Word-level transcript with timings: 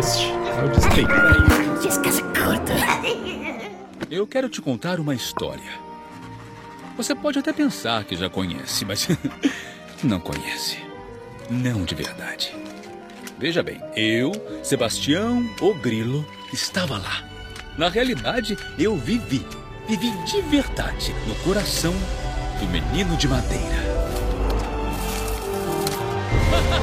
este 0.00 0.24
é 0.28 0.64
o 0.64 0.68
despeito. 0.70 1.10
Eu 4.10 4.26
quero 4.26 4.48
te 4.48 4.62
contar 4.62 4.98
uma 4.98 5.14
história. 5.14 5.78
Você 6.96 7.14
pode 7.14 7.38
até 7.38 7.52
pensar 7.52 8.02
que 8.04 8.16
já 8.16 8.30
conhece, 8.30 8.86
mas 8.86 9.06
não 10.02 10.18
conhece. 10.18 10.78
Não 11.50 11.84
de 11.84 11.94
verdade. 11.94 12.56
Veja 13.38 13.62
bem, 13.62 13.78
eu, 13.94 14.32
Sebastião 14.62 15.46
o 15.60 15.74
Grilo, 15.74 16.26
estava 16.50 16.96
lá. 16.96 17.22
Na 17.76 17.90
realidade, 17.90 18.56
eu 18.78 18.96
vivi. 18.96 19.46
Vivi 19.86 20.10
de 20.24 20.40
verdade 20.42 21.14
no 21.26 21.34
coração 21.36 21.92
do 22.58 22.66
menino 22.68 23.16
de 23.18 23.28
madeira. 23.28 23.80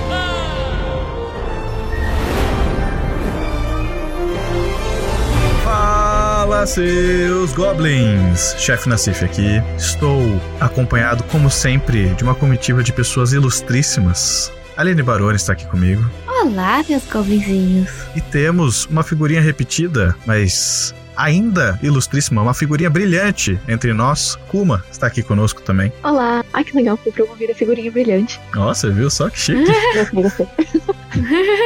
Fala, 6.48 6.66
seus 6.66 7.52
goblins! 7.52 8.56
Chefe 8.58 8.88
Nassif 8.88 9.22
aqui. 9.22 9.62
Estou 9.78 10.22
acompanhado, 10.62 11.22
como 11.26 11.52
sempre, 11.52 12.08
de 12.16 12.24
uma 12.24 12.34
comitiva 12.34 12.82
de 12.82 12.94
pessoas 12.94 13.34
ilustríssimas. 13.34 14.50
Aline 14.78 15.04
Baroni 15.04 15.36
está 15.36 15.52
aqui 15.52 15.66
comigo. 15.68 16.10
Olá, 16.26 16.86
meus 16.88 17.04
goblinzinhos. 17.04 17.90
E 18.16 18.22
temos 18.22 18.86
uma 18.86 19.04
figurinha 19.04 19.42
repetida, 19.42 20.16
mas 20.26 20.96
ainda 21.18 21.78
ilustríssima, 21.82 22.42
uma 22.42 22.54
figurinha 22.54 22.90
brilhante 22.90 23.60
entre 23.68 23.94
nós. 23.94 24.38
Kuma 24.48 24.84
está 24.92 25.08
aqui 25.08 25.22
conosco 25.24 25.62
também. 25.62 25.92
Olá. 26.04 26.44
Ai, 26.54 26.64
que 26.64 26.76
legal, 26.76 26.98
fui 26.98 27.12
promover 27.12 27.52
a 27.52 27.56
figurinha 27.56 27.92
brilhante. 27.92 28.40
Nossa, 28.54 28.90
viu 28.90 29.10
só 29.10 29.30
que 29.30 29.40
chique. 29.40 29.72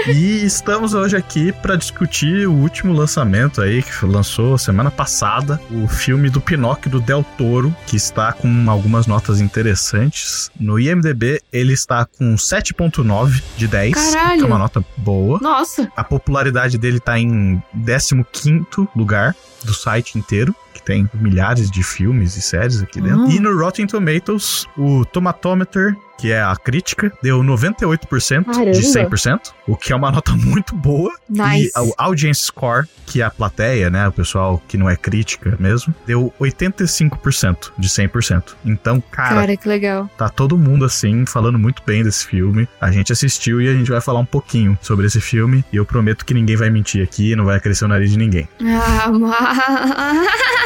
E 0.07 0.45
estamos 0.45 0.93
hoje 0.93 1.17
aqui 1.17 1.51
para 1.51 1.75
discutir 1.75 2.47
o 2.47 2.53
último 2.53 2.93
lançamento 2.93 3.61
aí 3.61 3.83
que 3.83 4.05
lançou 4.05 4.57
semana 4.57 4.89
passada, 4.89 5.59
o 5.69 5.87
filme 5.87 6.29
do 6.29 6.39
Pinóquio 6.39 6.89
do 6.89 7.01
Del 7.01 7.25
Toro, 7.37 7.75
que 7.85 7.95
está 7.95 8.31
com 8.31 8.69
algumas 8.69 9.07
notas 9.07 9.41
interessantes. 9.41 10.49
No 10.59 10.79
IMDb 10.79 11.41
ele 11.51 11.73
está 11.73 12.05
com 12.05 12.35
7.9 12.35 13.41
de 13.57 13.67
10, 13.67 13.93
Caralho! 13.93 14.37
que 14.39 14.43
é 14.43 14.47
uma 14.47 14.57
nota 14.57 14.83
boa. 14.97 15.39
Nossa, 15.41 15.91
A 15.95 16.03
popularidade 16.03 16.77
dele 16.77 16.99
tá 16.99 17.19
em 17.19 17.61
15º 17.75 18.87
lugar 18.95 19.35
do 19.63 19.73
site 19.73 20.17
inteiro, 20.17 20.55
que 20.73 20.81
tem 20.81 21.09
milhares 21.13 21.69
de 21.69 21.83
filmes 21.83 22.35
e 22.37 22.41
séries 22.41 22.81
aqui 22.81 23.01
dentro. 23.01 23.21
Hum. 23.21 23.31
E 23.31 23.39
no 23.39 23.57
Rotten 23.57 23.87
Tomatoes, 23.87 24.65
o 24.77 25.05
Tomatometer, 25.05 25.95
que 26.21 26.31
é 26.31 26.39
a 26.39 26.55
crítica, 26.55 27.11
deu 27.21 27.41
98% 27.41 28.45
de 28.45 28.93
Caramba. 28.93 29.09
100%, 29.09 29.53
o 29.67 29.75
que 29.75 29.91
é 29.91 29.95
uma 29.95 30.11
nota 30.11 30.33
muito 30.37 30.75
boa. 30.75 31.11
Nice. 31.27 31.71
E 31.75 31.79
o 31.79 31.93
Audience 31.97 32.43
Score, 32.43 32.87
que 33.07 33.21
é 33.21 33.25
a 33.25 33.31
plateia, 33.31 33.89
né, 33.89 34.07
o 34.07 34.11
pessoal 34.11 34.61
que 34.67 34.77
não 34.77 34.87
é 34.87 34.95
crítica 34.95 35.57
mesmo, 35.59 35.93
deu 36.05 36.31
85% 36.39 37.71
de 37.77 37.89
100%. 37.89 38.55
Então, 38.63 39.01
cara, 39.11 39.35
cara, 39.35 39.57
que 39.57 39.67
legal. 39.67 40.07
Tá 40.15 40.29
todo 40.29 40.55
mundo 40.55 40.85
assim 40.85 41.25
falando 41.25 41.57
muito 41.57 41.81
bem 41.85 42.03
desse 42.03 42.25
filme. 42.27 42.69
A 42.79 42.91
gente 42.91 43.11
assistiu 43.11 43.59
e 43.59 43.67
a 43.67 43.73
gente 43.73 43.89
vai 43.89 43.99
falar 43.99 44.19
um 44.19 44.25
pouquinho 44.25 44.77
sobre 44.79 45.07
esse 45.07 45.19
filme. 45.19 45.65
E 45.73 45.77
eu 45.77 45.85
prometo 45.85 46.23
que 46.23 46.35
ninguém 46.35 46.55
vai 46.55 46.69
mentir 46.69 47.03
aqui, 47.03 47.35
não 47.35 47.45
vai 47.45 47.59
crescer 47.59 47.85
o 47.85 47.87
nariz 47.87 48.11
de 48.11 48.17
ninguém. 48.17 48.47
Ah, 48.61 49.09
mas... 49.11 50.51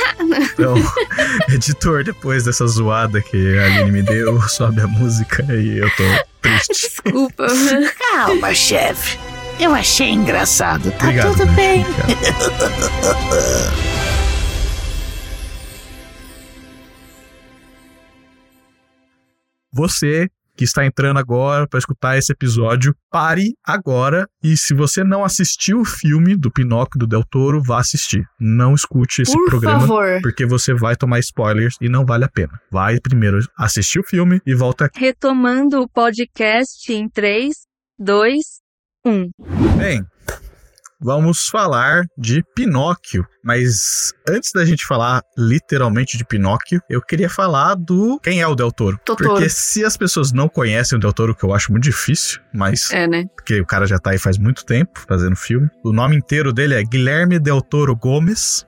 Então, 0.54 0.76
editor, 1.50 2.04
depois 2.04 2.44
dessa 2.44 2.66
zoada 2.68 3.22
que 3.22 3.58
a 3.58 3.66
Aline 3.66 3.92
me 3.92 4.02
deu, 4.02 4.42
sobe 4.44 4.82
a 4.82 4.88
música 4.88 5.44
e 5.54 5.78
eu 5.80 5.90
tô 5.92 6.04
triste. 6.42 6.74
Desculpa. 6.74 7.48
Calma, 8.12 8.54
chefe. 8.54 9.20
Eu 9.60 9.74
achei 9.74 10.10
engraçado. 10.10 10.92
Tá 10.92 11.06
Obrigado. 11.06 11.32
tudo 11.32 11.46
né? 11.46 11.56
bem. 11.56 11.86
Obrigado. 11.86 12.46
Você 19.72 20.30
que 20.56 20.64
está 20.64 20.86
entrando 20.86 21.18
agora 21.18 21.68
para 21.68 21.78
escutar 21.80 22.18
esse 22.18 22.32
episódio, 22.32 22.96
pare 23.12 23.54
agora 23.64 24.28
e 24.44 24.56
se 24.56 24.74
você 24.74 25.04
não 25.04 25.24
assistiu 25.24 25.82
o 25.82 25.86
filme 25.86 26.36
do 26.36 26.52
Pinóquio 26.52 27.00
do 27.00 27.08
Del 27.08 27.24
Toro, 27.24 27.62
vá 27.62 27.80
assistir. 27.80 28.24
Não 28.40 28.74
escute 28.74 29.22
esse 29.22 29.34
Por 29.34 29.50
programa 29.50 29.82
favor. 29.82 30.20
porque 30.22 30.46
você 30.46 30.74
vai 30.74 30.96
tomar 30.96 31.20
spoilers 31.20 31.76
e 31.82 31.90
não 31.90 32.06
vale 32.06 32.24
a 32.26 32.30
pena. 32.30 32.60
Vai 32.72 33.00
primeiro 33.00 33.40
assistir 33.58 34.00
o 34.00 34.04
filme 34.04 34.42
e 34.46 34.56
volta 34.56 34.86
aqui. 34.86 35.00
Retomando 35.00 35.82
o 35.82 35.90
podcast 35.90 36.92
em 36.92 37.10
3, 37.10 37.54
2, 38.00 38.38
1. 39.06 39.30
Bem, 39.78 40.06
vamos 41.00 41.48
falar 41.48 42.04
de 42.18 42.44
Pinóquio. 42.56 43.26
Mas 43.44 44.12
antes 44.28 44.52
da 44.54 44.66
gente 44.66 44.86
falar 44.86 45.22
literalmente 45.38 46.18
de 46.18 46.26
Pinóquio, 46.26 46.82
eu 46.90 47.02
queria 47.02 47.30
falar 47.30 47.76
do 47.76 48.20
quem 48.22 48.42
é 48.42 48.48
o 48.48 48.56
Del 48.56 48.72
Toro. 48.72 49.00
Totoro. 49.06 49.30
Porque 49.32 49.50
se 49.50 49.86
as 49.86 49.96
pessoas 49.96 50.32
não 50.32 50.50
conhecem 50.50 50.98
o 50.98 51.00
Del 51.00 51.14
Toro, 51.14 51.36
que 51.36 51.44
eu 51.44 51.54
acho 51.54 51.72
muito 51.72 51.84
difícil, 51.84 52.40
mas 52.54 52.92
É, 52.92 53.08
né? 53.08 53.26
porque 53.36 53.62
o 53.62 53.66
cara 53.66 53.86
já 53.86 54.00
tá 54.00 54.12
aí 54.12 54.18
faz 54.18 54.38
muito 54.38 54.66
tempo 54.66 55.04
fazendo 55.08 55.36
filme. 55.36 55.70
O 55.84 55.92
nome 55.94 56.16
inteiro 56.16 56.52
dele 56.52 56.74
é 56.74 56.84
Guilherme 56.84 57.38
Del 57.40 57.62
Toro 57.62 57.96
Gomes. 57.96 58.66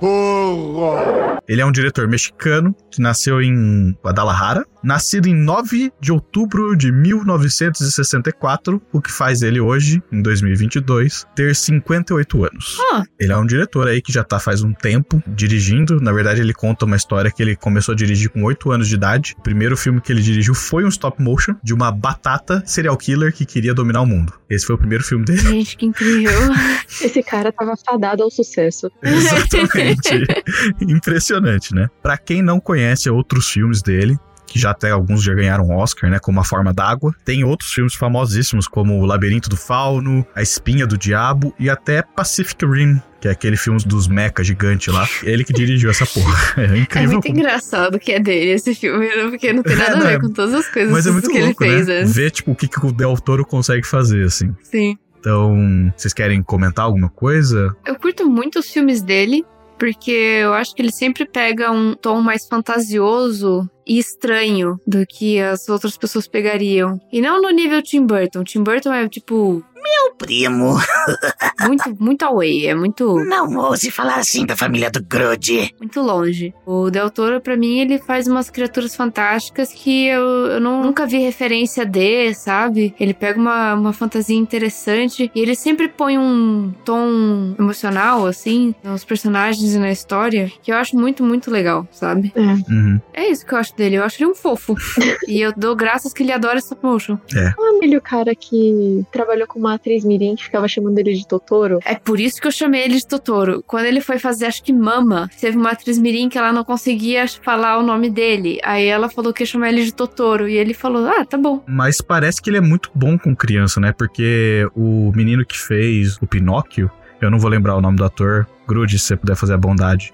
Guilhermo. 0.00 1.40
Ele 1.50 1.60
é 1.60 1.66
um 1.66 1.72
diretor 1.72 2.06
mexicano 2.06 2.72
que 2.92 3.00
nasceu 3.02 3.42
em 3.42 3.96
Guadalajara, 4.04 4.64
nascido 4.84 5.26
em 5.26 5.34
9 5.34 5.92
de 6.00 6.12
outubro 6.12 6.76
de 6.76 6.92
1964, 6.92 8.80
o 8.92 9.00
que 9.00 9.10
faz 9.10 9.42
ele 9.42 9.60
hoje, 9.60 10.00
em 10.12 10.22
2022, 10.22 11.26
ter 11.34 11.56
58 11.56 12.44
anos. 12.44 12.78
Ah. 12.92 13.02
Ele 13.18 13.32
é 13.32 13.36
um 13.36 13.44
diretor 13.44 13.88
aí 13.88 14.00
que 14.00 14.12
já 14.12 14.22
tá 14.22 14.38
faz 14.38 14.62
um 14.62 14.72
tempo 14.72 15.20
dirigindo. 15.26 16.00
Na 16.00 16.12
verdade, 16.12 16.40
ele 16.40 16.54
conta 16.54 16.84
uma 16.84 16.94
história 16.94 17.32
que 17.32 17.42
ele 17.42 17.56
começou 17.56 17.94
a 17.94 17.96
dirigir 17.96 18.30
com 18.30 18.44
8 18.44 18.70
anos 18.70 18.88
de 18.88 18.94
idade. 18.94 19.34
O 19.36 19.42
primeiro 19.42 19.76
filme 19.76 20.00
que 20.00 20.12
ele 20.12 20.22
dirigiu 20.22 20.54
foi 20.54 20.84
um 20.84 20.88
stop 20.88 21.20
motion 21.20 21.56
de 21.64 21.74
uma 21.74 21.90
batata 21.90 22.62
serial 22.64 22.96
killer 22.96 23.32
que 23.32 23.44
queria 23.44 23.74
dominar 23.74 24.02
o 24.02 24.06
mundo. 24.06 24.32
Esse 24.48 24.66
foi 24.66 24.76
o 24.76 24.78
primeiro 24.78 25.02
filme 25.02 25.24
dele. 25.24 25.40
Gente, 25.40 25.76
que 25.76 25.86
incrível. 25.86 26.30
Esse 27.02 27.22
cara 27.24 27.52
tava 27.52 27.74
fadado 27.76 28.22
ao 28.22 28.30
sucesso. 28.30 28.90
Exatamente. 29.02 29.89
Impressionante, 30.80 31.74
né? 31.74 31.88
Pra 32.02 32.16
quem 32.18 32.42
não 32.42 32.60
conhece 32.60 33.08
outros 33.10 33.48
filmes 33.48 33.82
dele, 33.82 34.16
que 34.46 34.58
já 34.58 34.70
até 34.70 34.90
alguns 34.90 35.22
já 35.22 35.32
ganharam 35.32 35.70
Oscar, 35.70 36.10
né? 36.10 36.18
Como 36.18 36.40
A 36.40 36.44
Forma 36.44 36.72
d'Água. 36.74 37.14
Tem 37.24 37.44
outros 37.44 37.72
filmes 37.72 37.94
famosíssimos, 37.94 38.66
como 38.66 38.98
O 39.00 39.06
Labirinto 39.06 39.48
do 39.48 39.56
Fauno, 39.56 40.26
A 40.34 40.42
Espinha 40.42 40.86
do 40.86 40.98
Diabo 40.98 41.54
e 41.58 41.70
até 41.70 42.02
Pacific 42.02 42.66
Rim, 42.66 43.00
que 43.20 43.28
é 43.28 43.30
aquele 43.30 43.56
filme 43.56 43.78
dos 43.86 44.08
mecha 44.08 44.42
gigante 44.42 44.90
lá. 44.90 45.06
Ele 45.22 45.44
que 45.44 45.52
dirigiu 45.52 45.88
essa 45.90 46.04
porra. 46.04 46.36
É 46.58 46.64
É 46.74 46.78
incrível. 46.78 47.10
muito 47.12 47.26
como- 47.28 47.38
engraçado 47.38 47.96
que 48.00 48.10
é 48.10 48.18
dele 48.18 48.50
esse 48.50 48.74
filme, 48.74 49.06
né? 49.06 49.28
porque 49.30 49.52
não 49.52 49.62
tem 49.62 49.76
nada 49.76 49.90
É, 49.92 49.94
a 49.94 49.98
não, 49.98 50.06
ver 50.06 50.14
é- 50.14 50.18
com 50.20 50.32
todas 50.32 50.52
as 50.54 50.68
coisas 50.68 50.90
Mas 50.92 51.06
é 51.06 51.10
muito 51.12 51.30
que 51.30 51.40
louco, 51.40 51.62
ele 51.64 51.72
fez 51.74 51.86
né? 51.86 52.00
antes. 52.00 52.14
Ver, 52.16 52.30
tipo, 52.32 52.50
o 52.50 52.56
que, 52.56 52.66
que 52.66 52.84
o 52.84 52.90
Del 52.92 53.14
Toro 53.20 53.44
consegue 53.46 53.86
fazer, 53.86 54.24
assim. 54.24 54.52
Sim. 54.64 54.98
Então, 55.20 55.92
vocês 55.96 56.12
querem 56.14 56.42
comentar 56.42 56.86
alguma 56.86 57.08
coisa? 57.10 57.76
Eu 57.86 57.94
curto 57.96 58.28
muito 58.28 58.58
os 58.58 58.66
filmes 58.70 59.00
dele, 59.02 59.44
porque 59.80 60.10
eu 60.10 60.52
acho 60.52 60.74
que 60.74 60.82
ele 60.82 60.92
sempre 60.92 61.24
pega 61.24 61.72
um 61.72 61.94
tom 61.94 62.20
mais 62.20 62.46
fantasioso 62.46 63.66
e 63.90 63.98
estranho 63.98 64.78
do 64.86 65.04
que 65.04 65.40
as 65.40 65.68
outras 65.68 65.96
pessoas 65.98 66.28
pegariam. 66.28 67.00
E 67.12 67.20
não 67.20 67.42
no 67.42 67.50
nível 67.50 67.82
Tim 67.82 68.06
Burton. 68.06 68.44
Tim 68.44 68.62
Burton 68.62 68.92
é, 68.92 69.08
tipo, 69.08 69.64
Meu 69.74 70.14
primo. 70.16 70.76
muito, 71.66 71.96
muito 72.02 72.22
away, 72.24 72.66
é 72.66 72.74
muito, 72.74 73.16
Não 73.24 73.56
ouse 73.56 73.90
falar 73.90 74.16
assim 74.16 74.46
da 74.46 74.56
família 74.56 74.90
do 74.90 75.02
Grude. 75.02 75.74
muito 75.78 76.00
longe. 76.00 76.54
O 76.66 76.90
Del 76.90 77.10
Toro, 77.10 77.40
pra 77.40 77.56
mim, 77.56 77.80
ele 77.80 77.98
faz 77.98 78.26
umas 78.28 78.48
criaturas 78.50 78.94
fantásticas 78.94 79.72
que 79.72 80.06
eu, 80.06 80.22
eu 80.22 80.60
não- 80.60 80.82
nunca 80.84 81.06
vi 81.06 81.18
referência 81.18 81.84
de, 81.84 82.32
sabe? 82.34 82.94
Ele 83.00 83.12
pega 83.14 83.38
uma, 83.40 83.74
uma 83.74 83.92
fantasia 83.92 84.36
interessante 84.36 85.30
e 85.34 85.40
ele 85.40 85.54
sempre 85.56 85.88
põe 85.88 86.16
um 86.18 86.72
tom 86.84 87.54
emocional, 87.58 88.26
assim, 88.26 88.74
nos 88.84 89.04
personagens 89.04 89.74
e 89.74 89.78
na 89.78 89.90
história, 89.90 90.50
que 90.62 90.70
eu 90.72 90.76
acho 90.76 90.96
muito, 90.96 91.24
muito 91.24 91.50
legal, 91.50 91.86
sabe? 91.90 92.32
Uhum. 92.36 93.00
É 93.12 93.28
isso 93.28 93.44
que 93.44 93.54
eu 93.54 93.58
acho 93.58 93.74
dele. 93.80 93.96
Eu 93.96 94.04
acho 94.04 94.22
ele 94.22 94.30
um 94.30 94.34
fofo. 94.34 94.76
e 95.26 95.40
eu 95.40 95.52
dou 95.56 95.74
graças 95.74 96.12
que 96.12 96.22
ele 96.22 96.32
adora 96.32 96.58
stop 96.58 96.84
motion. 96.84 97.18
É 97.34 97.52
ele 97.84 97.96
o 97.96 98.00
cara 98.00 98.34
que 98.34 99.04
trabalhou 99.10 99.46
com 99.46 99.58
uma 99.58 99.74
atriz 99.74 100.04
mirim 100.04 100.34
que 100.34 100.44
ficava 100.44 100.68
chamando 100.68 100.98
ele 100.98 101.14
de 101.14 101.26
Totoro? 101.26 101.78
É 101.84 101.94
por 101.94 102.20
isso 102.20 102.40
que 102.40 102.46
eu 102.46 102.52
chamei 102.52 102.82
ele 102.82 102.96
de 102.96 103.06
Totoro. 103.06 103.64
Quando 103.66 103.86
ele 103.86 104.00
foi 104.00 104.18
fazer, 104.18 104.46
acho 104.46 104.62
que 104.62 104.72
Mama, 104.72 105.30
teve 105.40 105.56
uma 105.56 105.70
atriz 105.70 105.98
mirim 105.98 106.28
que 106.28 106.38
ela 106.38 106.52
não 106.52 106.64
conseguia 106.64 107.26
falar 107.42 107.78
o 107.78 107.82
nome 107.82 108.10
dele. 108.10 108.58
Aí 108.62 108.86
ela 108.86 109.08
falou 109.08 109.32
que 109.32 109.42
ia 109.42 109.46
chamar 109.46 109.70
ele 109.70 109.84
de 109.84 109.94
Totoro. 109.94 110.48
E 110.48 110.56
ele 110.56 110.74
falou, 110.74 111.06
ah, 111.06 111.24
tá 111.24 111.36
bom. 111.36 111.62
Mas 111.66 112.00
parece 112.00 112.40
que 112.40 112.50
ele 112.50 112.58
é 112.58 112.60
muito 112.60 112.90
bom 112.94 113.18
com 113.18 113.34
criança, 113.34 113.80
né? 113.80 113.92
Porque 113.92 114.68
o 114.74 115.12
menino 115.14 115.44
que 115.44 115.58
fez 115.58 116.16
o 116.20 116.26
Pinóquio, 116.26 116.90
eu 117.20 117.30
não 117.30 117.38
vou 117.38 117.50
lembrar 117.50 117.76
o 117.76 117.80
nome 117.80 117.96
do 117.96 118.04
ator. 118.04 118.46
Grude, 118.66 118.98
se 118.98 119.06
você 119.06 119.16
puder 119.16 119.36
fazer 119.36 119.54
a 119.54 119.58
bondade. 119.58 120.12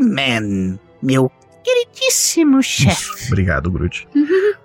Man, 0.00 0.78
meu 1.02 1.30
queridíssimo 1.62 2.62
chefe. 2.62 3.26
Obrigado, 3.26 3.70
Grude. 3.70 4.08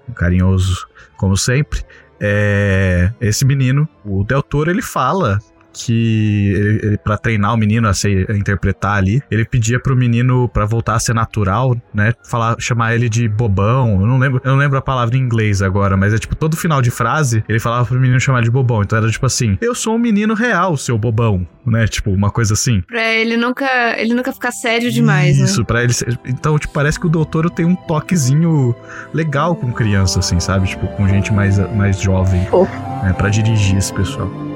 Um 0.08 0.14
carinhoso, 0.14 0.88
como 1.18 1.38
sempre. 1.38 1.84
É? 2.20 3.12
Esse 3.20 3.44
menino, 3.44 3.88
o 4.06 4.24
Del 4.24 4.42
Toro, 4.42 4.70
ele 4.72 4.82
fala 4.82 5.40
que 5.74 6.54
ele, 6.56 6.80
ele 6.84 6.98
para 6.98 7.18
treinar 7.18 7.54
o 7.54 7.58
menino 7.58 7.88
a, 7.88 7.94
ser, 7.94 8.30
a 8.30 8.38
interpretar 8.38 8.98
ali, 8.98 9.22
ele 9.30 9.44
pedia 9.46 9.80
pro 9.80 9.96
menino 9.96 10.48
para 10.48 10.66
voltar 10.66 10.96
a 10.96 11.00
ser 11.00 11.14
natural, 11.14 11.76
né? 11.94 12.14
Falar, 12.24 12.56
chamar 12.60 12.96
ele 12.96 13.10
de 13.10 13.28
bobão. 13.28 14.02
Eu 14.02 14.08
não 14.08 14.18
lembro, 14.18 14.42
eu 14.44 14.52
não 14.52 14.58
lembro 14.58 14.78
a 14.78 14.82
palavra 14.82 15.18
em 15.18 15.20
inglês 15.20 15.62
agora, 15.62 15.98
mas 15.98 16.14
é 16.14 16.18
tipo 16.18 16.36
todo 16.36 16.56
final 16.56 16.82
de 16.82 16.92
frase, 16.92 17.44
ele 17.50 17.60
falava 17.60 17.86
pro 17.86 18.00
menino 18.00 18.20
chamar 18.20 18.42
de 18.42 18.52
bobão. 18.52 18.84
Então 18.84 18.98
era 18.98 19.10
tipo 19.10 19.26
assim: 19.26 19.58
"Eu 19.60 19.74
sou 19.74 19.96
um 19.96 20.00
menino 20.00 20.34
real, 20.34 20.78
seu 20.78 20.98
bobão", 20.98 21.48
né? 21.66 21.88
Tipo, 21.88 22.12
uma 22.12 22.30
coisa 22.30 22.54
assim. 22.54 22.82
Pra 22.82 23.14
ele 23.14 23.38
nunca, 23.38 23.66
ele 23.98 24.14
nunca 24.14 24.32
ficar 24.32 24.52
sério 24.52 24.92
demais, 24.92 25.38
Isso, 25.38 25.60
né? 25.60 25.66
pra 25.66 25.84
ele 25.84 25.94
ser... 25.94 26.18
Então, 26.26 26.58
tipo, 26.60 26.74
parece 26.74 27.00
que 27.00 27.06
o 27.06 27.10
doutor 27.10 27.50
tem 27.50 27.66
um 27.66 27.76
toquezinho 27.76 28.76
legal 29.14 29.56
com 29.56 29.72
criança, 29.72 30.20
assim, 30.20 30.40
sabe? 30.40 30.68
Tipo, 30.68 30.88
com 30.88 31.08
gente 31.08 31.32
mais, 31.34 31.58
mais 31.74 32.00
jovem. 32.00 32.46
Fofo. 32.48 32.72
Né? 33.04 33.14
Pra 33.14 33.30
dirigir 33.30 33.78
esse 33.78 33.94
pessoal. 33.94 34.53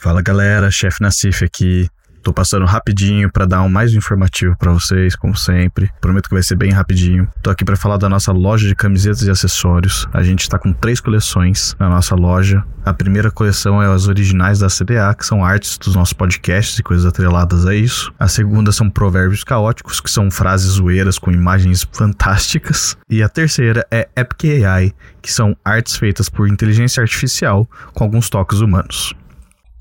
Fala 0.00 0.22
galera, 0.22 0.70
chefe 0.70 1.02
Nassif 1.02 1.44
aqui. 1.44 1.88
Tô 2.22 2.32
passando 2.32 2.64
rapidinho 2.66 3.32
para 3.32 3.46
dar 3.46 3.62
um 3.62 3.68
mais 3.68 3.92
informativo 3.94 4.56
para 4.56 4.72
vocês, 4.72 5.16
como 5.16 5.36
sempre. 5.36 5.90
Prometo 6.00 6.28
que 6.28 6.34
vai 6.34 6.42
ser 6.42 6.54
bem 6.54 6.70
rapidinho. 6.70 7.28
Tô 7.42 7.50
aqui 7.50 7.64
para 7.64 7.74
falar 7.76 7.96
da 7.96 8.08
nossa 8.08 8.30
loja 8.30 8.68
de 8.68 8.76
camisetas 8.76 9.22
e 9.22 9.30
acessórios. 9.30 10.06
A 10.12 10.22
gente 10.22 10.42
está 10.42 10.56
com 10.56 10.72
três 10.72 11.00
coleções 11.00 11.74
na 11.80 11.88
nossa 11.88 12.14
loja. 12.14 12.62
A 12.84 12.94
primeira 12.94 13.28
coleção 13.28 13.82
é 13.82 13.92
as 13.92 14.06
originais 14.06 14.60
da 14.60 14.68
CDA, 14.68 15.12
que 15.18 15.26
são 15.26 15.44
artes 15.44 15.76
dos 15.78 15.96
nossos 15.96 16.12
podcasts 16.12 16.78
e 16.78 16.82
coisas 16.82 17.04
atreladas 17.04 17.66
a 17.66 17.74
isso. 17.74 18.12
A 18.20 18.28
segunda 18.28 18.70
são 18.70 18.88
provérbios 18.88 19.42
caóticos, 19.42 20.00
que 20.00 20.10
são 20.10 20.30
frases 20.30 20.72
zoeiras 20.72 21.18
com 21.18 21.32
imagens 21.32 21.84
fantásticas. 21.92 22.96
E 23.10 23.20
a 23.20 23.28
terceira 23.28 23.84
é 23.90 24.08
Epic 24.14 24.64
AI, 24.64 24.92
que 25.20 25.32
são 25.32 25.56
artes 25.64 25.96
feitas 25.96 26.28
por 26.28 26.48
inteligência 26.48 27.00
artificial 27.00 27.68
com 27.92 28.04
alguns 28.04 28.30
toques 28.30 28.60
humanos. 28.60 29.12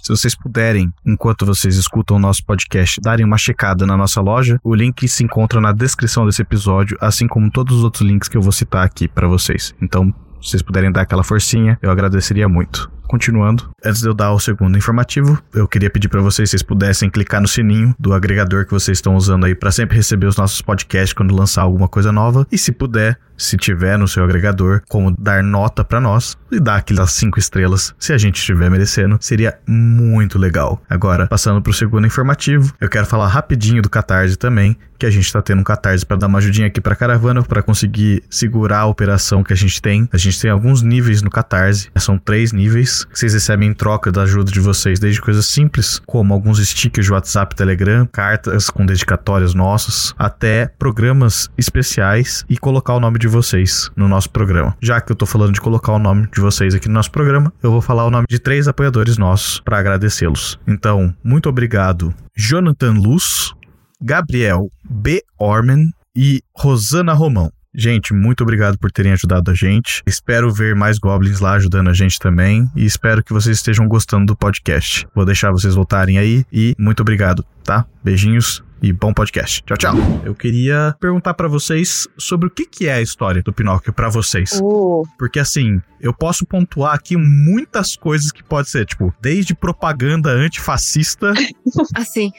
Se 0.08 0.16
vocês 0.16 0.34
puderem, 0.34 0.90
enquanto 1.06 1.46
vocês 1.46 1.76
escutam 1.76 2.16
o 2.16 2.20
nosso 2.20 2.42
podcast, 2.46 3.02
darem 3.02 3.26
uma 3.26 3.38
checada 3.38 3.86
na 3.86 3.98
nossa 3.98 4.22
loja, 4.22 4.58
o 4.64 4.74
link 4.74 5.06
se 5.06 5.22
encontra 5.22 5.60
na 5.60 5.74
descrição 5.74 6.26
desse 6.26 6.42
episódio, 6.42 6.98
assim 7.02 7.28
como 7.28 7.52
todos 7.52 7.76
os 7.76 7.84
outros 7.84 8.08
links 8.08 8.30
que 8.30 8.38
eu 8.38 8.42
vou 8.42 8.54
citar 8.54 8.86
aqui 8.86 9.10
para 9.10 9.28
vocês. 9.28 9.76
Então, 9.82 10.14
se 10.42 10.52
vocês 10.52 10.62
puderem 10.62 10.94
dar 10.94 11.02
aquela 11.02 11.26
forcinha, 11.26 11.78
eu 11.82 11.92
agradeceria 11.92 12.48
muito. 12.48 12.90
Continuando, 13.06 13.70
antes 13.84 14.02
de 14.02 14.08
eu 14.08 14.14
dar 14.14 14.32
o 14.32 14.40
segundo 14.40 14.78
informativo, 14.78 15.42
eu 15.54 15.68
queria 15.68 15.90
pedir 15.90 16.08
para 16.08 16.22
vocês, 16.22 16.50
se 16.50 16.52
vocês 16.52 16.64
pudessem 16.64 17.10
clicar 17.10 17.42
no 17.42 17.48
sininho 17.48 17.94
do 18.00 18.14
agregador 18.14 18.66
que 18.66 18.72
vocês 18.72 19.00
estão 19.00 19.14
usando 19.14 19.46
aí 19.46 19.56
para 19.56 19.72
sempre 19.72 19.98
receber 19.98 20.28
os 20.28 20.38
nossos 20.38 20.62
podcasts 20.62 21.12
quando 21.12 21.36
lançar 21.36 21.64
alguma 21.64 21.90
coisa 21.90 22.14
nova. 22.14 22.48
E 22.50 22.58
se 22.58 22.72
puder, 22.72 23.20
se 23.38 23.56
tiver 23.56 23.98
no 23.98 24.08
seu 24.08 24.24
agregador, 24.24 24.82
como 24.90 25.16
dar 25.18 25.44
nota 25.44 25.84
para 25.84 26.02
nós 26.02 26.38
e 26.52 26.60
dar 26.60 26.78
aquelas 26.78 27.12
cinco 27.12 27.40
estrelas, 27.40 27.94
se 28.00 28.14
a 28.14 28.18
gente 28.18 28.38
estiver 28.38 28.70
merecendo, 28.70 29.18
seria 29.22 29.58
muito 29.68 30.40
legal. 30.40 30.82
Agora, 30.90 31.28
passando 31.28 31.62
pro 31.62 31.74
segundo 31.74 32.08
informativo, 32.08 32.74
eu 32.82 32.90
quero 32.90 33.06
falar 33.06 33.28
rapidinho 33.28 33.82
do 33.82 33.90
Catarse 33.90 34.38
também, 34.38 34.78
que 34.98 35.06
a 35.06 35.10
gente 35.10 35.32
tá 35.32 35.42
tendo 35.42 35.60
um 35.60 35.64
Catarse 35.64 36.06
para 36.06 36.18
dar 36.18 36.28
uma 36.28 36.40
ajudinha 36.40 36.68
aqui 36.68 36.82
pra 36.82 36.96
caravana, 36.96 37.44
para 37.44 37.62
conseguir 37.62 38.24
segurar 38.30 38.80
a 38.80 38.86
operação 38.86 39.44
que 39.44 39.54
a 39.54 39.56
gente 39.56 39.82
tem. 39.82 40.10
A 40.12 40.18
gente 40.18 40.40
tem 40.42 40.50
alguns 40.50 40.82
níveis 40.82 41.22
no 41.22 41.30
Catarse, 41.30 41.90
são 41.98 42.18
três 42.18 42.52
níveis 42.52 43.06
que 43.06 43.18
vocês 43.20 43.34
recebem 43.34 43.70
em 43.70 43.74
troca 43.74 44.12
da 44.12 44.24
ajuda 44.24 44.52
de 44.52 44.60
vocês, 44.60 45.00
desde 45.00 45.22
coisas 45.22 45.46
simples, 45.46 46.02
como 46.06 46.34
alguns 46.34 46.66
stickers 46.66 47.06
de 47.06 47.14
WhatsApp, 47.14 47.56
Telegram, 47.56 48.08
cartas 48.12 48.70
com 48.70 48.86
dedicatórias 48.86 49.54
nossas, 49.54 50.14
até 50.18 50.72
programas 50.80 51.50
especiais 51.58 52.46
e 52.50 52.58
colocar 52.58 52.94
o 52.94 53.00
nome 53.00 53.20
de 53.20 53.27
vocês 53.28 53.90
no 53.96 54.08
nosso 54.08 54.30
programa. 54.30 54.76
Já 54.82 55.02
que 55.02 55.12
eu 55.12 55.16
tô 55.16 55.26
falando 55.26 55.54
de 55.54 55.62
colocar 55.62 55.92
o 55.94 56.00
nome 56.00 56.28
de 56.34 56.42
vocês 56.42 56.74
aqui 56.74 56.88
no 56.88 56.94
nosso 56.94 57.12
programa, 57.12 57.52
eu 57.62 57.72
vou 57.72 57.82
falar 57.82 58.06
o 58.06 58.12
nome 58.12 58.26
de 58.30 58.40
três 58.40 58.68
apoiadores 58.68 59.18
nossos 59.18 59.60
para 59.60 59.80
agradecê-los. 59.80 60.60
Então, 60.68 61.14
muito 61.24 61.50
obrigado, 61.50 62.14
Jonathan 62.36 62.94
Luz, 62.94 63.54
Gabriel 64.02 64.72
B. 64.90 65.22
Orman 65.40 65.92
e 66.16 66.42
Rosana 66.56 67.14
Romão. 67.14 67.52
Gente, 67.80 68.12
muito 68.12 68.42
obrigado 68.42 68.78
por 68.80 68.92
terem 68.92 69.14
ajudado 69.14 69.52
a 69.52 69.54
gente. 69.54 70.02
Espero 70.08 70.52
ver 70.52 70.76
mais 70.76 70.98
goblins 70.98 71.40
lá 71.40 71.54
ajudando 71.54 71.90
a 71.90 71.94
gente 71.94 72.18
também. 72.18 72.68
E 72.76 72.84
espero 72.84 73.24
que 73.24 73.32
vocês 73.32 73.58
estejam 73.58 73.88
gostando 73.88 74.26
do 74.26 74.36
podcast. 74.36 75.08
Vou 75.14 75.24
deixar 75.24 75.52
vocês 75.52 75.76
voltarem 75.76 76.18
aí. 76.18 76.44
E 76.52 76.74
muito 76.80 77.02
obrigado, 77.02 77.46
tá? 77.64 77.86
Beijinhos 78.04 78.64
e 78.82 78.94
bom 78.94 79.14
podcast. 79.14 79.64
Tchau, 79.66 79.78
tchau. 79.78 79.96
Eu 80.24 80.36
queria 80.36 80.96
perguntar 81.00 81.34
para 81.34 81.48
vocês 81.48 82.08
sobre 82.18 82.48
o 82.48 82.52
que, 82.52 82.66
que 82.66 82.88
é 82.88 82.94
a 82.94 83.02
história 83.02 83.42
do 83.42 83.52
Pinóquio 83.52 83.94
para 83.94 84.10
vocês. 84.10 84.60
Uh, 84.62 85.04
Porque 85.18 85.40
assim, 85.40 85.82
eu 86.00 86.14
posso 86.14 86.46
pontuar 86.46 86.94
aqui 86.94 87.18
muitas 87.18 87.96
coisas 87.96 88.32
que 88.32 88.44
pode 88.44 88.70
ser, 88.70 88.86
tipo, 88.86 89.14
desde 89.22 89.56
propaganda 89.56 90.30
antifascista 90.30 91.34
Assim. 91.96 92.32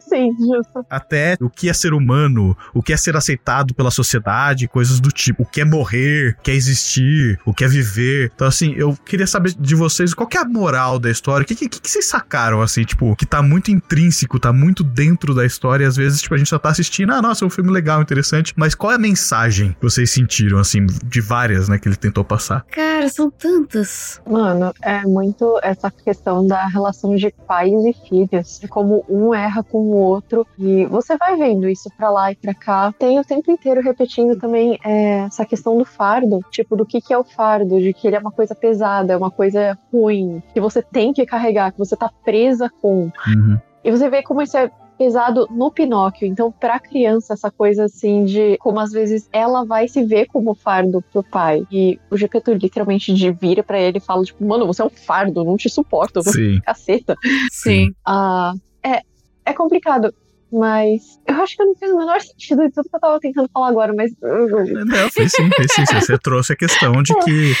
sim, 0.00 0.30
justo. 0.38 0.86
até 0.88 1.36
o 1.40 1.50
que 1.50 1.68
é 1.68 1.72
ser 1.72 1.92
humano, 1.92 2.56
o 2.74 2.82
que 2.82 2.92
é 2.92 2.96
ser 2.96 3.16
aceitado 3.16 3.74
pela 3.74 3.90
sociedade, 3.90 4.68
coisas 4.68 5.00
do 5.00 5.10
tipo, 5.10 5.42
o 5.42 5.46
que 5.46 5.60
é 5.60 5.64
morrer, 5.64 6.36
o 6.38 6.42
que 6.42 6.50
é 6.50 6.54
existir, 6.54 7.38
o 7.44 7.52
que 7.52 7.64
é 7.64 7.68
viver. 7.68 8.32
Então, 8.34 8.46
assim, 8.46 8.72
eu 8.76 8.96
queria 9.04 9.26
saber 9.26 9.54
de 9.58 9.74
vocês 9.74 10.14
qual 10.14 10.26
que 10.26 10.36
é 10.36 10.40
a 10.40 10.44
moral 10.44 10.98
da 10.98 11.10
história, 11.10 11.44
o 11.44 11.46
que, 11.46 11.54
que, 11.54 11.68
que 11.68 11.90
vocês 11.90 12.06
sacaram, 12.06 12.60
assim, 12.62 12.84
tipo, 12.84 13.14
que 13.16 13.26
tá 13.26 13.42
muito 13.42 13.70
intrínseco, 13.70 14.38
tá 14.38 14.52
muito 14.52 14.82
dentro 14.82 15.34
da 15.34 15.44
história, 15.44 15.65
e 15.82 15.84
às 15.84 15.96
vezes, 15.96 16.20
tipo, 16.20 16.34
a 16.34 16.38
gente 16.38 16.48
só 16.48 16.58
tá 16.58 16.70
assistindo, 16.70 17.12
ah, 17.12 17.22
nossa, 17.22 17.44
é 17.44 17.46
um 17.46 17.50
filme 17.50 17.70
legal, 17.70 18.00
interessante, 18.00 18.52
mas 18.56 18.74
qual 18.74 18.92
é 18.92 18.94
a 18.94 18.98
mensagem 18.98 19.72
que 19.72 19.82
vocês 19.82 20.10
sentiram, 20.10 20.58
assim, 20.58 20.86
de 21.04 21.20
várias, 21.20 21.68
né, 21.68 21.78
que 21.78 21.88
ele 21.88 21.96
tentou 21.96 22.24
passar? 22.24 22.64
Cara, 22.70 23.08
são 23.08 23.30
tantas. 23.30 24.20
Mano, 24.28 24.72
é 24.82 25.02
muito 25.02 25.58
essa 25.62 25.90
questão 25.90 26.46
da 26.46 26.66
relação 26.66 27.14
de 27.16 27.32
pais 27.46 27.84
e 27.84 27.92
filhos, 28.08 28.58
de 28.60 28.68
como 28.68 29.04
um 29.08 29.34
erra 29.34 29.62
com 29.62 29.78
o 29.78 29.96
outro, 29.96 30.46
e 30.58 30.86
você 30.86 31.16
vai 31.16 31.36
vendo 31.36 31.68
isso 31.68 31.90
pra 31.96 32.10
lá 32.10 32.32
e 32.32 32.36
pra 32.36 32.54
cá. 32.54 32.92
Tem 32.98 33.18
o 33.18 33.24
tempo 33.24 33.50
inteiro 33.50 33.80
repetindo 33.80 34.38
também 34.38 34.78
é, 34.84 35.20
essa 35.20 35.44
questão 35.44 35.76
do 35.76 35.84
fardo, 35.84 36.40
tipo, 36.50 36.76
do 36.76 36.86
que, 36.86 37.00
que 37.00 37.12
é 37.12 37.18
o 37.18 37.24
fardo, 37.24 37.80
de 37.80 37.92
que 37.92 38.06
ele 38.06 38.16
é 38.16 38.18
uma 38.18 38.32
coisa 38.32 38.54
pesada, 38.54 39.12
é 39.12 39.16
uma 39.16 39.30
coisa 39.30 39.78
ruim, 39.92 40.42
que 40.52 40.60
você 40.60 40.82
tem 40.82 41.12
que 41.12 41.24
carregar, 41.26 41.72
que 41.72 41.78
você 41.78 41.96
tá 41.96 42.10
presa 42.24 42.70
com. 42.80 43.10
Uhum. 43.26 43.58
E 43.84 43.90
você 43.90 44.10
vê 44.10 44.22
como 44.22 44.42
isso 44.42 44.56
é 44.56 44.70
pesado 44.96 45.46
no 45.50 45.70
Pinóquio. 45.70 46.26
Então, 46.26 46.50
pra 46.50 46.78
criança, 46.80 47.34
essa 47.34 47.50
coisa 47.50 47.84
assim 47.84 48.24
de 48.24 48.56
como 48.58 48.80
às 48.80 48.90
vezes 48.92 49.28
ela 49.32 49.64
vai 49.64 49.88
se 49.88 50.04
ver 50.04 50.26
como 50.26 50.54
fardo 50.54 51.02
pro 51.12 51.22
pai. 51.22 51.62
E 51.70 51.98
o 52.10 52.16
Gepeto 52.16 52.52
literalmente 52.52 53.12
de 53.14 53.30
vira 53.32 53.62
pra 53.62 53.78
ele 53.80 53.98
e 53.98 54.00
fala, 54.00 54.24
tipo, 54.24 54.44
mano, 54.46 54.66
você 54.66 54.82
é 54.82 54.84
um 54.84 54.90
fardo, 54.90 55.44
não 55.44 55.56
te 55.56 55.68
suporto, 55.68 56.22
você 56.22 56.32
Sim. 56.32 56.60
caceta. 56.64 57.14
Sim. 57.50 57.92
Ah, 58.06 58.52
é, 58.82 59.00
é 59.44 59.52
complicado. 59.52 60.12
Mas 60.52 61.18
eu 61.26 61.34
acho 61.42 61.56
que 61.56 61.62
eu 61.62 61.66
não 61.66 61.74
fiz 61.74 61.90
o 61.90 61.98
menor 61.98 62.20
sentido 62.20 62.62
de 62.62 62.70
tudo 62.70 62.88
que 62.88 62.94
eu 62.96 63.00
tava 63.00 63.18
tentando 63.18 63.50
falar 63.52 63.68
agora, 63.68 63.92
mas. 63.92 64.12
Não, 64.22 65.10
fez 65.10 65.32
sim, 65.32 65.50
fez 65.50 65.72
sim. 65.74 65.84
Você 65.84 66.16
trouxe 66.22 66.52
a 66.52 66.56
questão 66.56 67.02
de 67.02 67.12
que 67.24 67.52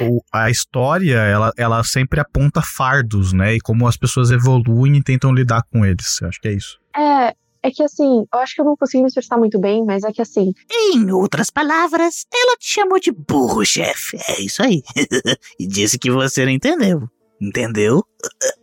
o- 0.00 0.20
a 0.32 0.50
história, 0.50 1.14
ela, 1.18 1.52
ela 1.56 1.84
sempre 1.84 2.18
aponta 2.18 2.60
fardos, 2.60 3.32
né? 3.32 3.54
E 3.54 3.60
como 3.60 3.86
as 3.86 3.96
pessoas 3.96 4.32
evoluem 4.32 4.96
e 4.96 5.02
tentam 5.02 5.32
lidar 5.32 5.62
com 5.72 5.86
eles. 5.86 6.20
Eu 6.20 6.28
acho 6.28 6.40
que 6.40 6.48
é 6.48 6.52
isso. 6.52 6.81
É, 6.96 7.34
é 7.62 7.70
que 7.70 7.82
assim, 7.82 8.24
eu 8.32 8.40
acho 8.40 8.54
que 8.54 8.60
eu 8.60 8.64
não 8.64 8.76
consegui 8.76 9.02
me 9.02 9.08
expressar 9.08 9.38
muito 9.38 9.58
bem, 9.58 9.84
mas 9.84 10.02
é 10.02 10.12
que 10.12 10.20
assim, 10.20 10.52
Em 10.94 11.10
outras 11.12 11.48
palavras, 11.48 12.26
ela 12.32 12.56
te 12.56 12.68
chamou 12.68 12.98
de 12.98 13.12
burro, 13.12 13.64
chefe. 13.64 14.18
É 14.28 14.40
isso 14.40 14.62
aí. 14.62 14.82
e 15.58 15.66
disse 15.66 15.98
que 15.98 16.10
você 16.10 16.44
não 16.44 16.52
entendeu. 16.52 17.08
Entendeu? 17.40 18.04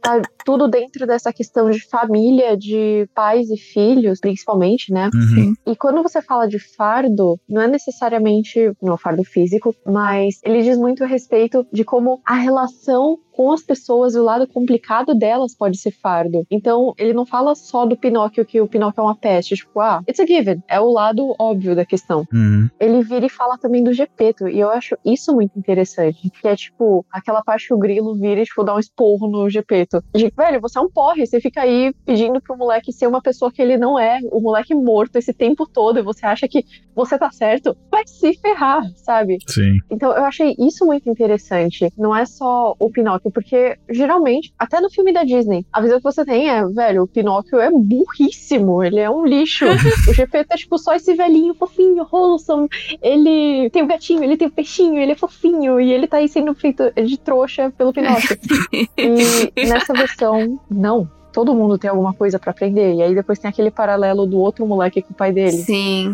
Tá 0.01 0.21
tudo 0.45 0.67
dentro 0.67 1.05
dessa 1.05 1.31
questão 1.31 1.69
de 1.69 1.87
família, 1.87 2.57
de 2.57 3.07
pais 3.13 3.49
e 3.49 3.57
filhos, 3.57 4.19
principalmente, 4.19 4.91
né? 4.91 5.09
Uhum. 5.13 5.53
E 5.65 5.75
quando 5.75 6.01
você 6.01 6.21
fala 6.21 6.47
de 6.47 6.59
fardo, 6.59 7.39
não 7.47 7.61
é 7.61 7.67
necessariamente 7.67 8.71
um 8.81 8.97
fardo 8.97 9.23
físico, 9.23 9.75
mas 9.85 10.39
ele 10.43 10.63
diz 10.63 10.77
muito 10.77 11.03
a 11.03 11.07
respeito 11.07 11.65
de 11.71 11.83
como 11.83 12.21
a 12.25 12.35
relação 12.35 13.19
com 13.39 13.53
as 13.53 13.63
pessoas 13.63 14.15
e 14.15 14.19
o 14.19 14.23
lado 14.23 14.45
complicado 14.47 15.15
delas 15.15 15.55
pode 15.55 15.77
ser 15.77 15.91
fardo. 15.91 16.45
Então, 16.51 16.93
ele 16.97 17.13
não 17.13 17.25
fala 17.25 17.55
só 17.55 17.85
do 17.85 17.95
Pinóquio 17.95 18.45
que 18.45 18.59
o 18.59 18.67
Pinóquio 18.67 18.99
é 18.99 19.03
uma 19.05 19.15
peste, 19.15 19.55
tipo, 19.55 19.79
ah, 19.79 20.01
it's 20.09 20.19
a 20.19 20.25
given, 20.25 20.61
é 20.67 20.77
o 20.77 20.91
lado 20.91 21.33
óbvio 21.39 21.73
da 21.73 21.85
questão. 21.85 22.27
Uhum. 22.33 22.69
Ele 22.77 23.01
vira 23.01 23.27
e 23.27 23.29
fala 23.29 23.57
também 23.57 23.81
do 23.81 23.93
Gepeto, 23.93 24.49
e 24.49 24.59
eu 24.59 24.69
acho 24.69 24.97
isso 25.05 25.33
muito 25.33 25.57
interessante, 25.57 26.29
que 26.29 26.47
é 26.49 26.53
tipo, 26.53 27.05
aquela 27.09 27.41
parte 27.41 27.67
que 27.67 27.73
o 27.73 27.77
Grilo 27.77 28.13
vira 28.13 28.41
e 28.41 28.45
tipo, 28.45 28.61
dá 28.61 28.75
um 28.75 28.79
esporro 28.79 29.29
no 29.29 29.48
Gepeto. 29.49 30.03
De, 30.13 30.31
velho, 30.35 30.61
você 30.61 30.77
é 30.77 30.81
um 30.81 30.89
porre, 30.89 31.25
você 31.25 31.39
fica 31.39 31.61
aí 31.61 31.93
pedindo 32.05 32.41
pro 32.41 32.57
moleque 32.57 32.91
ser 32.91 33.07
uma 33.07 33.21
pessoa 33.21 33.51
que 33.51 33.61
ele 33.61 33.77
não 33.77 33.99
é, 33.99 34.19
o 34.31 34.39
moleque 34.39 34.73
morto 34.73 35.17
esse 35.17 35.33
tempo 35.33 35.67
todo, 35.67 35.99
e 35.99 36.03
você 36.03 36.25
acha 36.25 36.47
que 36.47 36.65
você 36.95 37.17
tá 37.17 37.31
certo, 37.31 37.77
vai 37.89 38.03
se 38.05 38.33
ferrar, 38.39 38.83
sabe? 38.95 39.37
Sim. 39.47 39.79
Então 39.89 40.11
eu 40.11 40.25
achei 40.25 40.55
isso 40.59 40.85
muito 40.85 41.09
interessante. 41.09 41.91
Não 41.97 42.15
é 42.15 42.25
só 42.25 42.75
o 42.77 42.89
Pinóquio 42.89 43.31
porque 43.31 43.77
geralmente, 43.89 44.53
até 44.59 44.81
no 44.81 44.89
filme 44.89 45.13
da 45.13 45.23
Disney, 45.23 45.65
a 45.71 45.81
visão 45.81 45.97
que 45.97 46.03
você 46.03 46.25
tem 46.25 46.49
é, 46.49 46.65
velho, 46.65 47.03
o 47.03 47.07
Pinóquio 47.07 47.59
é 47.59 47.69
burríssimo, 47.71 48.83
ele 48.83 48.99
é 48.99 49.09
um 49.09 49.25
lixo. 49.25 49.65
o 50.09 50.13
GP 50.13 50.43
tá 50.43 50.55
tipo 50.55 50.77
só 50.77 50.93
esse 50.93 51.13
velhinho 51.13 51.53
fofinho, 51.53 52.05
wholesome. 52.11 52.67
Ele 53.01 53.69
tem 53.69 53.83
o 53.83 53.87
gatinho, 53.87 54.23
ele 54.23 54.35
tem 54.35 54.47
o 54.47 54.51
peixinho, 54.51 54.99
ele 54.99 55.13
é 55.13 55.15
fofinho, 55.15 55.79
e 55.79 55.91
ele 55.93 56.07
tá 56.07 56.17
aí 56.17 56.27
sendo 56.27 56.53
feito 56.53 56.91
de 56.91 57.17
trouxa 57.17 57.71
pelo 57.77 57.93
Pinóquio. 57.93 58.37
e 58.97 59.38
nessa 59.55 59.93
versão, 59.93 60.59
não. 60.69 61.09
Todo 61.31 61.53
mundo 61.53 61.77
tem 61.77 61.89
alguma 61.89 62.13
coisa 62.13 62.39
pra 62.39 62.51
aprender. 62.51 62.95
E 62.95 63.01
aí 63.03 63.13
depois 63.13 63.37
tem 63.39 63.49
aquele 63.49 63.69
paralelo 63.71 64.25
do 64.25 64.37
outro 64.39 64.65
moleque 64.65 65.01
com 65.01 65.11
o 65.13 65.15
pai 65.15 65.31
dele. 65.31 65.51
Sim. 65.57 66.13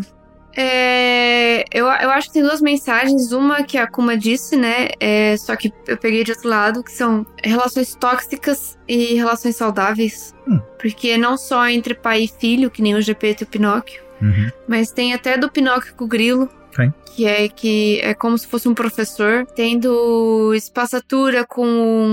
É, 0.58 1.64
eu, 1.72 1.86
eu 1.86 2.10
acho 2.10 2.28
que 2.28 2.34
tem 2.34 2.42
duas 2.42 2.60
mensagens. 2.62 3.30
Uma 3.32 3.62
que 3.62 3.76
a 3.76 3.86
Kuma 3.86 4.16
disse, 4.16 4.56
né? 4.56 4.88
É, 4.98 5.36
só 5.36 5.54
que 5.54 5.72
eu 5.86 5.96
peguei 5.98 6.24
de 6.24 6.32
outro 6.32 6.48
lado, 6.48 6.82
que 6.82 6.90
são 6.92 7.26
relações 7.44 7.94
tóxicas 7.94 8.78
e 8.88 9.14
relações 9.14 9.56
saudáveis. 9.56 10.34
Hum. 10.48 10.58
Porque 10.78 11.16
não 11.18 11.36
só 11.36 11.68
entre 11.68 11.94
pai 11.94 12.22
e 12.22 12.28
filho, 12.28 12.70
que 12.70 12.80
nem 12.82 12.94
o 12.94 13.02
GP 13.02 13.36
e 13.40 13.42
o 13.44 13.46
Pinóquio, 13.46 14.06
Uhum. 14.20 14.48
mas 14.66 14.90
tem 14.90 15.12
até 15.12 15.36
do 15.36 15.50
Pinóquio 15.50 15.94
com 15.94 16.04
o 16.04 16.08
Grilo. 16.08 16.48
Tem. 16.76 16.92
Que 17.14 17.24
é 17.24 17.48
que 17.48 18.00
é 18.02 18.12
como 18.12 18.36
se 18.36 18.46
fosse 18.46 18.68
um 18.68 18.74
professor. 18.74 19.46
Tem 19.46 19.78
do 19.78 20.52
Espaçatura 20.54 21.46
com 21.46 21.64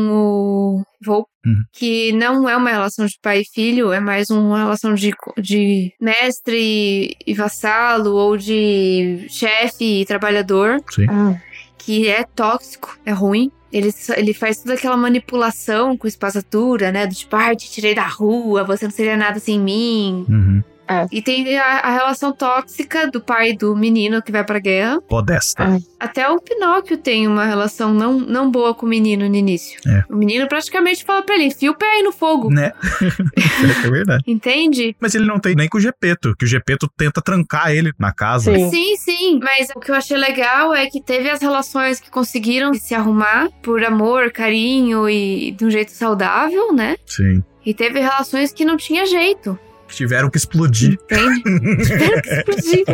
o 0.10 0.84
Volpe. 1.04 1.30
Uhum. 1.46 1.62
Que 1.74 2.14
não 2.14 2.48
é 2.48 2.56
uma 2.56 2.70
relação 2.70 3.06
de 3.06 3.20
pai 3.22 3.42
e 3.42 3.46
filho, 3.46 3.92
é 3.92 4.00
mais 4.00 4.30
uma 4.30 4.60
relação 4.60 4.94
de, 4.94 5.14
de 5.38 5.92
mestre 6.00 7.18
e 7.28 7.34
vassalo, 7.34 8.16
ou 8.16 8.38
de 8.38 9.26
chefe 9.28 10.02
e 10.02 10.06
trabalhador, 10.06 10.82
Sim. 10.90 11.06
Ah, 11.10 11.36
que 11.78 12.08
é 12.08 12.24
tóxico, 12.24 12.98
é 13.06 13.12
ruim. 13.12 13.52
Ele, 13.74 13.90
ele 14.16 14.34
faz 14.34 14.60
toda 14.60 14.76
aquela 14.76 14.96
manipulação 14.96 15.98
com 15.98 16.08
espaçatura, 16.08 16.94
né? 16.94 17.08
Do 17.08 17.14
tipo, 17.14 17.36
ah, 17.36 17.54
te 17.54 17.70
tirei 17.70 17.94
da 17.94 18.08
rua, 18.08 18.64
você 18.64 18.86
não 18.86 18.92
seria 18.92 19.18
nada 19.18 19.38
sem 19.40 19.60
mim. 19.60 20.26
Uhum. 20.30 20.64
E 21.12 21.22
tem 21.22 21.58
a, 21.58 21.80
a 21.80 21.92
relação 21.92 22.32
tóxica 22.32 23.10
do 23.10 23.22
pai 23.22 23.54
do 23.54 23.76
menino 23.76 24.22
que 24.22 24.32
vai 24.32 24.44
pra 24.44 24.60
guerra. 24.60 25.02
Podesta. 25.02 25.64
Ah. 25.64 25.78
Até 26.00 26.30
o 26.30 26.40
Pinóquio 26.40 26.98
tem 26.98 27.28
uma 27.28 27.46
relação 27.46 27.94
não, 27.94 28.20
não 28.20 28.52
boa 28.52 28.74
com 28.74 28.86
o 28.86 28.90
menino 28.90 29.28
no 29.28 29.36
início. 29.36 29.80
É. 29.88 30.04
O 30.10 30.16
menino 30.16 30.48
praticamente 30.48 31.04
fala 31.04 31.24
pra 31.24 31.36
ele, 31.36 31.46
enfia 31.46 31.72
o 31.72 31.76
pé 31.76 31.86
aí 31.86 32.04
no 32.04 32.12
fogo. 32.12 32.50
Né? 32.50 32.72
é 33.86 33.90
verdade. 33.90 34.24
Entende? 34.28 34.96
Mas 35.00 35.16
ele 35.16 35.26
não 35.26 35.40
tem 35.40 35.56
nem 35.56 35.70
com 35.70 35.78
o 35.78 35.82
Gepeto, 35.82 36.36
que 36.38 36.46
o 36.46 36.48
Gepeto 36.48 36.90
tenta 36.98 37.22
trancar 37.22 37.72
ele 37.72 37.94
na 37.98 38.12
casa. 38.12 38.54
Sim. 38.54 38.70
Sim, 38.70 38.98
sim. 38.98 39.40
Mas 39.42 39.70
o 39.76 39.80
que 39.80 39.92
eu 39.92 39.96
achei 39.96 40.18
legal 40.18 40.74
é 40.74 40.88
que 40.88 41.02
teve 41.02 41.30
as 41.30 41.42
relações 41.42 42.00
que 42.00 42.10
conseguiram 42.10 42.74
se 42.74 42.94
arrumar 42.94 43.50
por 43.62 43.84
amor, 43.84 44.32
carinho 44.32 45.10
e 45.10 45.52
de 45.52 45.66
um 45.66 45.72
jeito 45.72 45.92
saudável, 45.92 46.74
né? 46.74 46.98
Sim. 47.06 47.44
E 47.66 47.74
teve 47.74 48.00
relações 48.00 48.52
que 48.52 48.66
não 48.66 48.76
tinha 48.76 49.06
jeito. 49.06 49.58
Tiveram 49.88 50.30
que 50.30 50.38
explodir 50.38 50.94
Entende? 50.94 51.44
Tiveram 51.84 52.22
que 52.22 52.30
explodir. 52.30 52.86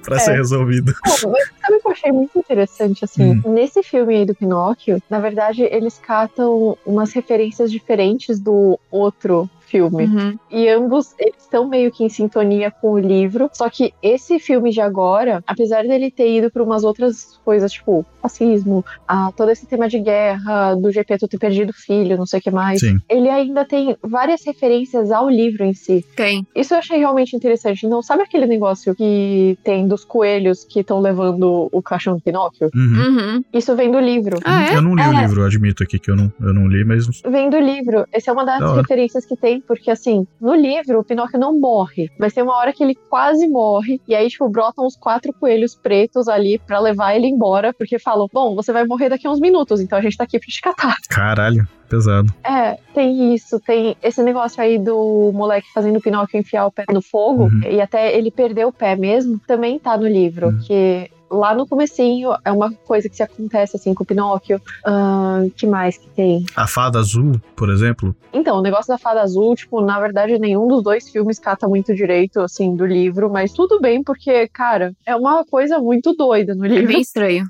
pra 0.02 0.18
ser 0.18 0.32
resolvido. 0.36 0.94
Bom, 1.22 1.30
mas 1.30 1.50
sabe 1.60 1.76
o 1.76 1.80
que 1.80 1.86
eu 1.86 1.92
achei 1.92 2.12
muito 2.12 2.38
interessante, 2.38 3.04
assim? 3.04 3.42
Nesse 3.46 3.82
filme 3.82 4.16
aí 4.16 4.24
do 4.24 4.34
Pinóquio, 4.34 5.02
na 5.10 5.18
verdade, 5.18 5.62
eles 5.62 5.98
catam 5.98 6.76
umas 6.86 7.12
referências 7.12 7.70
diferentes 7.70 8.38
do 8.38 8.78
outro 8.90 9.48
filme. 9.66 10.04
Uhum. 10.04 10.38
E 10.50 10.68
ambos, 10.68 11.14
eles 11.18 11.42
estão 11.42 11.68
meio 11.68 11.90
que 11.90 12.04
em 12.04 12.08
sintonia 12.08 12.70
com 12.70 12.92
o 12.92 12.98
livro. 12.98 13.50
Só 13.52 13.68
que 13.68 13.92
esse 14.02 14.38
filme 14.38 14.70
de 14.70 14.80
agora, 14.80 15.42
apesar 15.46 15.82
dele 15.82 16.10
ter 16.10 16.28
ido 16.38 16.50
para 16.50 16.62
umas 16.62 16.84
outras 16.84 17.38
coisas, 17.44 17.72
tipo 17.72 18.04
fascismo, 18.22 18.84
ah, 19.06 19.30
todo 19.36 19.50
esse 19.50 19.66
tema 19.66 19.88
de 19.88 19.98
guerra, 20.00 20.74
do 20.74 20.90
Gepeto 20.90 21.28
ter 21.28 21.38
perdido 21.38 21.70
o 21.70 21.72
filho, 21.72 22.16
não 22.16 22.26
sei 22.26 22.40
o 22.40 22.42
que 22.42 22.50
mais, 22.50 22.80
Sim. 22.80 22.98
ele 23.08 23.28
ainda 23.28 23.64
tem 23.64 23.96
várias 24.02 24.44
referências 24.44 25.10
ao 25.12 25.28
livro 25.30 25.64
em 25.64 25.72
si. 25.72 26.04
Tem. 26.16 26.44
Isso 26.54 26.74
eu 26.74 26.78
achei 26.78 26.98
realmente 26.98 27.36
interessante. 27.36 27.86
Não 27.86 28.02
sabe 28.02 28.22
aquele 28.22 28.46
negócio 28.46 28.94
que 28.94 29.56
tem 29.62 29.86
dos 29.86 30.04
coelhos 30.04 30.64
que 30.64 30.80
estão 30.80 31.00
levando 31.00 31.68
o 31.70 31.80
caixão 31.82 32.14
do 32.16 32.20
Pinóquio? 32.20 32.68
Uhum. 32.74 33.06
Uhum. 33.16 33.44
Isso 33.52 33.74
vem 33.76 33.90
do 33.90 34.00
livro. 34.00 34.38
Ah, 34.44 34.72
é? 34.72 34.76
Eu 34.76 34.82
não 34.82 34.94
li 34.94 35.02
o 35.02 35.12
É. 35.12 35.20
livro, 35.22 35.40
eu 35.42 35.46
admito 35.46 35.82
aqui 35.82 35.98
que 35.98 36.10
eu 36.10 36.16
não, 36.16 36.32
eu 36.40 36.52
não 36.52 36.66
li, 36.66 36.84
mas. 36.84 37.06
Vem 37.22 37.48
do 37.48 37.58
livro. 37.58 38.06
Essa 38.12 38.30
é 38.30 38.32
uma 38.32 38.44
das 38.44 38.60
Da 38.60 38.74
referências 38.74 39.24
que 39.24 39.36
tem, 39.36 39.55
porque 39.60 39.90
assim, 39.90 40.26
no 40.40 40.54
livro 40.54 40.98
o 41.00 41.04
Pinóquio 41.04 41.38
não 41.38 41.58
morre. 41.58 42.10
Mas 42.18 42.32
tem 42.32 42.42
uma 42.42 42.56
hora 42.56 42.72
que 42.72 42.82
ele 42.82 42.94
quase 43.08 43.46
morre. 43.46 44.00
E 44.08 44.14
aí, 44.14 44.28
tipo, 44.28 44.48
brotam 44.48 44.86
os 44.86 44.96
quatro 44.96 45.32
coelhos 45.32 45.74
pretos 45.74 46.28
ali 46.28 46.58
pra 46.58 46.78
levar 46.80 47.14
ele 47.14 47.26
embora. 47.26 47.72
Porque 47.72 47.98
falam: 47.98 48.28
Bom, 48.32 48.54
você 48.54 48.72
vai 48.72 48.84
morrer 48.84 49.08
daqui 49.08 49.26
a 49.26 49.30
uns 49.30 49.40
minutos, 49.40 49.80
então 49.80 49.98
a 49.98 50.02
gente 50.02 50.16
tá 50.16 50.24
aqui 50.24 50.38
pra 50.38 50.48
te 50.48 50.60
catar. 50.60 50.96
Caralho, 51.08 51.66
pesado. 51.88 52.32
É, 52.44 52.78
tem 52.94 53.34
isso, 53.34 53.60
tem 53.60 53.96
esse 54.02 54.22
negócio 54.22 54.62
aí 54.62 54.78
do 54.78 55.30
moleque 55.34 55.66
fazendo 55.74 55.96
o 55.98 56.02
Pinóquio 56.02 56.38
enfiar 56.38 56.66
o 56.66 56.72
pé 56.72 56.84
no 56.92 57.02
fogo 57.02 57.44
Uhum. 57.44 57.60
e 57.70 57.80
até 57.80 58.16
ele 58.16 58.30
perder 58.30 58.66
o 58.66 58.72
pé 58.72 58.96
mesmo, 58.96 59.38
também 59.46 59.78
tá 59.78 59.96
no 59.96 60.06
livro, 60.06 60.48
Uhum. 60.48 60.58
que 60.66 61.10
lá 61.30 61.54
no 61.54 61.66
comecinho 61.66 62.30
é 62.44 62.52
uma 62.52 62.72
coisa 62.72 63.08
que 63.08 63.16
se 63.16 63.22
acontece 63.22 63.76
assim 63.76 63.94
com 63.94 64.02
o 64.04 64.06
Pinóquio. 64.06 64.60
Ahn, 64.84 65.48
que 65.56 65.66
mais 65.66 65.96
que 65.98 66.08
tem? 66.10 66.44
A 66.54 66.66
fada 66.66 66.98
azul, 66.98 67.40
por 67.56 67.70
exemplo. 67.70 68.14
Então, 68.32 68.58
o 68.58 68.62
negócio 68.62 68.88
da 68.88 68.98
fada 68.98 69.20
azul, 69.22 69.54
tipo, 69.54 69.80
na 69.80 69.98
verdade 70.00 70.38
nenhum 70.38 70.66
dos 70.68 70.82
dois 70.82 71.08
filmes 71.08 71.38
cata 71.38 71.66
muito 71.68 71.94
direito 71.94 72.40
assim 72.40 72.74
do 72.76 72.84
livro, 72.86 73.30
mas 73.30 73.52
tudo 73.52 73.80
bem 73.80 74.02
porque, 74.02 74.48
cara, 74.48 74.92
é 75.04 75.16
uma 75.16 75.44
coisa 75.44 75.78
muito 75.78 76.12
doida 76.14 76.54
no 76.54 76.64
É 76.64 76.68
livro. 76.68 76.88
bem 76.88 77.00
estranho. 77.00 77.44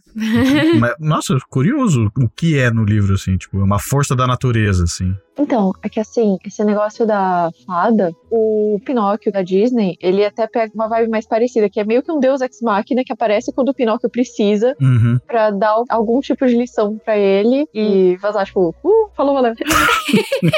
Mas, 0.80 0.94
nossa, 0.98 1.36
curioso 1.50 2.10
o 2.18 2.28
que 2.28 2.58
é 2.58 2.70
no 2.70 2.84
livro, 2.84 3.14
assim, 3.14 3.36
tipo, 3.36 3.58
é 3.60 3.64
uma 3.64 3.78
força 3.78 4.14
da 4.16 4.26
natureza, 4.26 4.84
assim. 4.84 5.14
Então, 5.38 5.72
é 5.82 5.88
que 5.88 6.00
assim, 6.00 6.38
esse 6.46 6.64
negócio 6.64 7.06
da 7.06 7.50
fada, 7.66 8.10
o 8.30 8.80
Pinóquio 8.84 9.30
da 9.30 9.42
Disney, 9.42 9.96
ele 10.00 10.24
até 10.24 10.46
pega 10.46 10.72
uma 10.74 10.88
vibe 10.88 11.10
mais 11.10 11.26
parecida, 11.26 11.68
que 11.68 11.78
é 11.78 11.84
meio 11.84 12.02
que 12.02 12.10
um 12.10 12.18
deus 12.18 12.40
ex 12.40 12.60
machina 12.62 13.04
que 13.04 13.12
aparece 13.12 13.52
quando 13.52 13.68
o 13.68 13.74
Pinóquio 13.74 14.08
precisa 14.08 14.74
Uhum. 14.80 15.18
pra 15.26 15.50
dar 15.50 15.76
algum 15.90 16.20
tipo 16.20 16.46
de 16.46 16.56
lição 16.56 16.98
pra 17.04 17.18
ele 17.18 17.68
e 17.74 18.16
vazar, 18.16 18.46
tipo, 18.46 18.74
uh, 18.82 19.10
falou, 19.14 19.34
valeu. 19.34 19.52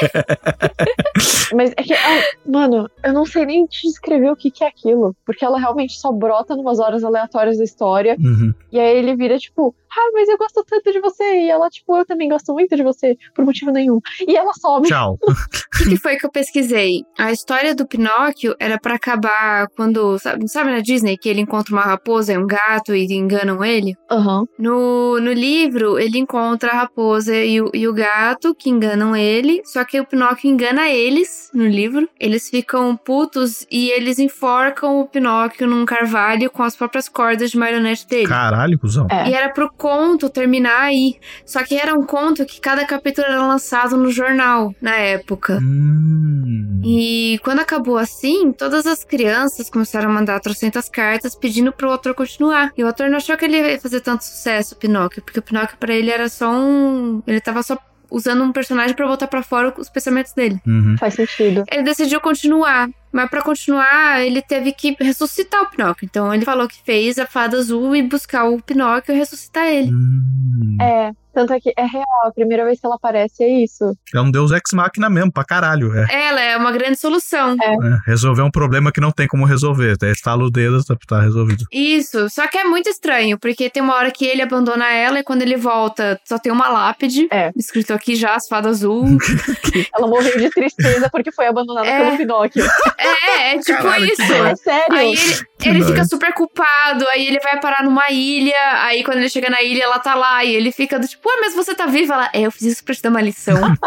Mas 1.55 1.71
é 1.75 1.83
que, 1.83 1.93
ah, 1.93 2.23
mano, 2.45 2.89
eu 3.03 3.13
não 3.13 3.25
sei 3.25 3.45
nem 3.45 3.65
te 3.65 3.87
descrever 3.87 4.29
o 4.31 4.35
que, 4.35 4.51
que 4.51 4.63
é 4.63 4.67
aquilo, 4.67 5.15
porque 5.25 5.43
ela 5.43 5.59
realmente 5.59 5.99
só 5.99 6.11
brota 6.11 6.55
numas 6.55 6.79
horas 6.79 7.03
aleatórias 7.03 7.57
da 7.57 7.63
história, 7.63 8.15
Uhum. 8.19 8.53
e 8.71 8.79
aí 8.79 8.97
ele 8.97 9.15
vira, 9.15 9.37
tipo, 9.37 9.73
ah, 9.91 10.11
mas 10.13 10.29
eu 10.29 10.37
gosto 10.37 10.63
tanto 10.63 10.91
de 10.91 10.99
você, 10.99 11.23
e 11.23 11.49
ela, 11.49 11.69
tipo, 11.69 11.97
eu 11.97 12.05
também 12.05 12.29
gosto 12.29 12.53
muito 12.53 12.75
de 12.75 12.83
você, 12.83 13.17
por 13.33 13.45
motivo 13.45 13.71
nenhum. 13.71 13.99
E 14.27 14.35
ela 14.35 14.53
some. 14.53 14.87
Tchau. 14.87 15.17
O 15.21 15.83
que, 15.83 15.89
que 15.89 15.97
foi 15.97 16.17
que 16.17 16.25
eu 16.25 16.31
pesquisei? 16.31 17.03
A 17.17 17.31
história 17.31 17.73
do 17.73 17.87
Pinóquio 17.87 18.53
era 18.59 18.77
pra 18.77 18.95
acabar 18.95 19.67
quando. 19.75 20.19
Sabe, 20.19 20.47
sabe 20.49 20.71
na 20.71 20.81
Disney 20.81 21.17
que 21.17 21.29
ele 21.29 21.41
encontra 21.41 21.73
uma 21.73 21.83
raposa 21.83 22.33
e 22.33 22.37
um 22.37 22.45
gato 22.45 22.93
e 22.93 23.05
enganam 23.13 23.63
ele? 23.63 23.95
Aham. 24.11 24.45
No, 24.57 25.19
no 25.19 25.31
livro, 25.31 25.97
ele 25.97 26.17
encontra 26.17 26.71
a 26.71 26.75
raposa 26.75 27.35
e 27.35 27.61
o, 27.61 27.71
e 27.73 27.87
o 27.87 27.93
gato 27.93 28.53
que 28.53 28.69
enganam 28.69 29.15
ele, 29.15 29.61
só 29.63 29.85
que 29.85 29.99
o 29.99 30.05
Pinóquio 30.05 30.49
engana 30.49 30.89
eles 30.89 31.49
no 31.53 31.65
livro. 31.65 32.09
Eles 32.19 32.49
ficam 32.49 32.95
putos 32.97 33.65
e 33.71 33.89
eles 33.91 34.19
enforcam 34.19 34.99
o 34.99 35.07
Pinóquio 35.07 35.67
num 35.67 35.85
carvalho 35.85 36.51
com 36.51 36.63
as 36.63 36.75
próprias 36.75 37.07
cordas 37.07 37.51
de 37.51 37.57
marionete 37.57 38.07
dele. 38.07 38.27
Caralho, 38.27 38.77
cuzão. 38.77 39.07
É. 39.09 39.29
E 39.29 39.33
era 39.33 39.49
pro 39.49 39.71
conto 39.79 40.29
terminar 40.29 40.81
aí. 40.81 41.15
Só 41.45 41.63
que 41.63 41.75
era 41.75 41.95
um 41.95 42.03
conto 42.05 42.45
que 42.45 42.59
cada 42.59 42.85
capítulo 42.85 43.25
era 43.25 43.47
lançado 43.47 43.95
no 43.95 44.11
jornal 44.11 44.75
na 44.81 44.95
época. 44.97 45.57
Hum. 45.61 46.81
E 46.83 47.39
quando 47.43 47.59
acabou 47.59 47.97
assim, 47.97 48.51
todas 48.51 48.85
as 48.85 49.03
crianças 49.03 49.69
começaram 49.69 50.09
a 50.09 50.13
mandar 50.13 50.39
trocentas 50.41 50.89
cartas 50.89 51.35
pedindo 51.35 51.71
pro 51.71 51.89
autor 51.89 52.13
continuar. 52.13 52.71
E 52.77 52.83
o 52.83 52.87
autor 52.87 53.09
não 53.09 53.17
achou 53.17 53.37
que 53.37 53.45
ele 53.45 53.57
ia 53.57 53.79
fazer 53.79 54.01
tanto 54.01 54.25
sucesso, 54.25 54.75
o 54.75 54.77
Pinóquio, 54.77 55.23
porque 55.23 55.39
o 55.39 55.43
Pinóquio 55.43 55.77
pra 55.79 55.93
ele 55.93 56.11
era 56.11 56.27
só 56.27 56.51
um. 56.51 57.23
Ele 57.25 57.39
tava 57.39 57.63
só 57.63 57.77
usando 58.11 58.43
um 58.43 58.51
personagem 58.51 58.95
pra 58.95 59.07
botar 59.07 59.27
pra 59.27 59.43
fora 59.43 59.73
os 59.77 59.89
pensamentos 59.89 60.33
dele. 60.33 60.59
Uhum. 60.65 60.95
Faz 60.99 61.13
sentido. 61.13 61.63
Ele 61.71 61.83
decidiu 61.83 62.19
continuar. 62.19 62.89
Mas 63.11 63.29
pra 63.29 63.41
continuar, 63.41 64.21
ele 64.25 64.41
teve 64.41 64.71
que 64.71 64.95
ressuscitar 64.99 65.63
o 65.63 65.69
Pinóquio. 65.69 66.05
Então 66.05 66.33
ele 66.33 66.45
falou 66.45 66.67
que 66.67 66.81
fez 66.83 67.17
a 67.17 67.25
fada 67.25 67.57
azul 67.57 67.95
e 67.95 68.03
buscar 68.03 68.45
o 68.45 68.61
Pinóquio 68.61 69.13
e 69.13 69.17
ressuscitar 69.17 69.65
ele. 69.67 69.91
Hum. 69.91 70.77
É, 70.81 71.11
tanto 71.33 71.53
é 71.53 71.59
que 71.59 71.73
é 71.77 71.85
real, 71.85 72.05
a 72.25 72.31
primeira 72.31 72.65
vez 72.65 72.79
que 72.79 72.85
ela 72.85 72.95
aparece 72.95 73.43
é 73.43 73.63
isso. 73.63 73.95
É 74.13 74.19
um 74.21 74.31
deus 74.31 74.51
ex 74.51 74.61
machina 74.73 75.09
mesmo, 75.09 75.31
pra 75.31 75.43
caralho. 75.43 75.95
É. 75.97 76.07
Ela 76.27 76.41
é 76.41 76.57
uma 76.57 76.71
grande 76.71 76.97
solução. 76.97 77.55
É, 77.61 77.75
resolver 78.05 78.41
um 78.41 78.51
problema 78.51 78.91
que 78.91 78.99
não 79.01 79.11
tem 79.11 79.27
como 79.27 79.45
resolver. 79.45 79.93
Até 79.93 80.11
estala 80.11 80.43
o 80.43 80.49
dedo, 80.49 80.83
tá, 80.83 80.95
tá 81.07 81.21
resolvido. 81.21 81.65
Isso, 81.71 82.29
só 82.29 82.47
que 82.47 82.57
é 82.57 82.63
muito 82.63 82.89
estranho, 82.89 83.37
porque 83.37 83.69
tem 83.69 83.81
uma 83.83 83.95
hora 83.95 84.11
que 84.11 84.25
ele 84.25 84.41
abandona 84.41 84.91
ela 84.91 85.19
e 85.19 85.23
quando 85.23 85.41
ele 85.41 85.55
volta 85.57 86.19
só 86.25 86.37
tem 86.39 86.51
uma 86.51 86.67
lápide. 86.69 87.27
É. 87.31 87.51
Escrito 87.55 87.93
aqui 87.93 88.15
já, 88.15 88.35
as 88.35 88.47
fada 88.47 88.69
azul. 88.69 89.05
Ela 89.95 90.07
morreu 90.07 90.37
de 90.37 90.49
tristeza 90.49 91.09
porque 91.11 91.31
foi 91.31 91.47
abandonada 91.47 91.87
É. 91.87 92.05
pelo 92.05 92.17
Pinóquio. 92.17 92.63
É, 92.99 93.55
é 93.55 93.59
tipo 93.59 93.81
Caralho, 93.81 94.05
isso. 94.05 94.33
É 94.33 94.55
sério. 94.55 94.95
Aí 94.95 95.13
ele, 95.13 95.77
ele 95.77 95.85
fica 95.85 96.05
super 96.05 96.33
culpado, 96.33 97.07
aí 97.09 97.27
ele 97.27 97.39
vai 97.39 97.59
parar 97.59 97.83
numa 97.83 98.09
ilha, 98.11 98.55
aí 98.83 99.03
quando 99.03 99.17
ele 99.17 99.29
chega 99.29 99.49
na 99.49 99.61
ilha, 99.61 99.83
ela 99.83 99.99
tá 99.99 100.15
lá, 100.15 100.43
e 100.43 100.55
ele 100.55 100.71
fica 100.71 100.99
do 100.99 101.07
tipo, 101.07 101.27
ué, 101.27 101.35
mas 101.41 101.55
você 101.55 101.73
tá 101.75 101.85
viva? 101.85 102.13
Ela, 102.13 102.29
é, 102.33 102.41
eu 102.41 102.51
fiz 102.51 102.63
isso 102.63 102.83
pra 102.83 102.93
te 102.95 103.01
dar 103.01 103.09
uma 103.09 103.21
lição. 103.21 103.59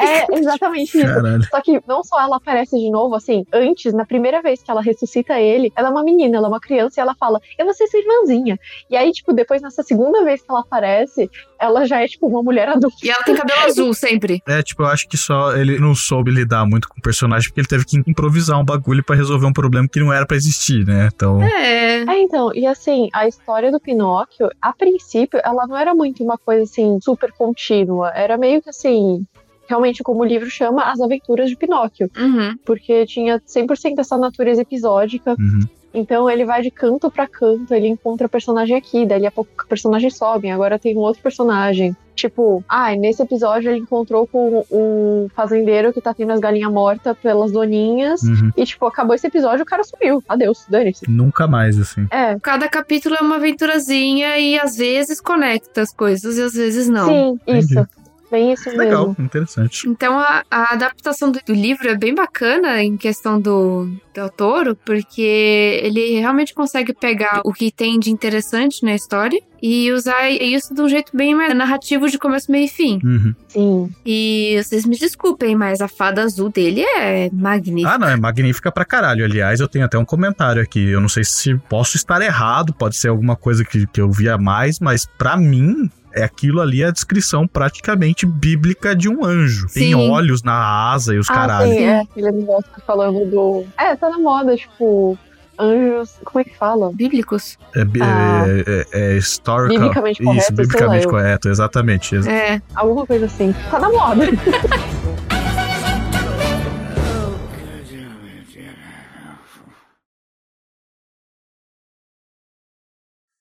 É 0.00 0.38
exatamente 0.38 0.98
isso. 0.98 1.06
Caralho. 1.06 1.44
Só 1.48 1.60
que 1.60 1.80
não 1.86 2.02
só 2.02 2.20
ela 2.20 2.36
aparece 2.36 2.76
de 2.76 2.90
novo, 2.90 3.14
assim, 3.14 3.44
antes, 3.52 3.92
na 3.92 4.04
primeira 4.04 4.42
vez 4.42 4.62
que 4.62 4.70
ela 4.70 4.82
ressuscita 4.82 5.38
ele, 5.38 5.72
ela 5.76 5.88
é 5.88 5.90
uma 5.90 6.02
menina, 6.02 6.36
ela 6.36 6.46
é 6.46 6.48
uma 6.48 6.60
criança, 6.60 7.00
e 7.00 7.02
ela 7.02 7.14
fala, 7.14 7.40
eu 7.58 7.64
vou 7.64 7.74
ser 7.74 7.86
sua 7.86 8.00
irmãzinha. 8.00 8.58
E 8.90 8.96
aí, 8.96 9.12
tipo, 9.12 9.32
depois, 9.32 9.62
nessa 9.62 9.82
segunda 9.82 10.22
vez 10.24 10.42
que 10.42 10.50
ela 10.50 10.60
aparece, 10.60 11.30
ela 11.64 11.84
já 11.86 12.02
é, 12.02 12.06
tipo, 12.06 12.26
uma 12.26 12.42
mulher 12.42 12.68
adulta. 12.68 12.96
e 13.02 13.10
ela 13.10 13.22
tem 13.22 13.34
cabelo 13.34 13.60
azul 13.66 13.94
sempre. 13.94 14.42
É, 14.46 14.62
tipo, 14.62 14.82
eu 14.82 14.86
acho 14.86 15.08
que 15.08 15.16
só 15.16 15.56
ele 15.56 15.78
não 15.78 15.94
soube 15.94 16.30
lidar 16.30 16.64
muito 16.66 16.88
com 16.88 16.98
o 16.98 17.02
personagem 17.02 17.48
porque 17.48 17.60
ele 17.60 17.68
teve 17.68 17.84
que 17.84 17.98
improvisar 18.06 18.58
um 18.60 18.64
bagulho 18.64 19.02
pra 19.02 19.16
resolver 19.16 19.46
um 19.46 19.52
problema 19.52 19.88
que 19.88 20.00
não 20.00 20.12
era 20.12 20.26
pra 20.26 20.36
existir, 20.36 20.86
né? 20.86 21.08
Então, 21.14 21.42
É. 21.42 22.04
É, 22.06 22.20
então, 22.20 22.54
e 22.54 22.66
assim, 22.66 23.08
a 23.12 23.26
história 23.26 23.70
do 23.70 23.80
Pinóquio, 23.80 24.48
a 24.60 24.72
princípio, 24.72 25.40
ela 25.44 25.66
não 25.66 25.76
era 25.76 25.94
muito 25.94 26.22
uma 26.22 26.38
coisa, 26.38 26.62
assim, 26.62 26.98
super 27.00 27.32
contínua. 27.32 28.10
Era 28.14 28.36
meio 28.36 28.62
que, 28.62 28.70
assim, 28.70 29.24
realmente 29.68 30.02
como 30.02 30.20
o 30.20 30.24
livro 30.24 30.50
chama, 30.50 30.82
As 30.84 31.00
Aventuras 31.00 31.48
de 31.48 31.56
Pinóquio. 31.56 32.10
Uhum. 32.16 32.56
Porque 32.64 33.06
tinha 33.06 33.40
100% 33.40 33.98
essa 33.98 34.16
natureza 34.16 34.62
episódica. 34.62 35.34
uhum. 35.38 35.60
Então 35.94 36.28
ele 36.28 36.44
vai 36.44 36.60
de 36.60 36.70
canto 36.70 37.08
pra 37.10 37.26
canto, 37.26 37.72
ele 37.72 37.86
encontra 37.86 38.28
personagem 38.28 38.76
aqui, 38.76 39.06
daí 39.06 39.24
a 39.24 39.30
pouco 39.30 39.50
o 39.64 39.68
personagem 39.68 40.10
sobe, 40.10 40.50
agora 40.50 40.78
tem 40.78 40.96
um 40.96 41.00
outro 41.00 41.22
personagem. 41.22 41.96
Tipo, 42.14 42.64
ah, 42.68 42.94
nesse 42.94 43.22
episódio 43.22 43.70
ele 43.70 43.80
encontrou 43.80 44.26
com 44.26 44.64
um 44.70 45.28
fazendeiro 45.34 45.92
que 45.92 46.00
tá 46.00 46.14
tendo 46.14 46.32
as 46.32 46.38
galinhas 46.38 46.72
mortas 46.72 47.16
pelas 47.18 47.50
doninhas. 47.50 48.22
Uhum. 48.22 48.52
E, 48.56 48.64
tipo, 48.64 48.86
acabou 48.86 49.16
esse 49.16 49.26
episódio 49.26 49.64
o 49.64 49.66
cara 49.66 49.82
sumiu. 49.82 50.22
Adeus, 50.28 50.64
dane-se. 50.68 51.10
nunca 51.10 51.48
mais, 51.48 51.78
assim. 51.78 52.06
É, 52.12 52.38
Cada 52.38 52.68
capítulo 52.68 53.16
é 53.16 53.20
uma 53.20 53.36
aventurazinha 53.36 54.38
e 54.38 54.56
às 54.58 54.76
vezes 54.76 55.20
conecta 55.20 55.82
as 55.82 55.92
coisas 55.92 56.38
e 56.38 56.42
às 56.42 56.54
vezes 56.54 56.88
não. 56.88 57.08
sim, 57.08 57.40
Entendi. 57.48 57.64
isso. 57.80 57.88
Bem 58.30 58.52
isso 58.52 58.68
Legal, 58.70 59.08
mesmo. 59.08 59.24
interessante. 59.24 59.88
Então 59.88 60.18
a, 60.18 60.42
a 60.50 60.72
adaptação 60.72 61.30
do, 61.30 61.40
do 61.46 61.52
livro 61.52 61.88
é 61.88 61.96
bem 61.96 62.14
bacana 62.14 62.82
em 62.82 62.96
questão 62.96 63.40
do 63.40 63.88
Del 64.12 64.28
Toro, 64.30 64.76
porque 64.84 65.80
ele 65.82 66.18
realmente 66.18 66.54
consegue 66.54 66.92
pegar 66.92 67.42
o 67.44 67.52
que 67.52 67.70
tem 67.70 67.98
de 67.98 68.10
interessante 68.10 68.84
na 68.84 68.94
história 68.94 69.40
e 69.62 69.90
usar 69.92 70.28
isso 70.30 70.74
de 70.74 70.82
um 70.82 70.88
jeito 70.88 71.16
bem 71.16 71.34
mais 71.34 71.54
narrativo 71.56 72.08
de 72.08 72.18
começo, 72.18 72.50
meio 72.52 72.66
e 72.66 72.68
fim. 72.68 72.98
Uhum. 73.02 73.34
Sim. 73.48 73.94
E 74.04 74.60
vocês 74.62 74.84
me 74.84 74.96
desculpem, 74.96 75.56
mas 75.56 75.80
a 75.80 75.88
fada 75.88 76.22
azul 76.22 76.50
dele 76.50 76.82
é 76.82 77.30
magnífica. 77.32 77.94
Ah, 77.94 77.98
não, 77.98 78.08
é 78.08 78.16
magnífica 78.16 78.70
pra 78.70 78.84
caralho. 78.84 79.24
Aliás, 79.24 79.60
eu 79.60 79.68
tenho 79.68 79.84
até 79.84 79.96
um 79.96 80.04
comentário 80.04 80.60
aqui. 80.60 80.90
Eu 80.90 81.00
não 81.00 81.08
sei 81.08 81.24
se 81.24 81.54
posso 81.68 81.96
estar 81.96 82.20
errado, 82.20 82.74
pode 82.74 82.96
ser 82.96 83.08
alguma 83.08 83.36
coisa 83.36 83.64
que, 83.64 83.86
que 83.86 84.00
eu 84.00 84.10
via 84.10 84.36
mais, 84.36 84.78
mas 84.80 85.06
pra 85.06 85.36
mim. 85.36 85.90
É 86.14 86.22
aquilo 86.24 86.60
ali 86.60 86.84
a 86.84 86.90
descrição 86.90 87.46
praticamente 87.46 88.24
bíblica 88.24 88.94
de 88.94 89.08
um 89.08 89.24
anjo. 89.24 89.66
Tem 89.72 89.88
Sim. 89.92 90.10
olhos 90.10 90.42
na 90.42 90.54
asa 90.92 91.14
e 91.14 91.18
os 91.18 91.28
Ah, 91.28 91.34
caralho. 91.34 91.72
sim, 91.72 91.82
é. 91.84 92.00
Aquele 92.00 92.30
negócio 92.32 92.70
que 92.74 92.80
falando 92.82 93.24
do. 93.30 93.64
É, 93.78 93.96
tá 93.96 94.08
na 94.10 94.18
moda, 94.18 94.56
tipo. 94.56 95.18
Anjos. 95.58 96.16
Como 96.24 96.40
é 96.40 96.44
que 96.44 96.56
fala? 96.56 96.90
Bíblicos. 96.92 97.56
É, 97.76 97.84
bi- 97.84 98.00
Ah. 98.02 98.44
é, 98.46 98.86
é, 98.92 99.12
é 99.12 99.16
historical. 99.16 99.68
Biblicamente 99.78 100.22
correto, 100.22 100.42
Isso, 100.42 100.52
biblicamente 100.52 101.06
correto, 101.06 101.48
exatamente. 101.48 102.16
É. 102.28 102.60
Alguma 102.74 103.06
coisa 103.06 103.26
assim. 103.26 103.54
Tá 103.70 103.78
na 103.78 103.88
moda. 103.88 104.24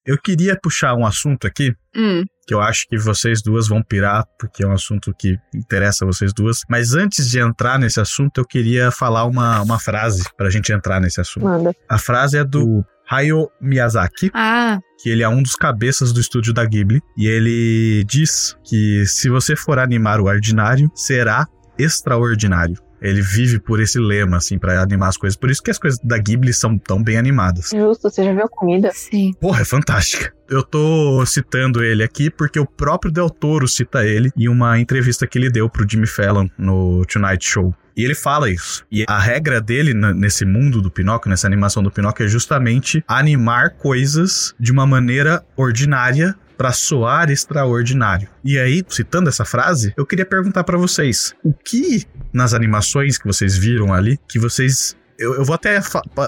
Eu 0.05 0.17
queria 0.22 0.57
puxar 0.62 0.93
um 0.95 1.05
assunto 1.05 1.48
aqui 1.48 1.74
Hum. 1.95 2.24
que 2.45 2.53
eu 2.53 2.60
acho 2.60 2.86
que 2.89 2.98
vocês 2.98 3.41
duas 3.41 3.67
vão 3.67 3.81
pirar, 3.81 4.25
porque 4.39 4.63
é 4.63 4.67
um 4.67 4.74
assunto 4.74 5.13
que 5.17 5.38
interessa 5.55 6.05
vocês 6.05 6.33
duas. 6.33 6.62
Mas 6.69 6.93
antes 6.93 7.29
de 7.29 7.39
entrar 7.39 7.79
nesse 7.79 8.01
assunto, 8.01 8.39
eu 8.39 8.45
queria 8.45 8.91
falar 8.91 9.24
uma, 9.25 9.62
uma 9.62 9.79
frase 9.79 10.24
pra 10.36 10.50
gente 10.50 10.74
entrar 10.74 11.00
nesse 11.00 11.22
assunto. 11.22 11.44
Manda. 11.46 11.72
A 11.89 11.98
frase 11.98 12.37
é 12.37 12.44
do 12.44 12.83
Hayao 13.09 13.50
Miyazaki, 13.61 14.29
Ah, 14.33 14.77
que 15.01 15.09
ele 15.09 15.24
é 15.24 15.29
um 15.29 15.42
dos 15.42 15.55
cabeças 15.55 16.11
do 16.11 16.20
estúdio 16.20 16.53
da 16.53 16.66
Ghibli, 16.66 17.00
e 17.18 17.27
ele 17.27 18.03
diz 18.05 18.57
que 18.66 19.05
se 19.05 19.29
você 19.29 19.55
for 19.55 19.79
animar 19.79 20.20
o 20.20 20.25
ordinário, 20.25 20.92
será 20.96 21.46
extraordinário. 21.79 22.75
Ele 23.03 23.22
vive 23.22 23.59
por 23.59 23.81
esse 23.81 24.00
lema, 24.00 24.37
assim, 24.37 24.57
pra 24.57 24.81
animar 24.81 25.09
as 25.09 25.18
coisas. 25.18 25.35
Por 25.35 25.51
isso 25.51 25.61
que 25.61 25.70
as 25.70 25.77
coisas 25.77 26.00
da 26.01 26.18
Ghibli 26.18 26.53
são 26.53 26.77
tão 26.77 27.03
bem 27.03 27.18
animadas. 27.18 27.72
Justo, 27.72 28.09
você 28.09 28.24
já 28.24 28.33
viu 28.33 28.46
a 28.46 28.50
comida? 28.50 28.92
sim. 28.94 29.33
Porra, 29.39 29.61
é 29.61 29.66
fantástica. 29.66 30.33
Eu 30.50 30.63
tô 30.63 31.25
citando 31.25 31.83
ele 31.83 32.03
aqui 32.03 32.29
porque 32.29 32.59
o 32.59 32.66
próprio 32.66 33.11
Del 33.11 33.29
Toro 33.29 33.68
cita 33.68 34.05
ele 34.05 34.31
em 34.37 34.48
uma 34.48 34.79
entrevista 34.79 35.27
que 35.27 35.37
ele 35.37 35.50
deu 35.50 35.70
pro 35.70 35.87
Jimmy 35.89 36.07
Fallon 36.07 36.48
no 36.57 37.05
Tonight 37.05 37.46
Show. 37.46 37.74
E 37.96 38.03
ele 38.03 38.16
fala 38.16 38.50
isso. 38.50 38.83
E 38.92 39.05
a 39.07 39.20
regra 39.20 39.61
dele 39.61 39.94
nesse 39.94 40.46
mundo 40.46 40.81
do 40.81 40.89
Pinóquio, 40.89 41.29
nessa 41.29 41.48
animação 41.48 41.83
do 41.83 41.92
Pinóquio, 41.92 42.25
é 42.25 42.27
justamente 42.27 43.03
animar 43.07 43.72
coisas 43.72 44.53
de 44.59 44.72
uma 44.72 44.85
maneira 44.85 45.44
ordinária 45.55 46.35
pra 46.57 46.72
soar 46.72 47.29
extraordinário. 47.29 48.27
E 48.44 48.57
aí, 48.59 48.83
citando 48.87 49.29
essa 49.29 49.46
frase, 49.46 49.94
eu 49.98 50.05
queria 50.05 50.25
perguntar 50.25 50.63
pra 50.63 50.77
vocês: 50.77 51.33
o 51.44 51.53
que 51.53 52.03
nas 52.31 52.53
animações 52.53 53.18
que 53.18 53.25
vocês 53.27 53.55
viram 53.57 53.94
ali 53.94 54.20
que 54.27 54.39
vocês 54.39 54.96
eu, 55.20 55.35
eu 55.35 55.46
vou 55.46 55.53
até. 55.53 55.79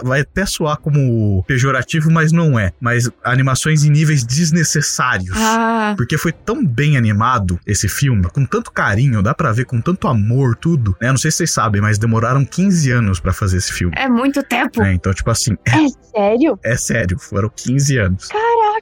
Vai 0.03 0.21
até 0.21 0.45
soar 0.45 0.77
como 0.77 1.43
pejorativo, 1.47 2.11
mas 2.11 2.31
não 2.31 2.57
é. 2.57 2.71
Mas 2.79 3.09
animações 3.23 3.83
em 3.83 3.89
níveis 3.89 4.23
desnecessários. 4.23 5.35
Ah, 5.35 5.95
Porque 5.97 6.17
foi 6.19 6.31
tão 6.31 6.63
bem 6.63 6.95
animado 6.95 7.59
esse 7.65 7.87
filme, 7.89 8.23
com 8.29 8.45
tanto 8.45 8.71
carinho, 8.71 9.23
dá 9.23 9.33
pra 9.33 9.51
ver 9.51 9.65
com 9.65 9.81
tanto 9.81 10.07
amor, 10.07 10.55
tudo. 10.55 10.95
Né? 11.01 11.09
Não 11.09 11.17
sei 11.17 11.31
se 11.31 11.37
vocês 11.37 11.51
sabem, 11.51 11.81
mas 11.81 11.97
demoraram 11.97 12.45
15 12.45 12.91
anos 12.91 13.19
pra 13.19 13.33
fazer 13.33 13.57
esse 13.57 13.73
filme. 13.73 13.93
é 13.97 14.07
muito 14.07 14.41
tempo. 14.43 14.79
né? 14.81 14.93
Então, 14.93 15.11
tipo 15.13 15.31
assim, 15.31 15.57
É 15.67 15.87
sério? 16.15 16.59
é 16.63 16.77
sério, 16.77 17.17
foram 17.19 17.49
15 17.53 17.97
anos. 17.97 18.29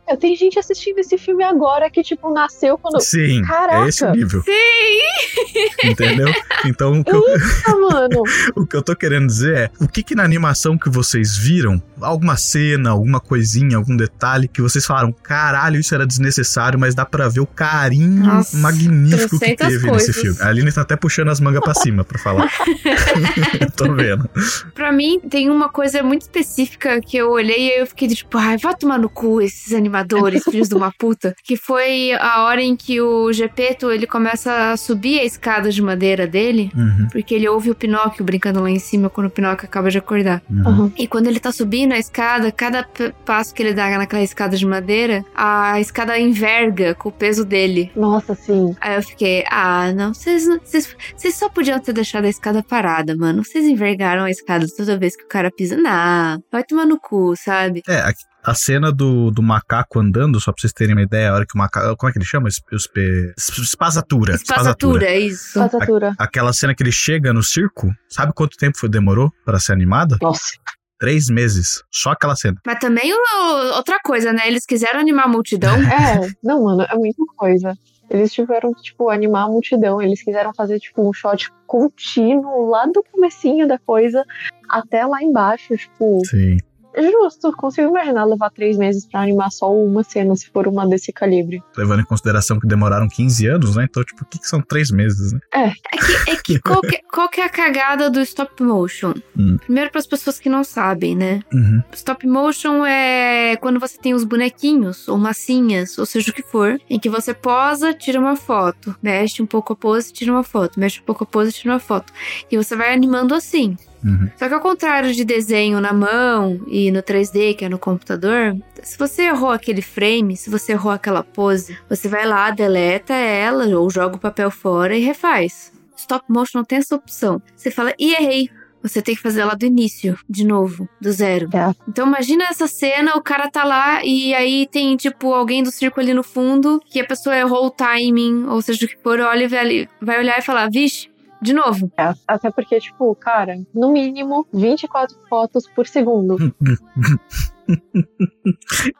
Caraca, 0.05 0.17
tem 0.19 0.35
gente 0.35 0.59
assistindo 0.59 0.99
esse 0.99 1.17
filme 1.17 1.43
agora 1.43 1.89
que, 1.89 2.03
tipo, 2.03 2.31
nasceu 2.31 2.77
quando. 2.77 2.99
Sim, 3.01 3.41
Caraca. 3.43 3.85
é 3.85 3.89
esse 3.89 4.05
o 4.05 4.11
nível. 4.11 4.41
Sim! 4.43 5.89
Entendeu? 5.89 6.33
Então, 6.65 6.99
o 6.99 7.03
que, 7.03 7.11
eu, 7.11 7.81
mano. 7.89 8.23
o 8.55 8.65
que 8.65 8.75
eu 8.75 8.81
tô 8.81 8.95
querendo 8.95 9.27
dizer 9.27 9.57
é: 9.57 9.69
o 9.79 9.87
que 9.87 10.03
que 10.03 10.15
na 10.15 10.23
animação 10.23 10.77
que 10.77 10.89
vocês 10.89 11.37
viram, 11.37 11.81
alguma 12.01 12.37
cena, 12.37 12.91
alguma 12.91 13.19
coisinha, 13.19 13.77
algum 13.77 13.95
detalhe, 13.95 14.47
que 14.47 14.61
vocês 14.61 14.85
falaram, 14.85 15.11
caralho, 15.11 15.79
isso 15.79 15.93
era 15.95 16.05
desnecessário, 16.05 16.79
mas 16.79 16.95
dá 16.95 17.05
pra 17.05 17.27
ver 17.27 17.41
o 17.41 17.45
carinho 17.45 18.25
Nossa, 18.25 18.57
magnífico 18.57 19.39
que 19.39 19.55
teve 19.55 19.87
coisas. 19.87 20.07
nesse 20.07 20.13
filme. 20.13 20.37
A 20.41 20.47
Aline 20.47 20.71
tá 20.71 20.81
até 20.81 20.95
puxando 20.95 21.29
as 21.29 21.39
mangas 21.39 21.61
pra 21.61 21.73
cima 21.73 22.03
pra 22.03 22.19
falar. 22.19 22.51
tô 23.75 23.93
vendo. 23.93 24.29
Pra 24.73 24.91
mim, 24.91 25.19
tem 25.19 25.49
uma 25.49 25.69
coisa 25.69 26.03
muito 26.03 26.21
específica 26.23 26.99
que 27.01 27.17
eu 27.17 27.31
olhei 27.31 27.67
e 27.67 27.71
aí 27.71 27.79
eu 27.79 27.87
fiquei 27.87 28.07
tipo, 28.07 28.37
ai, 28.37 28.57
vai 28.57 28.75
tomar 28.75 28.97
no 28.97 29.09
cu 29.09 29.41
esses 29.41 29.73
animadores, 29.97 30.43
filhos 30.43 30.69
de 30.69 30.75
uma 30.75 30.91
puta. 30.91 31.35
Que 31.43 31.55
foi 31.55 32.13
a 32.13 32.43
hora 32.43 32.61
em 32.61 32.75
que 32.75 32.99
o 33.01 33.31
Gepeto, 33.31 33.91
ele 33.91 34.07
começa 34.07 34.71
a 34.71 34.77
subir 34.77 35.19
a 35.19 35.23
escada 35.23 35.69
de 35.71 35.81
madeira 35.81 36.25
dele. 36.27 36.71
Uhum, 36.75 37.07
Porque 37.11 37.33
ele 37.35 37.47
ouve 37.47 37.69
o 37.71 37.75
Pinóquio 37.75 38.23
brincando 38.25 38.61
lá 38.61 38.69
em 38.69 38.79
cima 38.79 39.09
quando 39.09 39.27
o 39.27 39.29
Pinóquio 39.29 39.65
acaba 39.65 39.89
de 39.89 39.97
acordar. 39.97 40.41
uhum. 40.49 40.67
Aham. 40.67 40.91
E 40.97 41.07
quando 41.07 41.27
ele 41.27 41.39
tá 41.39 41.51
subindo 41.51 41.93
a 41.93 41.97
escada, 41.97 42.51
cada 42.51 42.87
passo 43.25 43.53
que 43.53 43.61
ele 43.61 43.73
dá 43.73 43.89
naquela 43.97 44.23
escada 44.23 44.55
de 44.57 44.65
madeira, 44.65 45.23
a 45.35 45.79
escada 45.79 46.17
enverga 46.19 46.95
com 46.95 47.09
o 47.09 47.11
peso 47.11 47.45
dele. 47.45 47.91
Nossa, 47.95 48.33
sim. 48.35 48.75
Aí 48.81 48.95
eu 48.95 49.03
fiquei, 49.03 49.43
ah, 49.49 49.91
não, 49.93 50.13
vocês, 50.13 50.47
não- 50.47 50.59
vocês, 50.59 50.95
vocês 51.15 51.35
só 51.35 51.49
podiam 51.49 51.79
ter 51.79 51.93
deixado 51.93 52.25
a 52.25 52.29
escada 52.29 52.63
parada, 52.63 53.15
mano. 53.15 53.43
Vocês 53.43 53.65
envergaram 53.65 54.23
a 54.23 54.31
escada 54.31 54.65
toda 54.75 54.97
vez 54.97 55.15
que 55.15 55.23
o 55.23 55.27
cara 55.27 55.51
pisa. 55.51 55.75
Não, 55.77 56.41
vai 56.51 56.63
tomar 56.63 56.85
no 56.85 56.99
cu, 56.99 57.33
sabe? 57.35 57.81
É, 57.87 58.03
a, 58.45 58.51
a 58.51 58.53
cena 58.55 58.91
do, 58.91 59.31
do 59.31 59.41
macaco 59.41 59.99
andando, 59.99 60.39
só 60.39 60.51
pra 60.51 60.59
vocês 60.61 60.73
terem 60.73 60.93
uma 60.95 61.01
ideia, 61.03 61.31
a 61.31 61.35
hora 61.35 61.45
que 61.45 61.55
o 61.55 61.57
macaco. 61.57 61.95
Como 61.97 62.09
é 62.09 62.13
que 62.13 62.19
ele 62.19 62.25
chama? 62.25 62.47
Es- 62.47 62.61
espe- 62.71 63.33
es- 63.37 63.57
Espazatura. 63.57 64.35
Espaçatura, 64.35 65.05
é 65.05 65.19
isso. 65.19 65.59
Passatura. 65.59 66.13
Aquela 66.17 66.53
cena 66.53 66.73
que 66.75 66.83
ele 66.83 66.91
chega 66.91 67.33
no 67.33 67.43
circo, 67.43 67.89
sabe 68.09 68.31
quanto 68.33 68.57
tempo 68.57 68.77
foi, 68.77 68.89
demorou 68.89 69.31
pra 69.45 69.59
ser 69.59 69.73
animada? 69.73 70.17
Nossa. 70.21 70.53
Três 70.99 71.27
meses. 71.27 71.83
Só 71.91 72.11
aquela 72.11 72.35
cena. 72.35 72.57
Mas 72.65 72.79
também 72.79 73.11
o- 73.13 73.75
outra 73.75 73.99
coisa, 74.03 74.31
né? 74.31 74.47
Eles 74.47 74.65
quiseram 74.65 74.99
animar 74.99 75.25
a 75.25 75.27
multidão. 75.27 75.73
É, 76.23 76.29
não, 76.43 76.63
mano, 76.63 76.83
é 76.83 76.95
muita 76.95 77.23
coisa. 77.35 77.73
Eles 78.09 78.31
tiveram 78.31 78.73
que, 78.73 78.81
tipo, 78.83 79.09
animar 79.09 79.45
a 79.45 79.47
multidão. 79.47 80.01
Eles 80.01 80.21
quiseram 80.23 80.53
fazer, 80.53 80.79
tipo, 80.79 81.07
um 81.07 81.11
shot 81.11 81.49
contínuo 81.65 82.69
lá 82.69 82.85
do 82.85 83.03
comecinho 83.11 83.67
da 83.67 83.79
coisa 83.79 84.23
até 84.69 85.05
lá 85.05 85.21
embaixo, 85.23 85.75
tipo, 85.75 86.21
Sim. 86.25 86.57
Justo. 87.01 87.51
Consigo 87.53 87.89
imaginar 87.89 88.25
levar 88.25 88.49
três 88.49 88.77
meses 88.77 89.05
pra 89.05 89.21
animar 89.21 89.51
só 89.51 89.73
uma 89.73 90.03
cena, 90.03 90.35
se 90.35 90.49
for 90.49 90.67
uma 90.67 90.87
desse 90.87 91.11
calibre. 91.11 91.61
Levando 91.77 92.01
em 92.01 92.05
consideração 92.05 92.59
que 92.59 92.67
demoraram 92.67 93.07
15 93.07 93.47
anos, 93.47 93.75
né? 93.75 93.87
Então, 93.89 94.03
tipo, 94.03 94.23
o 94.23 94.25
que, 94.25 94.39
que 94.39 94.47
são 94.47 94.61
três 94.61 94.91
meses, 94.91 95.33
né? 95.33 95.39
É 95.53 95.69
que, 95.71 96.31
é 96.31 96.35
que 96.35 96.59
qual, 96.61 96.81
que, 96.81 97.01
qual 97.11 97.29
que 97.29 97.41
é 97.41 97.45
a 97.45 97.49
cagada 97.49 98.09
do 98.09 98.19
stop 98.21 98.61
motion? 98.61 99.13
Hum. 99.37 99.57
Primeiro 99.57 99.89
para 99.89 99.99
as 99.99 100.07
pessoas 100.07 100.39
que 100.39 100.49
não 100.49 100.63
sabem, 100.63 101.15
né? 101.15 101.41
Uhum. 101.53 101.83
Stop 101.93 102.25
motion 102.27 102.85
é 102.85 103.55
quando 103.57 103.79
você 103.79 103.97
tem 103.97 104.13
os 104.13 104.23
bonequinhos 104.23 105.07
ou 105.07 105.17
massinhas, 105.17 105.97
ou 105.97 106.05
seja 106.05 106.31
o 106.31 106.33
que 106.33 106.43
for, 106.43 106.79
em 106.89 106.99
que 106.99 107.09
você 107.09 107.33
posa, 107.33 107.93
tira 107.93 108.19
uma 108.19 108.35
foto, 108.35 108.95
mexe 109.01 109.41
um 109.41 109.45
pouco 109.45 109.73
a 109.73 109.75
pose, 109.75 110.11
tira 110.11 110.31
uma 110.31 110.43
foto, 110.43 110.79
mexe 110.79 110.99
um 110.99 111.03
pouco 111.03 111.23
a 111.23 111.27
pose, 111.27 111.51
tira 111.51 111.73
uma 111.73 111.79
foto. 111.79 112.11
E 112.51 112.57
você 112.57 112.75
vai 112.75 112.93
animando 112.93 113.33
assim. 113.33 113.77
Uhum. 114.03 114.29
Só 114.35 114.47
que 114.47 114.53
ao 114.53 114.59
contrário 114.59 115.13
de 115.13 115.23
desenho 115.23 115.79
na 115.79 115.93
mão 115.93 116.59
e 116.67 116.91
no 116.91 117.01
3D, 117.01 117.55
que 117.55 117.65
é 117.65 117.69
no 117.69 117.79
computador, 117.79 118.55
se 118.81 118.97
você 118.97 119.23
errou 119.23 119.49
aquele 119.49 119.81
frame, 119.81 120.35
se 120.35 120.49
você 120.49 120.73
errou 120.73 120.91
aquela 120.91 121.23
pose, 121.23 121.77
você 121.89 122.07
vai 122.07 122.25
lá, 122.25 122.51
deleta 122.51 123.13
ela 123.13 123.65
ou 123.77 123.89
joga 123.89 124.15
o 124.15 124.19
papel 124.19 124.51
fora 124.51 124.95
e 124.95 125.01
refaz. 125.01 125.71
Stop 125.95 126.25
motion 126.27 126.59
não 126.59 126.65
tem 126.65 126.79
essa 126.79 126.95
opção. 126.95 127.41
Você 127.55 127.71
fala, 127.71 127.93
e 127.97 128.13
errei. 128.13 128.49
Você 128.81 129.01
tem 129.01 129.15
que 129.15 129.21
fazer 129.21 129.39
ela 129.39 129.55
do 129.55 129.65
início, 129.65 130.19
de 130.29 130.45
novo, 130.45 130.89
do 130.99 131.09
zero. 131.09 131.47
É. 131.53 131.73
Então 131.87 132.05
imagina 132.05 132.43
essa 132.43 132.67
cena, 132.67 133.15
o 133.15 133.21
cara 133.21 133.49
tá 133.49 133.63
lá 133.63 134.03
e 134.03 134.35
aí 134.35 134.67
tem, 134.69 134.97
tipo, 134.97 135.33
alguém 135.33 135.63
do 135.63 135.71
circo 135.71 136.01
ali 136.01 136.13
no 136.13 136.21
fundo, 136.21 136.81
que 136.89 136.99
a 136.99 137.05
pessoa 137.05 137.37
errou 137.37 137.67
o 137.67 137.71
timing, 137.71 138.45
ou 138.47 138.61
seja 138.61 138.85
o 138.85 138.89
que 138.89 138.97
for, 139.01 139.21
olha 139.21 139.45
e 139.45 139.47
vai 139.47 139.87
vai 140.01 140.19
olhar 140.19 140.37
e 140.37 140.41
falar, 140.41 140.69
vixe, 140.69 141.07
de 141.43 141.53
novo. 141.53 141.91
É, 141.97 142.13
Até 142.27 142.49
porque, 142.49 142.79
tipo, 142.79 143.13
cara, 143.15 143.55
no 143.73 143.91
mínimo 143.91 144.47
24 144.53 145.15
fotos 145.29 145.67
por 145.75 145.85
segundo. 145.85 146.37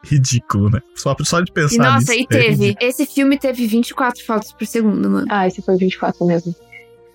Ridículo, 0.04 0.70
né? 0.70 0.80
Só, 0.94 1.14
só 1.22 1.40
de 1.40 1.52
pensar 1.52 1.74
E 1.74 1.78
nossa, 1.78 2.12
nisso. 2.12 2.12
e 2.12 2.22
é 2.22 2.26
teve. 2.26 2.48
ridículo. 2.66 2.88
Esse 2.88 3.06
filme 3.06 3.38
teve 3.38 3.66
24 3.66 4.24
fotos 4.24 4.52
por 4.52 4.66
segundo, 4.66 5.10
mano. 5.10 5.26
Ah, 5.30 5.46
esse 5.46 5.62
foi 5.62 5.76
24 5.76 6.24
mesmo. 6.26 6.54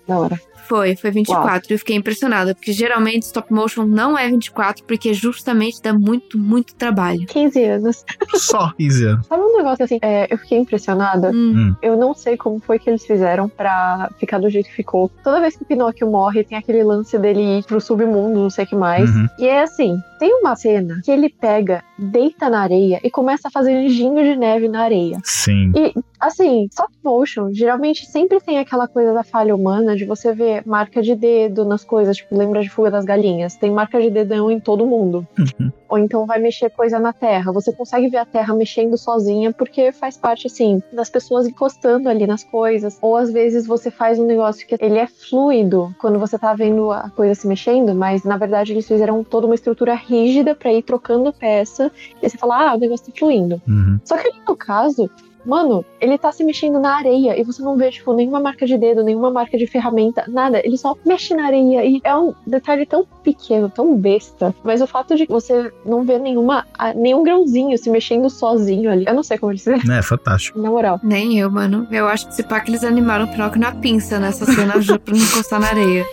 Da 0.06 0.18
hora. 0.18 0.40
Foi, 0.68 0.94
foi 0.94 1.10
24. 1.10 1.66
E 1.68 1.74
eu 1.74 1.78
fiquei 1.80 1.96
impressionada, 1.96 2.54
porque 2.54 2.72
geralmente 2.72 3.24
stop 3.24 3.52
motion 3.52 3.84
não 3.84 4.16
é 4.16 4.28
24, 4.28 4.84
porque 4.84 5.12
justamente 5.12 5.82
dá 5.82 5.92
muito, 5.92 6.38
muito 6.38 6.74
trabalho. 6.76 7.26
15 7.26 7.64
anos. 7.64 8.04
Só 8.36 8.72
15 8.78 9.04
anos. 9.04 9.26
Sabe 9.26 9.42
um 9.42 9.49
negócio 9.62 9.84
assim? 9.84 9.98
é, 10.02 10.26
eu 10.32 10.38
fiquei 10.38 10.58
impressionada. 10.58 11.30
Hum. 11.32 11.74
Eu 11.82 11.96
não 11.96 12.14
sei 12.14 12.36
como 12.36 12.58
foi 12.60 12.78
que 12.78 12.88
eles 12.88 13.04
fizeram 13.04 13.48
pra 13.48 14.10
ficar 14.18 14.38
do 14.38 14.50
jeito 14.50 14.68
que 14.68 14.74
ficou. 14.76 15.10
Toda 15.22 15.40
vez 15.40 15.56
que 15.56 15.62
o 15.62 15.66
Pinóquio 15.66 16.10
morre, 16.10 16.44
tem 16.44 16.56
aquele 16.56 16.82
lance 16.82 17.18
dele 17.18 17.58
ir 17.58 17.64
pro 17.64 17.80
submundo, 17.80 18.40
não 18.40 18.50
sei 18.50 18.64
o 18.64 18.68
que 18.68 18.76
mais. 18.76 19.08
Uhum. 19.10 19.26
E 19.38 19.46
é 19.46 19.62
assim, 19.62 20.00
tem 20.18 20.32
uma 20.34 20.56
cena 20.56 21.00
que 21.04 21.10
ele 21.10 21.28
pega, 21.28 21.82
deita 21.98 22.48
na 22.48 22.60
areia 22.60 23.00
e 23.02 23.10
começa 23.10 23.48
a 23.48 23.50
fazer 23.50 23.72
anjinho 23.72 24.22
de 24.22 24.36
neve 24.36 24.68
na 24.68 24.82
areia. 24.82 25.18
Sim. 25.24 25.72
Assim, 26.20 26.66
stop 26.70 26.92
motion, 27.02 27.50
geralmente 27.52 28.04
sempre 28.04 28.38
tem 28.40 28.58
aquela 28.58 28.86
coisa 28.86 29.14
da 29.14 29.24
falha 29.24 29.54
humana 29.54 29.96
de 29.96 30.04
você 30.04 30.34
ver 30.34 30.62
marca 30.66 31.00
de 31.00 31.14
dedo 31.14 31.64
nas 31.64 31.82
coisas, 31.82 32.18
tipo, 32.18 32.36
lembra 32.36 32.60
de 32.60 32.68
Fuga 32.68 32.90
das 32.90 33.06
Galinhas? 33.06 33.56
Tem 33.56 33.70
marca 33.70 33.98
de 33.98 34.10
dedão 34.10 34.50
em 34.50 34.60
todo 34.60 34.86
mundo. 34.86 35.26
Uhum. 35.38 35.72
Ou 35.88 35.98
então 35.98 36.26
vai 36.26 36.38
mexer 36.38 36.70
coisa 36.70 37.00
na 37.00 37.12
terra. 37.12 37.50
Você 37.52 37.72
consegue 37.72 38.08
ver 38.08 38.18
a 38.18 38.26
terra 38.26 38.54
mexendo 38.54 38.98
sozinha 38.98 39.49
porque 39.52 39.92
faz 39.92 40.16
parte, 40.16 40.46
assim, 40.46 40.82
das 40.92 41.10
pessoas 41.10 41.46
encostando 41.46 42.08
ali 42.08 42.26
nas 42.26 42.44
coisas. 42.44 42.98
Ou 43.00 43.16
às 43.16 43.30
vezes 43.30 43.66
você 43.66 43.90
faz 43.90 44.18
um 44.18 44.26
negócio 44.26 44.66
que 44.66 44.76
ele 44.80 44.98
é 44.98 45.06
fluido 45.06 45.94
quando 45.98 46.18
você 46.18 46.38
tá 46.38 46.54
vendo 46.54 46.90
a 46.90 47.10
coisa 47.10 47.34
se 47.34 47.46
mexendo, 47.46 47.94
mas 47.94 48.24
na 48.24 48.36
verdade 48.36 48.72
eles 48.72 48.86
fizeram 48.86 49.22
toda 49.24 49.46
uma 49.46 49.54
estrutura 49.54 49.94
rígida 49.94 50.54
pra 50.54 50.72
ir 50.72 50.82
trocando 50.82 51.32
peça. 51.32 51.90
E 52.22 52.28
você 52.28 52.36
fala, 52.36 52.70
ah, 52.70 52.74
o 52.74 52.78
negócio 52.78 53.06
tá 53.06 53.12
fluindo. 53.18 53.60
Uhum. 53.66 54.00
Só 54.04 54.16
que 54.16 54.28
ali 54.28 54.40
no 54.46 54.56
caso, 54.56 55.10
mano, 55.44 55.84
ele 56.00 56.18
tá 56.18 56.32
se 56.32 56.44
mexendo 56.44 56.78
na 56.78 56.96
areia 56.96 57.38
e 57.38 57.44
você 57.44 57.62
não 57.62 57.76
vê, 57.76 57.90
tipo, 57.90 58.12
nenhuma 58.12 58.40
marca 58.40 58.66
de 58.66 58.76
dedo, 58.76 59.02
nenhuma 59.02 59.30
marca 59.30 59.56
de 59.56 59.66
ferramenta, 59.66 60.24
nada. 60.28 60.60
Ele 60.64 60.76
só 60.76 60.96
mexe 61.04 61.34
na 61.34 61.46
areia 61.46 61.84
e 61.84 62.00
é 62.04 62.16
um 62.16 62.34
detalhe 62.46 62.86
tão 62.86 63.06
pequeno, 63.22 63.68
tão 63.68 63.96
besta. 63.96 64.54
Mas 64.62 64.80
o 64.80 64.86
fato 64.86 65.16
de 65.16 65.26
você 65.26 65.72
não 65.84 66.04
ver 66.04 66.18
nenhuma, 66.18 66.66
nenhum 66.94 67.22
grãozinho 67.22 67.76
se 67.78 67.90
mexendo 67.90 68.28
sozinho 68.30 68.90
ali, 68.90 69.04
eu 69.06 69.14
não 69.14 69.22
sei 69.22 69.38
como 69.38 69.52
eles 69.52 69.62
fizeram. 69.62 69.94
É, 69.94 70.02
fantástico. 70.02 70.60
Na 70.60 70.70
moral. 70.70 71.00
Nem 71.02 71.38
eu, 71.38 71.50
mano. 71.50 71.86
Eu 71.90 72.06
acho 72.06 72.28
que 72.28 72.34
se 72.34 72.42
pá 72.42 72.60
que 72.60 72.70
eles 72.70 72.84
animaram 72.84 73.24
o 73.24 73.28
Pinóquio 73.28 73.60
na 73.60 73.72
pinça 73.72 74.18
nessa 74.18 74.44
cena 74.44 74.72
pra 74.72 75.14
não 75.14 75.22
encostar 75.22 75.60
na 75.60 75.68
areia. 75.68 76.04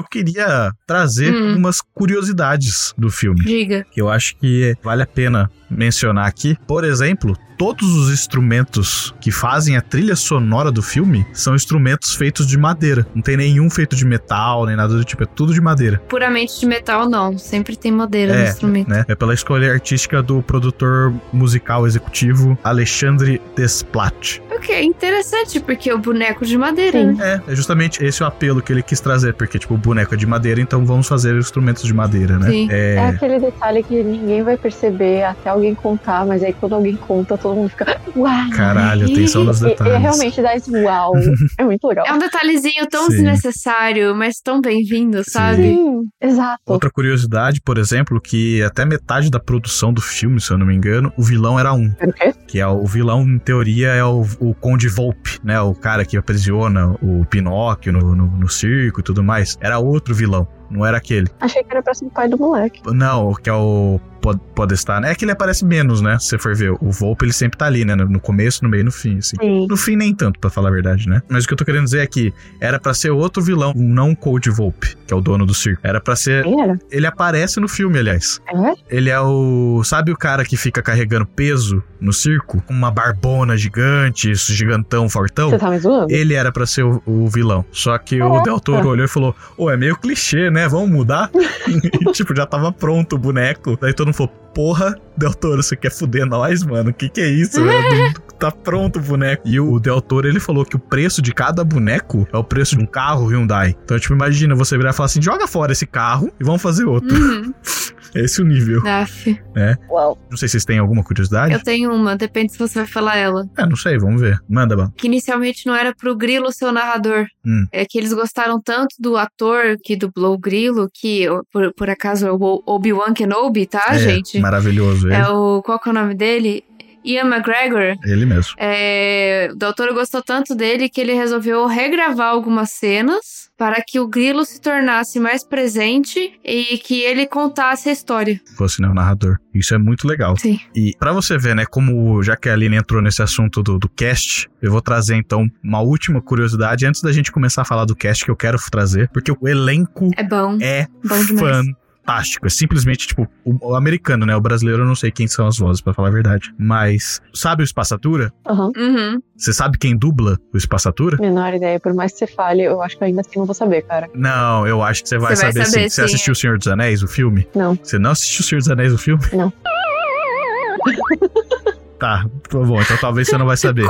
Eu 0.00 0.04
queria 0.04 0.72
trazer 0.86 1.30
Hum. 1.34 1.48
algumas 1.50 1.80
curiosidades 1.94 2.94
do 2.96 3.10
filme. 3.10 3.44
Diga. 3.44 3.84
que 3.92 4.00
eu 4.00 4.08
acho 4.08 4.34
que 4.36 4.74
vale 4.82 5.02
a 5.02 5.06
pena 5.06 5.50
mencionar 5.70 6.26
aqui. 6.26 6.56
Por 6.66 6.84
exemplo, 6.84 7.36
todos 7.60 7.94
os 7.94 8.10
instrumentos 8.10 9.14
que 9.20 9.30
fazem 9.30 9.76
a 9.76 9.82
trilha 9.82 10.16
sonora 10.16 10.72
do 10.72 10.80
filme 10.80 11.26
são 11.30 11.54
instrumentos 11.54 12.14
feitos 12.14 12.46
de 12.46 12.56
madeira. 12.56 13.06
Não 13.14 13.20
tem 13.20 13.36
nenhum 13.36 13.68
feito 13.68 13.94
de 13.94 14.06
metal, 14.06 14.64
nem 14.64 14.74
nada 14.74 14.94
do 14.94 15.04
tipo, 15.04 15.24
é 15.24 15.26
tudo 15.26 15.52
de 15.52 15.60
madeira, 15.60 16.00
Puramente 16.08 16.58
de 16.58 16.64
metal, 16.64 17.06
não. 17.06 17.36
Sempre 17.36 17.76
tem 17.76 17.92
madeira 17.92 18.32
no 18.32 18.40
É, 18.40 18.48
instrumento. 18.48 18.88
né? 18.88 19.04
É 19.06 19.14
pela 19.14 19.34
escolha 19.34 19.70
artística 19.70 20.22
do 20.22 20.40
produtor 20.42 21.12
musical 21.34 21.86
executivo 21.86 22.58
Alexandre 22.64 23.42
Desplat. 23.54 24.40
Ok, 24.50 24.82
interessante, 24.82 25.60
porque 25.60 25.92
o 25.92 25.98
boneco 25.98 26.46
de 26.46 26.56
madeira, 26.56 26.98
Sim. 26.98 27.12
né? 27.12 27.42
É, 27.46 27.52
é 27.52 27.54
justamente 27.54 28.02
esse 28.02 28.22
o 28.22 28.26
apelo 28.26 28.62
que 28.62 28.72
ele 28.72 28.82
quis 28.82 29.00
trazer, 29.00 29.34
porque 29.34 29.58
tipo, 29.58 29.74
o 29.74 29.78
boneco 29.78 30.14
é 30.14 30.16
de 30.16 30.26
madeira, 30.26 30.62
então 30.62 30.86
vamos 30.86 31.06
fazer 31.06 31.36
instrumentos 31.36 31.82
de 31.82 31.92
madeira, 31.92 32.38
né? 32.38 32.48
Sim. 32.50 32.68
É 32.70 32.94
É, 32.94 33.06
aquele 33.08 33.38
detalhe 33.38 33.82
que 33.82 34.02
ninguém 34.02 34.42
vai 34.42 34.56
perceber 34.56 35.24
até 35.24 35.50
alguém 35.50 35.74
contar, 35.74 36.24
mas 36.26 36.42
aí 36.42 36.54
quando 36.54 36.74
alguém 36.74 36.96
conta, 36.96 37.36
todo 37.36 37.49
mundo 37.56 37.68
fica, 37.70 38.00
uau! 38.16 38.50
caralho, 38.54 39.06
atenção 39.06 39.44
nos 39.44 39.60
E, 39.60 39.66
e 39.66 39.68
detalhes. 39.68 40.00
realmente 40.00 40.42
dá 40.42 40.56
esse 40.56 40.70
uau. 40.70 41.12
É 41.58 41.64
muito 41.64 41.86
legal. 41.86 42.06
É 42.06 42.12
um 42.12 42.18
detalhezinho 42.18 42.86
tão 42.88 43.04
Sim. 43.06 43.10
desnecessário, 43.12 44.14
mas 44.14 44.36
tão 44.42 44.60
bem-vindo, 44.60 45.22
sabe? 45.28 45.62
Sim, 45.62 46.02
exato. 46.20 46.60
Outra 46.66 46.90
curiosidade, 46.90 47.60
por 47.60 47.78
exemplo, 47.78 48.20
que 48.20 48.62
até 48.62 48.84
metade 48.84 49.30
da 49.30 49.38
produção 49.40 49.92
do 49.92 50.00
filme, 50.00 50.40
se 50.40 50.50
eu 50.50 50.58
não 50.58 50.66
me 50.66 50.74
engano, 50.74 51.12
o 51.16 51.22
vilão 51.22 51.58
era 51.58 51.72
um. 51.72 51.92
Era 51.98 52.10
o 52.10 52.12
quê? 52.14 52.34
Que 52.46 52.60
é 52.60 52.66
o, 52.66 52.82
o 52.82 52.86
vilão, 52.86 53.22
em 53.22 53.38
teoria, 53.38 53.88
é 53.88 54.04
o, 54.04 54.24
o 54.40 54.54
Conde 54.54 54.88
Volpe, 54.88 55.38
né? 55.44 55.60
O 55.60 55.74
cara 55.74 56.04
que 56.04 56.16
aprisiona 56.16 56.94
o 57.02 57.24
Pinóquio 57.26 57.92
no, 57.92 58.14
no, 58.14 58.26
no 58.26 58.48
circo 58.48 59.00
e 59.00 59.02
tudo 59.02 59.22
mais. 59.22 59.56
Era 59.60 59.78
outro 59.78 60.14
vilão, 60.14 60.46
não 60.70 60.84
era 60.86 60.96
aquele. 60.96 61.28
Achei 61.40 61.62
que 61.64 61.70
era 61.70 61.82
pra 61.82 61.94
ser 61.94 62.04
o 62.06 62.10
pai 62.10 62.28
do 62.28 62.38
moleque. 62.38 62.80
Não, 62.86 63.34
que 63.34 63.48
é 63.50 63.52
o 63.52 64.00
Pod- 64.20 64.38
Podestar, 64.54 65.00
né? 65.00 65.10
É 65.12 65.14
que 65.14 65.24
ele 65.24 65.32
aparece 65.32 65.64
menos, 65.64 66.02
né? 66.02 66.18
Se 66.18 66.26
você 66.26 66.38
for 66.38 66.54
ver. 66.54 66.72
O 66.72 66.90
Volpe, 66.90 67.24
ele 67.24 67.32
sempre 67.32 67.56
tá 67.58 67.64
ali, 67.66 67.84
né? 67.86 67.94
No 67.96 68.20
começo, 68.20 68.62
no 68.62 68.68
meio 68.68 68.82
e 68.82 68.84
no 68.84 68.92
fim, 68.92 69.16
assim. 69.18 69.34
Sim. 69.40 69.66
No 69.66 69.76
fim, 69.78 69.96
nem 69.96 70.14
tanto, 70.14 70.38
pra 70.38 70.50
falar 70.50 70.68
a 70.68 70.72
verdade, 70.72 71.08
né? 71.08 71.22
Mas 71.28 71.44
o 71.44 71.48
que 71.48 71.54
eu 71.54 71.56
tô 71.56 71.64
querendo 71.64 71.84
dizer 71.84 72.00
é 72.00 72.06
que 72.06 72.32
era 72.60 72.78
pra 72.78 72.92
ser 72.92 73.10
outro 73.10 73.42
vilão, 73.42 73.72
não 73.74 74.10
o 74.10 74.16
Cold 74.16 74.50
Volpe, 74.50 74.94
que 75.06 75.14
é 75.14 75.16
o 75.16 75.22
dono 75.22 75.46
do 75.46 75.54
circo. 75.54 75.80
Era 75.82 76.00
pra 76.02 76.14
ser. 76.16 76.44
Quem 76.44 76.60
era? 76.60 76.78
Ele 76.90 77.06
aparece 77.06 77.58
no 77.60 77.66
filme, 77.68 77.98
aliás. 77.98 78.40
É? 78.46 78.74
Ele 78.94 79.08
é 79.08 79.18
o. 79.20 79.80
Sabe 79.84 80.12
o 80.12 80.16
cara 80.16 80.44
que 80.44 80.56
fica 80.56 80.82
carregando 80.82 81.24
peso 81.24 81.82
no 81.98 82.12
circo? 82.12 82.62
Com 82.66 82.74
uma 82.74 82.90
barbona 82.90 83.56
gigante, 83.56 84.34
gigantão 84.34 85.08
fortão? 85.08 85.48
Você 85.50 85.58
tá 85.58 85.70
me 85.70 85.78
zoando? 85.78 86.12
Ele 86.12 86.34
era 86.34 86.52
pra 86.52 86.66
ser 86.66 86.82
o, 86.84 87.02
o 87.06 87.26
vilão. 87.28 87.64
Só 87.72 87.96
que 87.96 88.20
o. 88.22 88.42
Del 88.42 88.60
Toro 88.60 88.88
olhou 88.88 89.04
e 89.06 89.08
falou: 89.08 89.34
Ô, 89.56 89.70
é 89.70 89.76
meio 89.78 89.96
clichê, 89.96 90.50
né? 90.50 90.59
Vamos 90.68 90.90
mudar? 90.90 91.30
e, 91.68 92.12
tipo, 92.12 92.34
já 92.34 92.46
tava 92.46 92.72
pronto 92.72 93.16
o 93.16 93.18
boneco. 93.18 93.76
Daí 93.80 93.92
todo 93.92 94.08
mundo 94.08 94.16
falou: 94.16 94.32
Porra, 94.54 94.96
Del 95.16 95.34
Toro, 95.34 95.62
você 95.62 95.76
quer 95.76 95.90
fuder 95.90 96.26
nós, 96.26 96.62
mano? 96.62 96.92
Que 96.92 97.08
que 97.08 97.20
é 97.20 97.28
isso? 97.28 97.62
velho? 97.62 98.14
tá 98.38 98.50
pronto 98.50 98.98
o 98.98 99.02
boneco. 99.02 99.46
E 99.46 99.60
o 99.60 99.78
Del 99.78 100.00
Toro, 100.00 100.26
ele 100.26 100.40
falou 100.40 100.64
que 100.64 100.76
o 100.76 100.78
preço 100.78 101.20
de 101.22 101.32
cada 101.32 101.62
boneco 101.62 102.26
é 102.32 102.36
o 102.36 102.44
preço 102.44 102.76
de 102.76 102.82
um 102.82 102.86
carro 102.86 103.28
Hyundai. 103.28 103.76
Então, 103.84 103.98
tipo, 103.98 104.14
imagina 104.14 104.54
você 104.54 104.76
virar 104.76 104.90
e 104.90 104.92
falar 104.92 105.06
assim: 105.06 105.22
joga 105.22 105.46
fora 105.46 105.72
esse 105.72 105.86
carro 105.86 106.32
e 106.40 106.44
vamos 106.44 106.62
fazer 106.62 106.84
outro. 106.84 107.14
Uhum. 107.14 107.54
Esse 108.14 108.40
é 108.40 108.44
o 108.44 108.46
nível. 108.46 108.82
Daf. 108.82 109.40
Uau. 109.88 110.18
Não 110.30 110.36
sei 110.36 110.48
se 110.48 110.52
vocês 110.52 110.64
têm 110.64 110.78
alguma 110.78 111.02
curiosidade. 111.02 111.52
Eu 111.52 111.62
tenho 111.62 111.92
uma, 111.92 112.16
depende 112.16 112.52
se 112.52 112.58
você 112.58 112.80
vai 112.80 112.86
falar 112.86 113.16
ela. 113.16 113.48
É, 113.56 113.66
não 113.66 113.76
sei, 113.76 113.98
vamos 113.98 114.20
ver. 114.20 114.38
Manda, 114.48 114.76
Bal. 114.76 114.90
Que 114.96 115.06
inicialmente 115.06 115.66
não 115.66 115.74
era 115.74 115.94
pro 115.94 116.16
Grilo 116.16 116.52
ser 116.52 116.66
o 116.66 116.72
narrador. 116.72 117.26
Hum. 117.44 117.66
É 117.72 117.84
que 117.84 117.98
eles 117.98 118.12
gostaram 118.12 118.60
tanto 118.60 118.94
do 118.98 119.16
ator 119.16 119.76
que 119.82 119.96
dublou 119.96 120.34
o 120.34 120.38
Grilo, 120.38 120.88
que 120.92 121.26
por, 121.52 121.72
por 121.74 121.90
acaso 121.90 122.26
é 122.26 122.32
o 122.32 122.62
Obi-Wan 122.66 123.12
Kenobi, 123.12 123.66
tá, 123.66 123.86
é, 123.90 123.98
gente? 123.98 124.38
Maravilhoso. 124.40 125.08
Ele, 125.08 125.16
É 125.16 125.28
o. 125.28 125.62
Qual 125.62 125.78
que 125.78 125.88
é 125.88 125.92
o 125.92 125.94
nome 125.94 126.14
dele? 126.14 126.64
Ian 127.04 127.26
McGregor. 127.26 127.96
ele 128.04 128.26
mesmo. 128.26 128.52
É, 128.58 129.48
o 129.52 129.56
doutor 129.56 129.92
gostou 129.92 130.22
tanto 130.22 130.54
dele 130.54 130.88
que 130.88 131.00
ele 131.00 131.14
resolveu 131.14 131.66
regravar 131.66 132.28
algumas 132.28 132.70
cenas 132.70 133.50
para 133.56 133.82
que 133.86 134.00
o 134.00 134.08
Grilo 134.08 134.44
se 134.44 134.58
tornasse 134.60 135.20
mais 135.20 135.44
presente 135.46 136.32
e 136.42 136.78
que 136.78 137.00
ele 137.02 137.26
contasse 137.26 137.88
a 137.90 137.92
história. 137.92 138.40
Fosse, 138.56 138.80
né, 138.80 138.88
o 138.88 138.94
narrador. 138.94 139.36
Isso 139.54 139.74
é 139.74 139.78
muito 139.78 140.08
legal. 140.08 140.34
Sim. 140.38 140.58
E 140.74 140.94
pra 140.98 141.12
você 141.12 141.36
ver, 141.36 141.54
né, 141.54 141.64
como 141.66 142.22
já 142.22 142.36
que 142.36 142.48
a 142.48 142.54
Aline 142.54 142.76
entrou 142.76 143.02
nesse 143.02 143.22
assunto 143.22 143.62
do, 143.62 143.78
do 143.78 143.88
cast, 143.88 144.48
eu 144.62 144.70
vou 144.70 144.80
trazer 144.80 145.16
então 145.16 145.46
uma 145.62 145.80
última 145.80 146.22
curiosidade 146.22 146.86
antes 146.86 147.02
da 147.02 147.12
gente 147.12 147.30
começar 147.30 147.62
a 147.62 147.64
falar 147.66 147.84
do 147.84 147.94
cast 147.94 148.24
que 148.24 148.30
eu 148.30 148.36
quero 148.36 148.56
trazer, 148.70 149.10
porque 149.12 149.30
o 149.30 149.46
elenco 149.48 150.10
É 150.16 150.22
bom. 150.22 150.56
é 150.60 150.86
Bom 151.04 151.22
demais. 151.24 151.66
Fantástico. 152.04 152.46
É 152.46 152.50
simplesmente, 152.50 153.06
tipo, 153.06 153.26
o, 153.44 153.70
o 153.70 153.74
americano, 153.74 154.26
né? 154.26 154.34
O 154.36 154.40
brasileiro 154.40 154.82
eu 154.82 154.86
não 154.86 154.94
sei 154.94 155.10
quem 155.10 155.28
são 155.28 155.46
as 155.46 155.58
vozes, 155.58 155.80
pra 155.80 155.94
falar 155.94 156.08
a 156.08 156.12
verdade. 156.12 156.52
Mas, 156.58 157.20
sabe 157.32 157.62
o 157.62 157.64
Espaçatura? 157.64 158.32
Aham. 158.46 158.70
Uhum. 158.76 159.22
Você 159.36 159.52
sabe 159.52 159.78
quem 159.78 159.96
dubla 159.96 160.38
o 160.52 160.56
Espaçatura? 160.56 161.16
Menor 161.20 161.54
ideia, 161.54 161.78
por 161.80 161.94
mais 161.94 162.12
que 162.12 162.18
você 162.18 162.26
fale, 162.26 162.62
eu 162.62 162.82
acho 162.82 162.98
que 162.98 163.04
ainda 163.04 163.20
assim 163.20 163.38
não 163.38 163.46
vou 163.46 163.54
saber, 163.54 163.82
cara. 163.82 164.08
Não, 164.14 164.66
eu 164.66 164.82
acho 164.82 165.02
que 165.02 165.08
você 165.08 165.18
vai 165.18 165.36
Você 165.36 165.42
vai 165.44 165.52
saber, 165.52 165.66
saber, 165.66 165.82
sim. 165.82 165.88
Você 165.88 165.94
sim. 165.94 166.02
assistiu 166.02 166.32
O 166.32 166.36
Senhor 166.36 166.58
dos 166.58 166.68
Anéis, 166.68 167.02
o 167.02 167.08
filme? 167.08 167.46
Não. 167.54 167.74
Você 167.74 167.98
não 167.98 168.10
assistiu 168.10 168.44
O 168.44 168.48
Senhor 168.48 168.58
dos 168.60 168.70
Anéis, 168.70 168.92
o 168.92 168.98
filme? 168.98 169.22
Não. 169.32 169.52
Tá, 172.00 172.24
tá 172.48 172.58
bom, 172.58 172.80
então 172.80 172.96
talvez 172.96 173.28
você 173.28 173.36
não 173.38 173.46
vai 173.46 173.56
saber. 173.56 173.84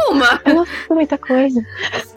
Eu 0.45 0.55
não 0.55 0.63
assisto 0.63 0.95
muita 0.95 1.17
coisa. 1.17 1.63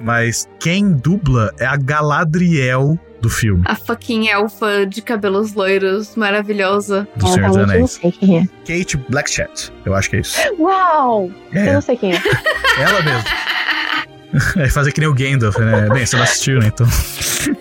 Mas 0.01 0.49
quem 0.59 0.91
dubla 0.91 1.53
é 1.59 1.65
a 1.65 1.77
Galadriel 1.77 2.99
do 3.21 3.29
filme, 3.29 3.63
A 3.65 3.73
fucking 3.75 4.27
elfa 4.27 4.85
de 4.85 5.01
cabelos 5.01 5.53
loiros, 5.53 6.13
maravilhosa. 6.17 7.07
do 7.15 7.25
eu 7.25 7.31
Senhor 7.31 7.47
dos 7.47 7.55
realmente 7.55 7.67
não 7.67 7.75
Anéis. 7.75 7.91
sei 7.91 8.11
quem 8.11 8.37
é. 8.39 8.47
Kate 8.79 8.97
Blackchat, 8.97 9.71
eu 9.85 9.93
acho 9.95 10.09
que 10.09 10.17
é 10.17 10.19
isso. 10.19 10.37
Uau! 10.59 11.31
Eu 11.53 11.61
É, 11.61 11.73
não 11.73 11.81
sei 11.81 11.95
quem 11.95 12.13
é. 12.13 12.21
ela 12.81 13.01
mesmo. 13.01 13.23
É 14.57 14.67
fazer 14.67 14.91
que 14.91 14.99
nem 14.99 15.07
o 15.07 15.13
Gandalf, 15.13 15.55
né? 15.59 15.87
Bem, 15.89 16.07
você 16.07 16.15
não 16.15 16.23
assistiu, 16.23 16.57
né? 16.59 16.65
Então. 16.65 16.87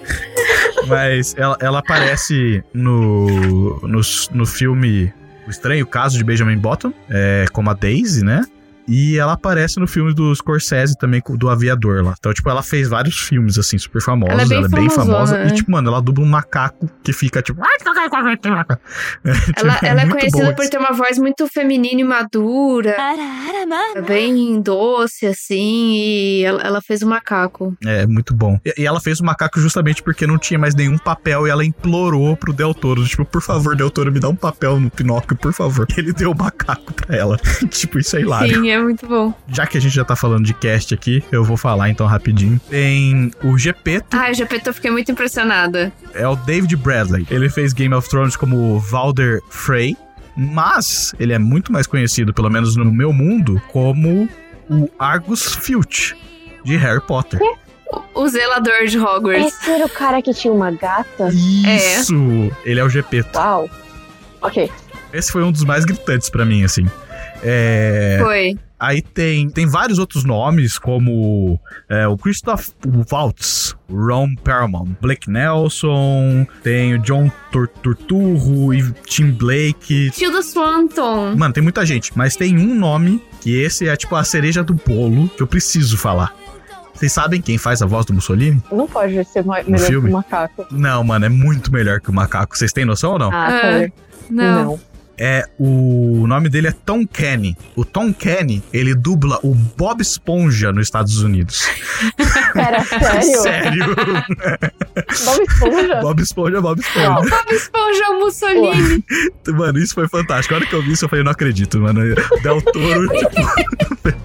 Mas 0.88 1.34
ela, 1.36 1.56
ela 1.60 1.78
aparece 1.80 2.64
no, 2.72 3.78
no, 3.86 4.00
no 4.32 4.46
filme 4.46 5.12
O 5.46 5.50
Estranho 5.50 5.86
Caso 5.86 6.16
de 6.16 6.24
Benjamin 6.24 6.56
Button, 6.56 6.92
é, 7.10 7.46
como 7.52 7.70
a 7.70 7.74
Daisy, 7.74 8.24
né? 8.24 8.44
E 8.86 9.18
ela 9.18 9.32
aparece 9.32 9.78
no 9.78 9.86
filme 9.86 10.12
do 10.14 10.34
Scorsese 10.34 10.96
também, 10.98 11.22
do 11.36 11.48
Aviador 11.48 12.04
lá. 12.04 12.14
Então, 12.18 12.32
tipo, 12.32 12.48
ela 12.48 12.62
fez 12.62 12.88
vários 12.88 13.18
filmes, 13.18 13.58
assim, 13.58 13.78
super 13.78 14.02
famosos. 14.02 14.50
Ela 14.50 14.66
é 14.66 14.68
bem 14.68 14.90
famosona, 14.90 15.04
famosa. 15.04 15.40
E, 15.40 15.44
né? 15.44 15.50
tipo, 15.50 15.70
mano, 15.70 15.88
ela 15.88 16.00
dubla 16.00 16.24
um 16.24 16.28
macaco 16.28 16.90
que 17.02 17.12
fica, 17.12 17.40
tipo... 17.42 17.60
Ela, 19.54 19.74
Tipo, 19.74 19.86
ela 19.86 20.02
é 20.02 20.04
muito 20.04 20.18
conhecida 20.18 20.44
bom 20.44 20.54
por 20.54 20.68
ter 20.68 20.78
uma 20.78 20.92
voz 20.92 21.18
muito 21.18 21.46
feminina 21.46 22.00
e 22.00 22.04
madura, 22.04 22.96
bem 24.06 24.60
doce, 24.60 25.26
assim, 25.26 25.94
e 25.94 26.44
ela, 26.44 26.62
ela 26.62 26.82
fez 26.82 27.02
o 27.02 27.06
macaco. 27.06 27.76
É, 27.84 28.06
muito 28.06 28.34
bom. 28.34 28.58
E, 28.64 28.82
e 28.82 28.86
ela 28.86 29.00
fez 29.00 29.20
o 29.20 29.24
macaco 29.24 29.60
justamente 29.60 30.02
porque 30.02 30.26
não 30.26 30.38
tinha 30.38 30.58
mais 30.58 30.74
nenhum 30.74 30.98
papel 30.98 31.46
e 31.46 31.50
ela 31.50 31.64
implorou 31.64 32.36
pro 32.36 32.52
Del 32.52 32.74
Toro. 32.74 33.04
Tipo, 33.04 33.24
por 33.24 33.42
favor, 33.42 33.76
Del 33.76 33.90
Toro, 33.90 34.12
me 34.12 34.20
dá 34.20 34.28
um 34.28 34.36
papel 34.36 34.80
no 34.80 34.90
Pinóquio, 34.90 35.36
por 35.36 35.52
favor. 35.52 35.86
E 35.96 35.98
ele 36.00 36.12
deu 36.12 36.32
o 36.32 36.36
macaco 36.36 36.92
pra 36.92 37.16
ela. 37.16 37.36
tipo, 37.70 37.98
isso 37.98 38.16
é 38.16 38.20
hilário. 38.20 38.62
Sim, 38.62 38.70
é 38.72 38.82
muito 38.82 39.06
bom. 39.06 39.32
Já 39.48 39.66
que 39.66 39.78
a 39.78 39.80
gente 39.80 39.94
já 39.94 40.04
tá 40.04 40.16
falando 40.16 40.44
de 40.44 40.54
cast 40.54 40.92
aqui, 40.94 41.22
eu 41.30 41.44
vou 41.44 41.56
falar 41.56 41.88
então 41.90 42.06
rapidinho. 42.06 42.60
Tem 42.68 43.30
o 43.42 43.56
Gepeto, 43.58 44.16
Ai, 44.16 44.32
o 44.32 44.34
Gepeto, 44.34 44.70
eu 44.70 44.74
fiquei 44.74 44.90
muito 44.90 45.10
impressionada. 45.12 45.92
é 46.14 46.26
o 46.26 46.34
David 46.36 46.76
Bradley. 46.76 47.26
Ele 47.30 47.48
fez 47.48 47.72
Game 47.72 47.94
of 47.94 48.08
Thrones 48.08 48.36
como 48.36 48.78
Valder 48.78 49.40
Frey, 49.50 49.96
mas 50.36 51.14
ele 51.18 51.32
é 51.32 51.38
muito 51.38 51.72
mais 51.72 51.86
conhecido, 51.86 52.32
pelo 52.32 52.50
menos 52.50 52.76
no 52.76 52.84
meu 52.90 53.12
mundo, 53.12 53.60
como 53.70 54.28
o 54.70 54.88
Argus 54.98 55.54
Filch, 55.54 56.16
de 56.64 56.76
Harry 56.76 57.00
Potter. 57.00 57.38
O 58.14 58.26
zelador 58.28 58.86
de 58.86 58.98
Hogwarts. 58.98 59.46
Esse 59.54 59.70
era 59.70 59.84
o 59.84 59.88
cara 59.88 60.22
que 60.22 60.32
tinha 60.32 60.52
uma 60.52 60.70
gata? 60.70 61.28
Isso! 61.30 62.14
Ele 62.64 62.80
é 62.80 62.84
o 62.84 62.88
Gepeto. 62.88 63.38
Uau! 63.38 63.68
Ok. 64.40 64.70
Esse 65.12 65.30
foi 65.30 65.42
um 65.44 65.52
dos 65.52 65.62
mais 65.64 65.84
gritantes 65.84 66.30
pra 66.30 66.44
mim, 66.44 66.64
assim. 66.64 66.86
É, 67.42 68.18
Foi. 68.22 68.58
Aí 68.78 69.00
tem, 69.00 69.48
tem 69.48 69.64
vários 69.64 70.00
outros 70.00 70.24
nomes, 70.24 70.76
como 70.76 71.58
é, 71.88 72.08
o 72.08 72.16
Christoph 72.16 72.70
Waltz, 73.10 73.76
Ron 73.88 74.34
Perlman, 74.34 74.96
Blake 75.00 75.30
Nelson, 75.30 76.44
tem 76.64 76.94
o 76.94 76.98
John 76.98 77.30
Tur 77.52 77.68
Turturro 77.68 78.74
e 78.74 78.82
Tim 79.06 79.30
Blake. 79.30 80.10
Tilda 80.10 80.42
Swanton. 80.42 81.36
Mano, 81.36 81.54
tem 81.54 81.62
muita 81.62 81.86
gente, 81.86 82.10
mas 82.16 82.34
tem 82.34 82.58
um 82.58 82.74
nome 82.74 83.22
que 83.40 83.56
esse 83.60 83.86
é 83.86 83.94
tipo 83.94 84.16
a 84.16 84.24
cereja 84.24 84.64
do 84.64 84.74
bolo 84.74 85.28
que 85.28 85.42
eu 85.42 85.46
preciso 85.46 85.96
falar. 85.96 86.34
Vocês 86.92 87.12
sabem 87.12 87.40
quem 87.40 87.58
faz 87.58 87.82
a 87.82 87.86
voz 87.86 88.04
do 88.04 88.12
Mussolini? 88.12 88.60
Não 88.70 88.86
pode 88.88 89.24
ser 89.24 89.44
melhor 89.44 89.86
que 89.88 89.96
o 89.96 90.10
macaco. 90.10 90.66
Não, 90.72 91.02
mano, 91.04 91.24
é 91.24 91.28
muito 91.28 91.72
melhor 91.72 92.00
que 92.00 92.10
o 92.10 92.12
macaco. 92.12 92.56
Vocês 92.56 92.72
têm 92.72 92.84
noção 92.84 93.12
ou 93.12 93.18
não? 93.18 93.30
Ah, 93.32 93.46
Ah, 93.46 93.60
cara. 93.60 93.92
Não. 94.28 94.80
É 95.18 95.44
o 95.58 96.26
nome 96.26 96.48
dele 96.48 96.68
é 96.68 96.72
Tom 96.72 97.06
Kenny. 97.06 97.56
O 97.76 97.84
Tom 97.84 98.12
Kenny, 98.12 98.62
ele 98.72 98.94
dubla 98.94 99.38
o 99.42 99.54
Bob 99.54 100.00
Esponja 100.00 100.72
nos 100.72 100.86
Estados 100.86 101.22
Unidos. 101.22 101.68
Pera, 102.52 102.84
sério? 102.84 103.42
Sério? 103.42 103.94
Bob 105.24 105.42
Esponja? 105.42 106.00
Bob 106.00 106.22
Esponja, 106.22 106.60
Bob 106.60 106.80
Esponja. 106.80 107.30
Bob 107.30 107.52
Esponja 107.52 108.04
é 108.04 108.08
o 108.08 108.20
Mussolini. 108.20 109.04
Mano, 109.48 109.78
isso 109.78 109.94
foi 109.94 110.08
fantástico. 110.08 110.54
A 110.54 110.58
hora 110.58 110.66
que 110.66 110.74
eu 110.74 110.82
vi 110.82 110.92
isso, 110.92 111.04
eu 111.04 111.08
falei, 111.08 111.24
não 111.24 111.32
acredito, 111.32 111.80
mano. 111.80 112.00
Del 112.42 112.62
Toro, 112.62 113.08
tipo... 113.18 114.21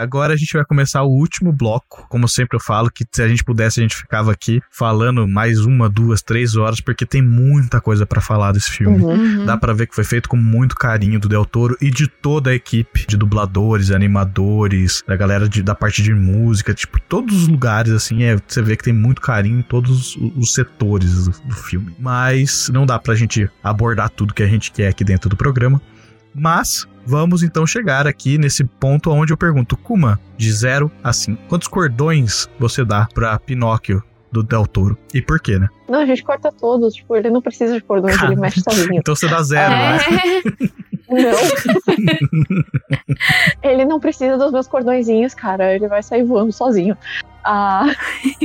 Agora 0.00 0.32
a 0.32 0.36
gente 0.36 0.54
vai 0.54 0.64
começar 0.64 1.02
o 1.02 1.10
último 1.10 1.52
bloco. 1.52 2.06
Como 2.08 2.26
sempre 2.26 2.56
eu 2.56 2.60
falo, 2.60 2.90
que 2.90 3.04
se 3.12 3.22
a 3.22 3.28
gente 3.28 3.44
pudesse, 3.44 3.80
a 3.80 3.82
gente 3.82 3.94
ficava 3.94 4.32
aqui 4.32 4.62
falando 4.70 5.28
mais 5.28 5.60
uma, 5.66 5.90
duas, 5.90 6.22
três 6.22 6.56
horas, 6.56 6.80
porque 6.80 7.04
tem 7.04 7.20
muita 7.20 7.82
coisa 7.82 8.06
pra 8.06 8.22
falar 8.22 8.52
desse 8.52 8.70
filme. 8.70 8.96
Uhum. 9.02 9.10
Uhum. 9.40 9.44
Dá 9.44 9.58
pra 9.58 9.74
ver 9.74 9.86
que 9.86 9.94
foi 9.94 10.02
feito 10.04 10.26
com 10.26 10.38
muito 10.38 10.74
carinho 10.74 11.20
do 11.20 11.28
Del 11.28 11.44
Toro 11.44 11.76
e 11.82 11.90
de 11.90 12.06
toda 12.08 12.48
a 12.48 12.54
equipe 12.54 13.04
de 13.06 13.14
dubladores, 13.14 13.90
animadores, 13.90 15.02
da 15.06 15.16
galera 15.16 15.46
de- 15.46 15.62
da 15.62 15.74
parte 15.74 16.02
de 16.02 16.14
música, 16.14 16.72
tipo, 16.72 16.98
todos 16.98 17.34
os 17.42 17.48
lugares, 17.48 17.92
assim, 17.92 18.22
é, 18.22 18.36
você 18.46 18.62
vê 18.62 18.76
que 18.76 18.84
tem 18.84 18.94
muito 18.94 19.20
carinho 19.20 19.58
em 19.58 19.62
todos 19.62 20.16
os, 20.16 20.32
os 20.36 20.54
setores 20.54 21.26
do, 21.26 21.30
do 21.48 21.54
filme. 21.54 21.94
Mas 21.98 22.70
não 22.72 22.86
dá 22.86 22.98
pra 22.98 23.14
gente 23.14 23.50
abordar 23.62 24.08
tudo 24.08 24.32
que 24.32 24.42
a 24.42 24.46
gente 24.48 24.72
quer 24.72 24.88
aqui 24.88 25.04
dentro 25.04 25.28
do 25.28 25.36
programa. 25.36 25.78
Mas 26.34 26.86
vamos 27.06 27.42
então 27.42 27.66
chegar 27.66 28.06
aqui 28.06 28.38
nesse 28.38 28.64
ponto 28.64 29.10
onde 29.10 29.32
eu 29.32 29.36
pergunto, 29.36 29.76
Kuma, 29.76 30.18
de 30.36 30.52
0 30.52 30.90
a 31.02 31.12
5, 31.12 31.42
quantos 31.48 31.68
cordões 31.68 32.48
você 32.58 32.84
dá 32.84 33.08
pra 33.12 33.38
Pinóquio 33.38 34.02
do 34.30 34.42
Del 34.42 34.66
Toro? 34.66 34.96
E 35.12 35.20
por 35.20 35.40
quê, 35.40 35.58
né? 35.58 35.68
Não, 35.88 36.00
a 36.00 36.06
gente 36.06 36.22
corta 36.22 36.52
todos. 36.52 36.94
Tipo, 36.94 37.16
ele 37.16 37.30
não 37.30 37.42
precisa 37.42 37.74
de 37.74 37.80
cordões, 37.80 38.16
Cara. 38.16 38.32
ele 38.32 38.40
mexe 38.40 38.60
sozinho. 38.60 38.94
Então 39.00 39.14
você 39.14 39.28
dá 39.28 39.42
zero, 39.42 39.70
né? 39.70 39.98
É. 41.08 41.22
Não. 41.22 41.38
ele 43.70 43.84
não 43.84 43.98
precisa 43.98 44.36
dos 44.38 44.52
meus 44.52 44.68
cordõezinhos, 44.68 45.34
cara. 45.34 45.74
Ele 45.74 45.88
vai 45.88 46.02
sair 46.02 46.22
voando 46.22 46.52
sozinho. 46.52 46.96
Ah, 47.44 47.86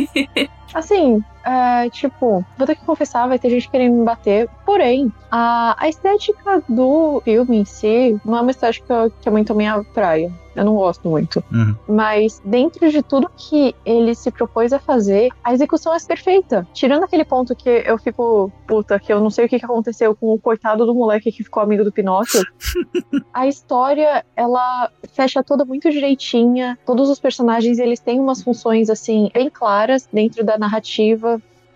assim, 0.73 1.23
é, 1.45 1.89
tipo, 1.91 2.43
vou 2.57 2.67
ter 2.67 2.75
que 2.75 2.83
confessar, 2.83 3.27
vai 3.27 3.37
ter 3.37 3.49
gente 3.49 3.69
querendo 3.69 3.95
me 3.95 4.03
bater. 4.03 4.49
Porém, 4.65 5.13
a, 5.29 5.75
a 5.77 5.87
estética 5.87 6.63
do 6.67 7.21
filme 7.23 7.57
em 7.57 7.65
si 7.65 8.19
não 8.25 8.37
é 8.37 8.41
uma 8.41 8.51
estética 8.51 9.11
que 9.21 9.29
é 9.29 9.31
muito 9.31 9.53
minha 9.53 9.83
praia. 9.83 10.31
Eu 10.55 10.63
não 10.63 10.75
gosto 10.75 11.09
muito. 11.09 11.43
Uhum. 11.51 11.75
Mas 11.87 12.41
dentro 12.45 12.89
de 12.89 13.03
tudo 13.03 13.29
que 13.35 13.75
ele 13.85 14.15
se 14.15 14.31
propôs 14.31 14.71
a 14.71 14.79
fazer, 14.79 15.29
a 15.43 15.53
execução 15.53 15.93
é 15.93 15.97
perfeita. 15.99 16.65
Tirando 16.73 17.03
aquele 17.03 17.25
ponto 17.25 17.55
que 17.55 17.69
eu 17.69 17.97
fico, 17.97 18.51
puta, 18.65 18.97
que 18.99 19.11
eu 19.11 19.19
não 19.19 19.29
sei 19.29 19.45
o 19.45 19.49
que 19.49 19.59
que 19.59 19.65
aconteceu 19.65 20.15
com 20.15 20.33
o 20.33 20.39
coitado 20.39 20.85
do 20.85 20.95
moleque 20.95 21.31
que 21.31 21.43
ficou 21.43 21.61
amigo 21.61 21.83
do 21.83 21.91
Pinóquio. 21.91 22.41
a 23.33 23.47
história, 23.47 24.23
ela 24.35 24.89
fecha 25.11 25.43
toda 25.43 25.65
muito 25.65 25.91
direitinha. 25.91 26.77
Todos 26.85 27.09
os 27.09 27.19
personagens, 27.19 27.77
eles 27.77 27.99
têm 27.99 28.19
umas 28.19 28.41
funções, 28.41 28.89
assim, 28.89 29.29
bem 29.33 29.49
claras 29.49 30.07
dentro 30.11 30.43
da 30.43 30.57
narrativa. 30.57 31.34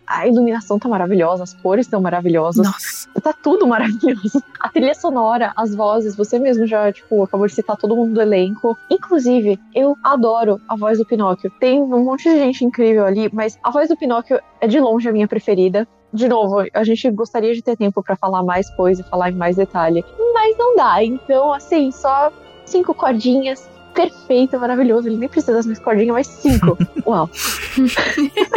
A 0.09 0.27
iluminação 0.27 0.79
tá 0.79 0.89
maravilhosa, 0.89 1.43
as 1.43 1.53
cores 1.53 1.85
estão 1.85 2.01
maravilhosas. 2.01 2.65
Nossa. 2.65 3.07
Tá 3.21 3.31
tudo 3.31 3.67
maravilhoso. 3.67 4.41
A 4.59 4.69
trilha 4.69 4.95
sonora, 4.95 5.53
as 5.55 5.75
vozes, 5.75 6.15
você 6.15 6.39
mesmo 6.39 6.65
já, 6.65 6.91
tipo, 6.91 7.21
acabou 7.21 7.45
de 7.45 7.53
citar 7.53 7.77
todo 7.77 7.95
mundo 7.95 8.15
do 8.15 8.21
elenco. 8.21 8.75
Inclusive, 8.89 9.59
eu 9.75 9.95
adoro 10.03 10.59
a 10.67 10.75
voz 10.75 10.97
do 10.97 11.05
Pinóquio. 11.05 11.51
Tem 11.59 11.79
um 11.79 12.03
monte 12.03 12.23
de 12.23 12.39
gente 12.39 12.65
incrível 12.65 13.05
ali, 13.05 13.29
mas 13.31 13.59
a 13.61 13.69
voz 13.69 13.89
do 13.89 13.95
Pinóquio 13.95 14.39
é 14.59 14.67
de 14.67 14.79
longe 14.79 15.07
a 15.07 15.11
minha 15.11 15.27
preferida. 15.27 15.87
De 16.11 16.27
novo, 16.27 16.65
a 16.73 16.83
gente 16.83 17.11
gostaria 17.11 17.53
de 17.53 17.61
ter 17.61 17.77
tempo 17.77 18.01
pra 18.01 18.15
falar 18.15 18.41
mais 18.41 18.67
coisa, 18.71 19.03
falar 19.03 19.29
em 19.29 19.35
mais 19.35 19.57
detalhe, 19.57 20.03
mas 20.33 20.57
não 20.57 20.75
dá. 20.75 21.03
Então, 21.03 21.53
assim, 21.53 21.91
só 21.91 22.31
cinco 22.65 22.95
cordinhas. 22.95 23.69
Perfeito, 23.93 24.59
maravilhoso. 24.59 25.07
Ele 25.07 25.17
nem 25.17 25.29
precisa 25.29 25.53
das 25.53 25.65
minhas 25.65 25.79
cordinhas, 25.79 26.13
mas 26.13 26.27
cinco. 26.27 26.77
Uau. 27.05 27.29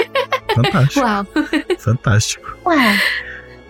Fantástico, 0.54 1.00
Uau. 1.06 1.26
fantástico. 1.78 2.56
Uau. 2.64 2.76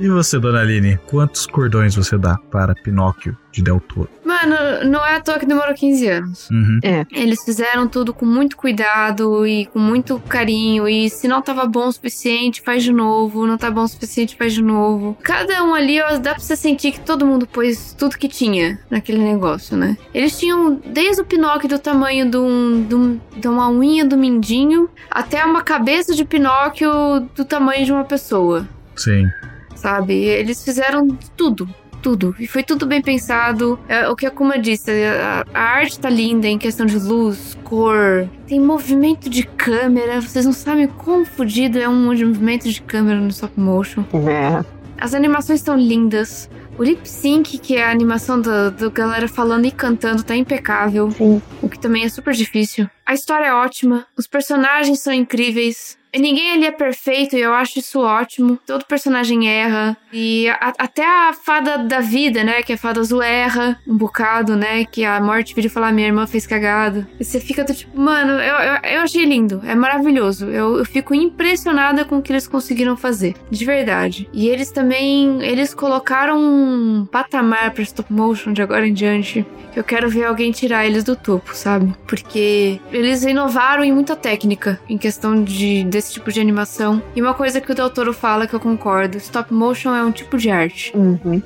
E 0.00 0.08
você, 0.08 0.38
dona 0.38 0.60
Aline, 0.60 0.98
quantos 1.06 1.46
cordões 1.46 1.94
você 1.94 2.18
dá 2.18 2.36
para 2.50 2.74
Pinóquio 2.74 3.36
de 3.52 3.62
Del 3.62 3.78
Toro? 3.80 4.08
Mano, 4.46 4.90
não 4.90 5.04
é 5.06 5.16
à 5.16 5.20
toa 5.20 5.38
que 5.38 5.46
demorou 5.46 5.74
15 5.74 6.06
anos. 6.08 6.50
Uhum. 6.50 6.80
Eles 7.12 7.44
fizeram 7.44 7.86
tudo 7.86 8.12
com 8.12 8.26
muito 8.26 8.56
cuidado 8.56 9.46
e 9.46 9.66
com 9.66 9.78
muito 9.78 10.18
carinho. 10.28 10.88
E 10.88 11.08
se 11.10 11.28
não 11.28 11.40
tava 11.40 11.64
bom 11.66 11.86
o 11.88 11.92
suficiente, 11.92 12.60
faz 12.62 12.82
de 12.82 12.92
novo. 12.92 13.46
Não 13.46 13.56
tá 13.56 13.70
bom 13.70 13.82
o 13.84 13.88
suficiente, 13.88 14.36
faz 14.36 14.52
de 14.54 14.62
novo. 14.62 15.16
Cada 15.22 15.62
um 15.64 15.74
ali, 15.74 16.00
ó, 16.00 16.16
dá 16.18 16.34
pra 16.34 16.42
você 16.42 16.56
sentir 16.56 16.92
que 16.92 17.00
todo 17.00 17.24
mundo 17.26 17.46
pôs 17.46 17.94
tudo 17.96 18.16
que 18.18 18.28
tinha 18.28 18.78
naquele 18.90 19.18
negócio, 19.22 19.76
né? 19.76 19.96
Eles 20.12 20.38
tinham 20.38 20.80
desde 20.86 21.22
o 21.22 21.24
Pinóquio 21.24 21.68
do 21.68 21.78
tamanho 21.78 22.28
de, 22.30 22.36
um, 22.36 22.82
de, 22.88 22.94
um- 22.94 23.20
de 23.36 23.48
uma 23.48 23.70
unha 23.70 24.04
do 24.04 24.16
mindinho 24.16 24.88
até 25.10 25.44
uma 25.44 25.62
cabeça 25.62 26.14
de 26.14 26.24
Pinóquio 26.24 26.90
do 27.34 27.44
tamanho 27.44 27.84
de 27.84 27.92
uma 27.92 28.04
pessoa 28.04 28.68
Sim. 28.96 29.26
sabe? 29.74 30.14
Eles 30.14 30.64
fizeram 30.64 31.06
tudo. 31.36 31.68
Tudo. 32.02 32.34
E 32.38 32.46
foi 32.46 32.62
tudo 32.62 32.84
bem 32.84 33.00
pensado. 33.00 33.78
É, 33.88 34.08
o 34.08 34.16
que 34.16 34.26
a 34.26 34.30
Kuma 34.30 34.58
disse, 34.58 34.90
a, 34.90 35.44
a 35.54 35.60
arte 35.60 36.00
tá 36.00 36.10
linda 36.10 36.48
em 36.48 36.58
questão 36.58 36.84
de 36.84 36.98
luz, 36.98 37.56
cor. 37.62 38.28
Tem 38.46 38.60
movimento 38.60 39.30
de 39.30 39.44
câmera. 39.44 40.20
Vocês 40.20 40.44
não 40.44 40.52
sabem 40.52 40.88
quão 40.88 41.24
fodido 41.24 41.78
é 41.78 41.88
um 41.88 42.04
movimento 42.04 42.68
de 42.68 42.82
câmera 42.82 43.20
no 43.20 43.28
stop 43.28 43.58
motion. 43.58 44.04
É. 44.28 44.64
As 44.98 45.14
animações 45.14 45.60
estão 45.60 45.76
lindas. 45.76 46.50
O 46.78 46.82
lip 46.82 47.08
sync, 47.08 47.58
que 47.58 47.76
é 47.76 47.84
a 47.84 47.90
animação 47.90 48.40
da 48.40 48.70
do 48.70 48.90
galera 48.90 49.28
falando 49.28 49.66
e 49.66 49.70
cantando, 49.70 50.22
tá 50.22 50.34
impecável. 50.34 51.10
Sim. 51.10 51.42
O 51.60 51.68
que 51.68 51.78
também 51.78 52.04
é 52.04 52.08
super 52.08 52.32
difícil. 52.34 52.88
A 53.06 53.14
história 53.14 53.46
é 53.46 53.52
ótima. 53.52 54.06
Os 54.16 54.26
personagens 54.26 55.00
são 55.00 55.12
incríveis. 55.12 55.98
Ninguém 56.14 56.52
ali 56.52 56.66
é 56.66 56.70
perfeito 56.70 57.36
e 57.36 57.40
eu 57.40 57.54
acho 57.54 57.78
isso 57.78 58.00
ótimo. 58.00 58.58
Todo 58.66 58.84
personagem 58.84 59.48
erra. 59.48 59.96
E 60.12 60.48
a- 60.48 60.72
até 60.78 61.04
a 61.04 61.32
fada 61.32 61.78
da 61.78 62.00
vida, 62.00 62.44
né? 62.44 62.62
Que 62.62 62.72
é 62.72 62.74
a 62.74 62.78
fada 62.78 63.00
azul 63.00 63.22
erra 63.22 63.78
um 63.86 63.96
bocado, 63.96 64.54
né? 64.56 64.84
Que 64.84 65.04
a 65.04 65.20
morte 65.20 65.54
vira 65.54 65.66
e 65.66 65.70
fala: 65.70 65.90
minha 65.92 66.06
irmã 66.08 66.26
fez 66.26 66.46
cagada. 66.46 67.08
E 67.18 67.24
você 67.24 67.40
fica 67.40 67.64
tipo, 67.64 67.98
mano, 67.98 68.32
eu, 68.32 68.54
eu, 68.56 68.74
eu 68.96 69.00
achei 69.00 69.24
lindo. 69.24 69.62
É 69.66 69.74
maravilhoso. 69.74 70.46
Eu, 70.46 70.78
eu 70.78 70.84
fico 70.84 71.14
impressionada 71.14 72.04
com 72.04 72.18
o 72.18 72.22
que 72.22 72.32
eles 72.32 72.46
conseguiram 72.46 72.96
fazer. 72.96 73.34
De 73.50 73.64
verdade. 73.64 74.28
E 74.32 74.48
eles 74.48 74.70
também. 74.70 75.42
Eles 75.42 75.72
colocaram 75.74 76.38
um 76.38 77.06
patamar 77.10 77.70
pra 77.70 77.82
stop 77.82 78.12
motion 78.12 78.52
de 78.52 78.60
agora 78.62 78.86
em 78.86 78.92
diante. 78.92 79.44
Que 79.72 79.78
eu 79.80 79.84
quero 79.84 80.10
ver 80.10 80.24
alguém 80.24 80.52
tirar 80.52 80.84
eles 80.86 81.02
do 81.02 81.16
topo, 81.16 81.56
sabe? 81.56 81.94
Porque 82.06 82.78
eles 82.92 83.22
inovaram 83.22 83.82
em 83.82 83.90
muita 83.90 84.14
técnica 84.14 84.78
em 84.86 84.98
questão 84.98 85.42
de, 85.42 85.82
desse 86.02 86.12
tipo 86.14 86.32
de 86.32 86.40
animação. 86.40 87.02
E 87.14 87.22
uma 87.22 87.32
coisa 87.34 87.60
que 87.60 87.70
o 87.70 87.74
Del 87.74 87.88
Toro 87.90 88.12
fala 88.12 88.46
que 88.46 88.54
eu 88.54 88.60
concordo: 88.60 89.16
stop 89.18 89.52
motion 89.54 89.94
é 89.94 90.02
um 90.02 90.10
tipo 90.12 90.36
de 90.36 90.50
arte. 90.50 90.92
Uhum. 90.96 91.40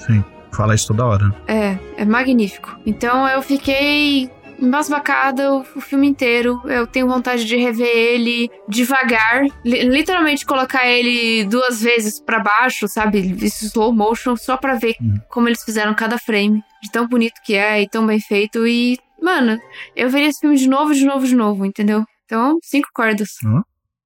Fala 0.52 0.74
isso 0.74 0.86
toda 0.88 1.04
hora. 1.04 1.34
É, 1.46 1.76
é 1.98 2.04
magnífico. 2.04 2.78
Então 2.86 3.28
eu 3.28 3.42
fiquei 3.42 4.30
embasbacada 4.58 5.52
o, 5.52 5.60
o 5.60 5.80
filme 5.82 6.06
inteiro. 6.08 6.60
Eu 6.64 6.86
tenho 6.86 7.06
vontade 7.06 7.44
de 7.44 7.56
rever 7.56 7.86
ele 7.94 8.50
devagar, 8.66 9.42
li- 9.62 9.82
literalmente 9.82 10.46
colocar 10.46 10.86
ele 10.86 11.44
duas 11.44 11.82
vezes 11.82 12.18
pra 12.18 12.38
baixo, 12.40 12.88
sabe? 12.88 13.36
Isso 13.44 13.66
slow 13.66 13.92
motion, 13.92 14.34
só 14.36 14.56
pra 14.56 14.74
ver 14.74 14.94
Uhum. 15.00 15.20
como 15.28 15.48
eles 15.48 15.62
fizeram 15.62 15.92
cada 15.94 16.16
frame, 16.18 16.62
de 16.82 16.90
tão 16.90 17.06
bonito 17.06 17.34
que 17.44 17.54
é 17.54 17.82
e 17.82 17.88
tão 17.88 18.06
bem 18.06 18.18
feito. 18.18 18.66
E, 18.66 18.98
mano, 19.22 19.58
eu 19.94 20.08
veria 20.08 20.28
esse 20.28 20.40
filme 20.40 20.56
de 20.56 20.66
novo, 20.68 20.94
de 20.94 21.04
novo, 21.04 21.26
de 21.26 21.34
novo, 21.36 21.66
entendeu? 21.66 22.02
Então, 22.24 22.58
cinco 22.62 22.88
cordas. 22.94 23.28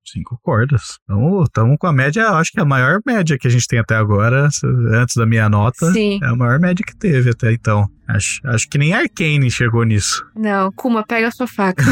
Cinco 0.04 0.38
cordas. 0.42 0.98
Então, 1.04 1.42
estamos 1.42 1.76
com 1.78 1.86
a 1.86 1.92
média, 1.92 2.30
acho 2.30 2.52
que 2.52 2.60
a 2.60 2.64
maior 2.64 3.00
média 3.06 3.38
que 3.38 3.46
a 3.46 3.50
gente 3.50 3.66
tem 3.66 3.78
até 3.78 3.94
agora, 3.94 4.48
antes 4.92 5.14
da 5.14 5.26
minha 5.26 5.48
nota. 5.48 5.92
Sim. 5.92 6.18
É 6.22 6.26
a 6.26 6.34
maior 6.34 6.58
média 6.58 6.84
que 6.84 6.96
teve 6.96 7.30
até 7.30 7.52
então. 7.52 7.88
Acho, 8.08 8.40
acho 8.44 8.68
que 8.68 8.78
nem 8.78 8.92
Arcane 8.92 9.50
chegou 9.50 9.84
nisso. 9.84 10.24
Não, 10.34 10.72
Kuma, 10.72 11.04
pega 11.06 11.28
a 11.28 11.30
sua 11.30 11.46
faca. 11.46 11.84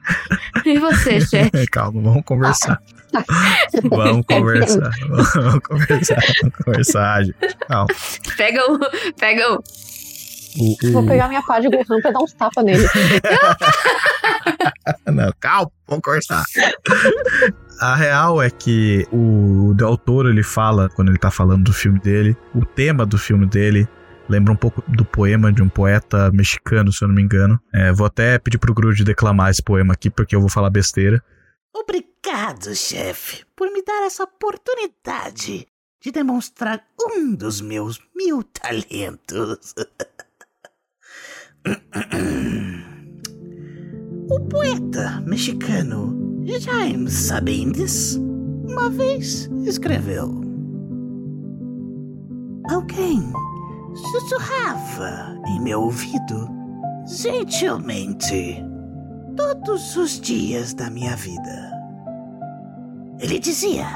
e 0.66 0.78
você, 0.78 1.20
chefe? 1.20 1.66
Calma, 1.72 2.02
vamos 2.02 2.24
conversar. 2.24 2.78
vamos 3.90 4.26
conversar. 4.26 4.90
Vamos 5.08 5.60
conversar. 5.60 6.22
Vamos 6.42 6.56
conversar, 6.64 7.24
gente. 7.24 7.56
Calma. 7.66 7.86
Pega 8.36 8.72
o. 8.72 8.78
Pega 9.18 9.52
o. 9.54 9.62
O- 10.58 10.88
o- 10.88 10.92
Vou 10.92 11.06
pegar 11.06 11.28
minha 11.28 11.42
pá 11.42 11.60
de 11.60 11.68
Gohan 11.68 12.00
pra 12.00 12.10
dar 12.10 12.20
uns 12.20 12.32
tapas 12.32 12.64
nele. 12.64 12.86
Não, 15.06 15.32
calma, 15.40 15.70
vamos 15.88 16.02
conversar. 16.02 16.44
A 17.80 17.94
real 17.94 18.42
é 18.42 18.50
que 18.50 19.06
o 19.12 19.72
Del 19.74 19.96
Toro, 19.96 20.28
ele 20.28 20.42
fala, 20.42 20.88
quando 20.90 21.08
ele 21.10 21.18
tá 21.18 21.30
falando 21.30 21.64
do 21.64 21.72
filme 21.72 21.98
dele, 22.00 22.36
o 22.54 22.64
tema 22.64 23.04
do 23.06 23.16
filme 23.18 23.46
dele 23.46 23.88
lembra 24.28 24.52
um 24.52 24.56
pouco 24.56 24.82
do 24.88 25.04
poema 25.04 25.52
de 25.52 25.62
um 25.62 25.68
poeta 25.68 26.30
mexicano, 26.32 26.92
se 26.92 27.04
eu 27.04 27.08
não 27.08 27.14
me 27.14 27.22
engano. 27.22 27.60
É, 27.72 27.92
vou 27.92 28.06
até 28.06 28.38
pedir 28.38 28.58
pro 28.58 28.74
Grude 28.74 29.04
declamar 29.04 29.50
esse 29.50 29.62
poema 29.62 29.94
aqui, 29.94 30.10
porque 30.10 30.34
eu 30.36 30.40
vou 30.40 30.50
falar 30.50 30.70
besteira. 30.70 31.22
Obrigado, 31.74 32.74
chefe, 32.74 33.44
por 33.56 33.70
me 33.72 33.82
dar 33.84 34.04
essa 34.06 34.24
oportunidade 34.24 35.66
de 36.02 36.12
demonstrar 36.12 36.80
um 37.00 37.34
dos 37.34 37.60
meus 37.60 37.98
mil 38.14 38.42
talentos. 38.44 39.74
O 44.30 44.40
poeta 44.50 45.22
mexicano 45.22 46.42
Jaime 46.44 47.10
Sabines 47.10 48.16
uma 48.68 48.90
vez 48.90 49.50
escreveu: 49.64 50.42
Alguém 52.68 53.22
sussurrava 53.94 55.40
em 55.46 55.60
meu 55.62 55.82
ouvido 55.82 56.48
gentilmente 57.06 58.62
todos 59.34 59.96
os 59.96 60.20
dias 60.20 60.74
da 60.74 60.90
minha 60.90 61.16
vida. 61.16 61.72
Ele 63.20 63.38
dizia: 63.38 63.86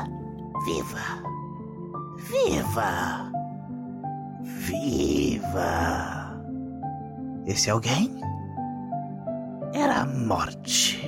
Viva! 0.65 1.23
Viva! 2.17 3.31
Viva! 4.43 6.18
Esse 7.49 7.71
alguém 7.71 8.15
era 9.73 10.03
a 10.03 10.07
morte. 10.07 11.01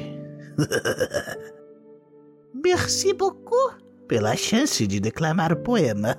Merci 2.65 3.13
beaucoup 3.13 3.77
pela 4.09 4.35
chance 4.35 4.87
de 4.87 5.01
declamar 5.01 5.53
o 5.53 5.63
poema. 5.63 6.17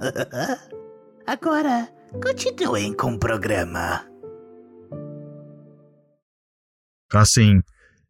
Agora, 1.25 1.89
continuem 2.23 2.93
com 2.93 3.13
o 3.13 3.19
programa. 3.19 4.05
Assim, 7.11 7.59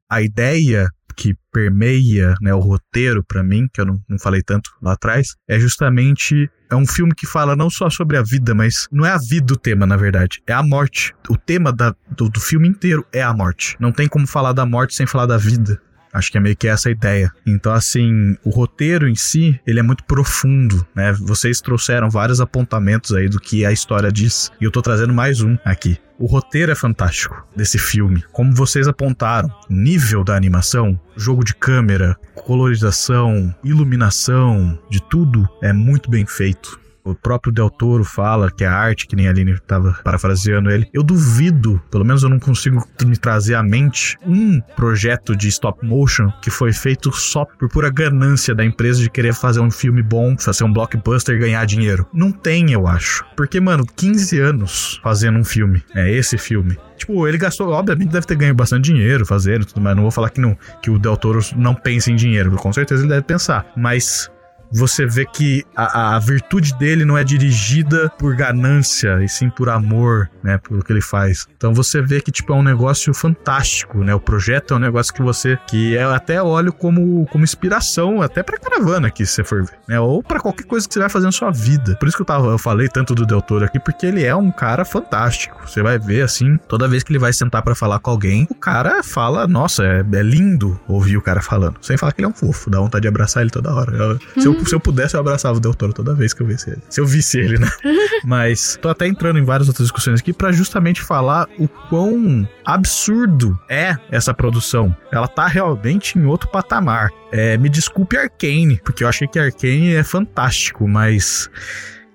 a 0.09 0.21
ideia 0.21 0.89
que 1.13 1.35
permeia 1.51 2.35
né, 2.41 2.53
o 2.53 2.59
roteiro 2.59 3.23
pra 3.23 3.43
mim, 3.43 3.67
que 3.73 3.81
eu 3.81 3.85
não, 3.85 4.01
não 4.09 4.17
falei 4.19 4.41
tanto 4.41 4.69
lá 4.81 4.93
atrás, 4.93 5.35
é 5.47 5.59
justamente 5.59 6.49
é 6.69 6.75
um 6.75 6.85
filme 6.87 7.13
que 7.13 7.27
fala 7.27 7.55
não 7.55 7.69
só 7.69 7.89
sobre 7.89 8.17
a 8.17 8.21
vida, 8.23 8.55
mas 8.55 8.87
não 8.91 9.05
é 9.05 9.11
a 9.11 9.17
vida 9.17 9.53
o 9.53 9.57
tema, 9.57 9.85
na 9.85 9.97
verdade, 9.97 10.41
é 10.47 10.53
a 10.53 10.63
morte. 10.63 11.13
O 11.29 11.37
tema 11.37 11.71
da- 11.73 11.95
do, 12.15 12.29
do 12.29 12.39
filme 12.39 12.67
inteiro 12.67 13.05
é 13.11 13.21
a 13.21 13.33
morte. 13.33 13.75
Não 13.79 13.91
tem 13.91 14.07
como 14.07 14.25
falar 14.25 14.53
da 14.53 14.65
morte 14.65 14.95
sem 14.95 15.05
falar 15.05 15.25
da 15.25 15.37
vida. 15.37 15.81
Acho 16.13 16.29
que 16.29 16.37
é 16.37 16.41
meio 16.41 16.57
que 16.57 16.67
essa 16.67 16.89
a 16.89 16.91
ideia. 16.91 17.31
Então, 17.47 17.71
assim, 17.71 18.35
o 18.43 18.49
roteiro 18.49 19.07
em 19.07 19.15
si, 19.15 19.57
ele 19.65 19.79
é 19.79 19.83
muito 19.83 20.03
profundo, 20.03 20.85
né? 20.93 21.13
Vocês 21.13 21.61
trouxeram 21.61 22.09
vários 22.09 22.41
apontamentos 22.41 23.13
aí 23.13 23.29
do 23.29 23.39
que 23.39 23.65
a 23.65 23.71
história 23.71 24.11
diz. 24.11 24.51
E 24.59 24.65
eu 24.65 24.71
tô 24.71 24.81
trazendo 24.81 25.13
mais 25.13 25.39
um 25.41 25.57
aqui. 25.63 25.97
O 26.21 26.27
roteiro 26.27 26.71
é 26.71 26.75
fantástico 26.75 27.43
desse 27.55 27.79
filme. 27.79 28.23
Como 28.31 28.53
vocês 28.53 28.87
apontaram, 28.87 29.49
o 29.67 29.73
nível 29.73 30.23
da 30.23 30.35
animação, 30.35 30.99
jogo 31.17 31.43
de 31.43 31.55
câmera, 31.55 32.15
colorização, 32.35 33.51
iluminação, 33.63 34.77
de 34.87 35.01
tudo 35.01 35.49
é 35.63 35.73
muito 35.73 36.11
bem 36.11 36.23
feito. 36.27 36.79
O 37.03 37.15
próprio 37.15 37.51
Del 37.51 37.69
Toro 37.69 38.03
fala 38.03 38.51
que 38.51 38.63
a 38.63 38.73
arte, 38.73 39.07
que 39.07 39.15
nem 39.15 39.27
a 39.27 39.31
Aline 39.31 39.53
estava 39.53 39.93
parafraseando 40.03 40.69
ele. 40.69 40.87
Eu 40.93 41.03
duvido, 41.03 41.81
pelo 41.89 42.05
menos 42.05 42.23
eu 42.23 42.29
não 42.29 42.39
consigo 42.39 42.83
me 43.05 43.17
trazer 43.17 43.55
à 43.55 43.63
mente, 43.63 44.17
um 44.25 44.61
projeto 44.75 45.35
de 45.35 45.47
stop 45.47 45.85
motion 45.85 46.31
que 46.41 46.49
foi 46.49 46.71
feito 46.73 47.11
só 47.11 47.45
por 47.45 47.69
pura 47.69 47.89
ganância 47.89 48.53
da 48.53 48.63
empresa 48.63 49.01
de 49.01 49.09
querer 49.09 49.33
fazer 49.33 49.59
um 49.59 49.71
filme 49.71 50.01
bom, 50.01 50.37
fazer 50.37 50.63
um 50.63 50.71
blockbuster 50.71 51.35
e 51.35 51.39
ganhar 51.39 51.65
dinheiro. 51.65 52.05
Não 52.13 52.31
tem, 52.31 52.71
eu 52.71 52.87
acho. 52.87 53.25
Porque, 53.35 53.59
mano, 53.59 53.85
15 53.85 54.39
anos 54.39 54.99
fazendo 55.03 55.39
um 55.39 55.43
filme. 55.43 55.83
É 55.95 56.11
esse 56.11 56.37
filme. 56.37 56.77
Tipo, 57.01 57.27
ele 57.27 57.37
gastou, 57.39 57.69
obviamente 57.69 58.11
deve 58.11 58.27
ter 58.27 58.35
ganho 58.35 58.53
bastante 58.53 58.91
dinheiro 58.91 59.25
fazendo 59.25 59.65
tudo 59.65 59.81
mais. 59.81 59.95
Não 59.95 60.03
vou 60.03 60.11
falar 60.11 60.29
que, 60.29 60.39
não, 60.39 60.55
que 60.83 60.91
o 60.91 60.99
Del 60.99 61.17
Toro 61.17 61.39
não 61.55 61.73
pensa 61.73 62.11
em 62.11 62.15
dinheiro. 62.15 62.51
Com 62.57 62.71
certeza 62.71 63.01
ele 63.01 63.09
deve 63.09 63.23
pensar. 63.23 63.65
Mas 63.75 64.30
você 64.71 65.05
vê 65.05 65.25
que 65.25 65.65
a, 65.75 66.15
a, 66.15 66.19
virtude 66.19 66.73
dele 66.77 67.05
não 67.05 67.17
é 67.17 67.23
dirigida 67.23 68.09
por 68.17 68.35
ganância, 68.35 69.21
e 69.23 69.27
sim 69.27 69.49
por 69.49 69.69
amor, 69.69 70.29
né? 70.43 70.57
Pelo 70.57 70.83
que 70.83 70.91
ele 70.91 71.01
faz. 71.01 71.47
Então 71.57 71.73
você 71.73 72.01
vê 72.01 72.21
que, 72.21 72.31
tipo, 72.31 72.53
é 72.53 72.55
um 72.55 72.63
negócio 72.63 73.13
fantástico, 73.13 74.03
né? 74.03 74.13
O 74.13 74.19
projeto 74.19 74.73
é 74.73 74.77
um 74.77 74.79
negócio 74.79 75.13
que 75.13 75.21
você. 75.21 75.57
que 75.67 75.93
eu 75.93 76.11
até 76.11 76.41
olho 76.41 76.71
como, 76.71 77.25
como 77.31 77.43
inspiração, 77.43 78.21
até 78.21 78.43
pra 78.43 78.57
caravana 78.57 79.07
aqui, 79.07 79.25
se 79.25 79.33
você 79.33 79.43
for 79.43 79.63
ver, 79.63 79.77
né? 79.87 79.99
Ou 79.99 80.23
para 80.23 80.39
qualquer 80.39 80.65
coisa 80.65 80.87
que 80.87 80.93
você 80.93 80.99
vai 80.99 81.09
fazer 81.09 81.25
na 81.25 81.31
sua 81.31 81.51
vida. 81.51 81.95
Por 81.97 82.07
isso 82.07 82.17
que 82.17 82.21
eu, 82.21 82.25
tava, 82.25 82.47
eu 82.47 82.57
falei 82.57 82.87
tanto 82.87 83.13
do 83.13 83.25
Del 83.25 83.41
Toro 83.41 83.65
aqui, 83.65 83.79
porque 83.79 84.05
ele 84.05 84.23
é 84.23 84.35
um 84.35 84.51
cara 84.51 84.85
fantástico. 84.85 85.59
Você 85.65 85.81
vai 85.81 85.99
ver, 85.99 86.21
assim, 86.21 86.57
toda 86.67 86.87
vez 86.87 87.03
que 87.03 87.11
ele 87.11 87.19
vai 87.19 87.33
sentar 87.33 87.61
para 87.61 87.75
falar 87.75 87.99
com 87.99 88.11
alguém, 88.11 88.47
o 88.49 88.55
cara 88.55 89.03
fala, 89.03 89.47
nossa, 89.47 89.83
é, 89.83 89.99
é, 89.99 90.23
lindo 90.23 90.79
ouvir 90.87 91.17
o 91.17 91.21
cara 91.21 91.41
falando. 91.41 91.75
Sem 91.81 91.97
falar 91.97 92.11
que 92.13 92.21
ele 92.21 92.27
é 92.27 92.29
um 92.29 92.33
fofo, 92.33 92.69
dá 92.69 92.79
vontade 92.79 93.01
de 93.01 93.07
abraçar 93.07 93.41
ele 93.41 93.49
toda 93.49 93.73
hora. 93.73 94.17
Se, 94.37 94.45
eu, 94.45 94.60
se 94.65 94.75
eu 94.75 94.79
pudesse, 94.79 95.15
eu 95.15 95.19
abraçava 95.19 95.57
o 95.57 95.59
Del 95.59 95.73
Toro 95.73 95.93
toda 95.93 96.13
vez 96.13 96.33
que 96.33 96.41
eu 96.41 96.47
visse 96.47 96.69
ele. 96.69 96.81
Se 96.89 97.01
eu 97.01 97.05
visse 97.05 97.39
ele, 97.39 97.57
né? 97.57 97.69
Mas 98.23 98.77
tô 98.81 98.89
até 98.89 99.07
entrando 99.07 99.39
em 99.39 99.43
várias 99.43 99.67
outras 99.67 99.87
discussões 99.87 100.19
aqui 100.19 100.33
para 100.33 100.51
justamente 100.51 101.01
falar 101.01 101.47
o 101.57 101.67
quão 101.67 102.47
absurdo 102.65 103.59
é 103.69 103.95
essa 104.09 104.33
produção. 104.33 104.95
Ela 105.11 105.27
tá 105.27 105.47
realmente 105.47 106.17
em 106.17 106.25
outro 106.25 106.49
patamar. 106.49 107.09
É, 107.31 107.57
me 107.57 107.69
desculpe 107.69 108.17
Arcane, 108.17 108.79
porque 108.83 109.03
eu 109.03 109.07
achei 109.07 109.27
que 109.27 109.39
Arcane 109.39 109.95
é 109.95 110.03
fantástico, 110.03 110.87
mas 110.87 111.49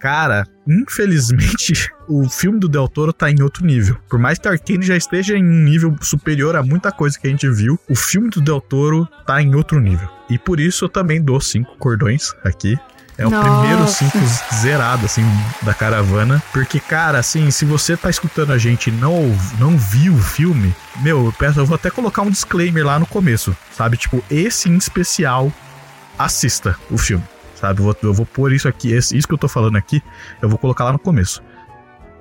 cara, 0.06 0.46
infelizmente, 0.68 1.90
o 2.06 2.28
filme 2.28 2.60
do 2.60 2.68
Del 2.68 2.86
Toro 2.86 3.12
tá 3.12 3.28
em 3.28 3.42
outro 3.42 3.66
nível. 3.66 3.98
Por 4.08 4.20
mais 4.20 4.38
que 4.38 4.46
Arkane 4.46 4.86
já 4.86 4.96
esteja 4.96 5.36
em 5.36 5.42
um 5.42 5.64
nível 5.64 5.96
superior 6.00 6.54
a 6.54 6.62
muita 6.62 6.92
coisa 6.92 7.18
que 7.18 7.26
a 7.26 7.30
gente 7.30 7.50
viu, 7.50 7.76
o 7.90 7.96
filme 7.96 8.30
do 8.30 8.40
Del 8.40 8.60
Toro 8.60 9.08
tá 9.26 9.42
em 9.42 9.56
outro 9.56 9.80
nível. 9.80 10.08
E 10.30 10.38
por 10.38 10.60
isso 10.60 10.84
eu 10.84 10.88
também 10.88 11.20
dou 11.20 11.40
cinco 11.40 11.76
cordões 11.76 12.32
aqui. 12.44 12.78
É 13.18 13.26
o 13.26 13.30
Nossa. 13.30 13.50
primeiro 13.50 13.88
cinco 13.88 14.18
zerado, 14.54 15.06
assim, 15.06 15.24
da 15.62 15.74
caravana. 15.74 16.40
Porque, 16.52 16.78
cara, 16.78 17.18
assim, 17.18 17.50
se 17.50 17.64
você 17.64 17.96
tá 17.96 18.08
escutando 18.08 18.52
a 18.52 18.58
gente 18.58 18.90
e 18.90 18.92
não, 18.92 19.36
não 19.58 19.76
viu 19.76 20.14
o 20.14 20.22
filme, 20.22 20.72
meu, 21.00 21.24
eu, 21.24 21.32
peço, 21.32 21.58
eu 21.58 21.66
vou 21.66 21.74
até 21.74 21.90
colocar 21.90 22.22
um 22.22 22.30
disclaimer 22.30 22.86
lá 22.86 22.96
no 22.96 23.06
começo, 23.06 23.56
sabe? 23.76 23.96
Tipo, 23.96 24.22
esse 24.30 24.68
em 24.68 24.76
especial, 24.76 25.52
assista 26.16 26.76
o 26.92 26.96
filme 26.96 27.24
sabe? 27.56 27.80
Eu 27.80 27.84
vou, 27.84 27.96
eu 28.02 28.14
vou 28.14 28.26
pôr 28.26 28.52
isso 28.52 28.68
aqui, 28.68 28.94
isso 28.94 29.26
que 29.26 29.34
eu 29.34 29.38
tô 29.38 29.48
falando 29.48 29.76
aqui, 29.76 30.02
eu 30.40 30.48
vou 30.48 30.58
colocar 30.58 30.84
lá 30.84 30.92
no 30.92 30.98
começo. 30.98 31.42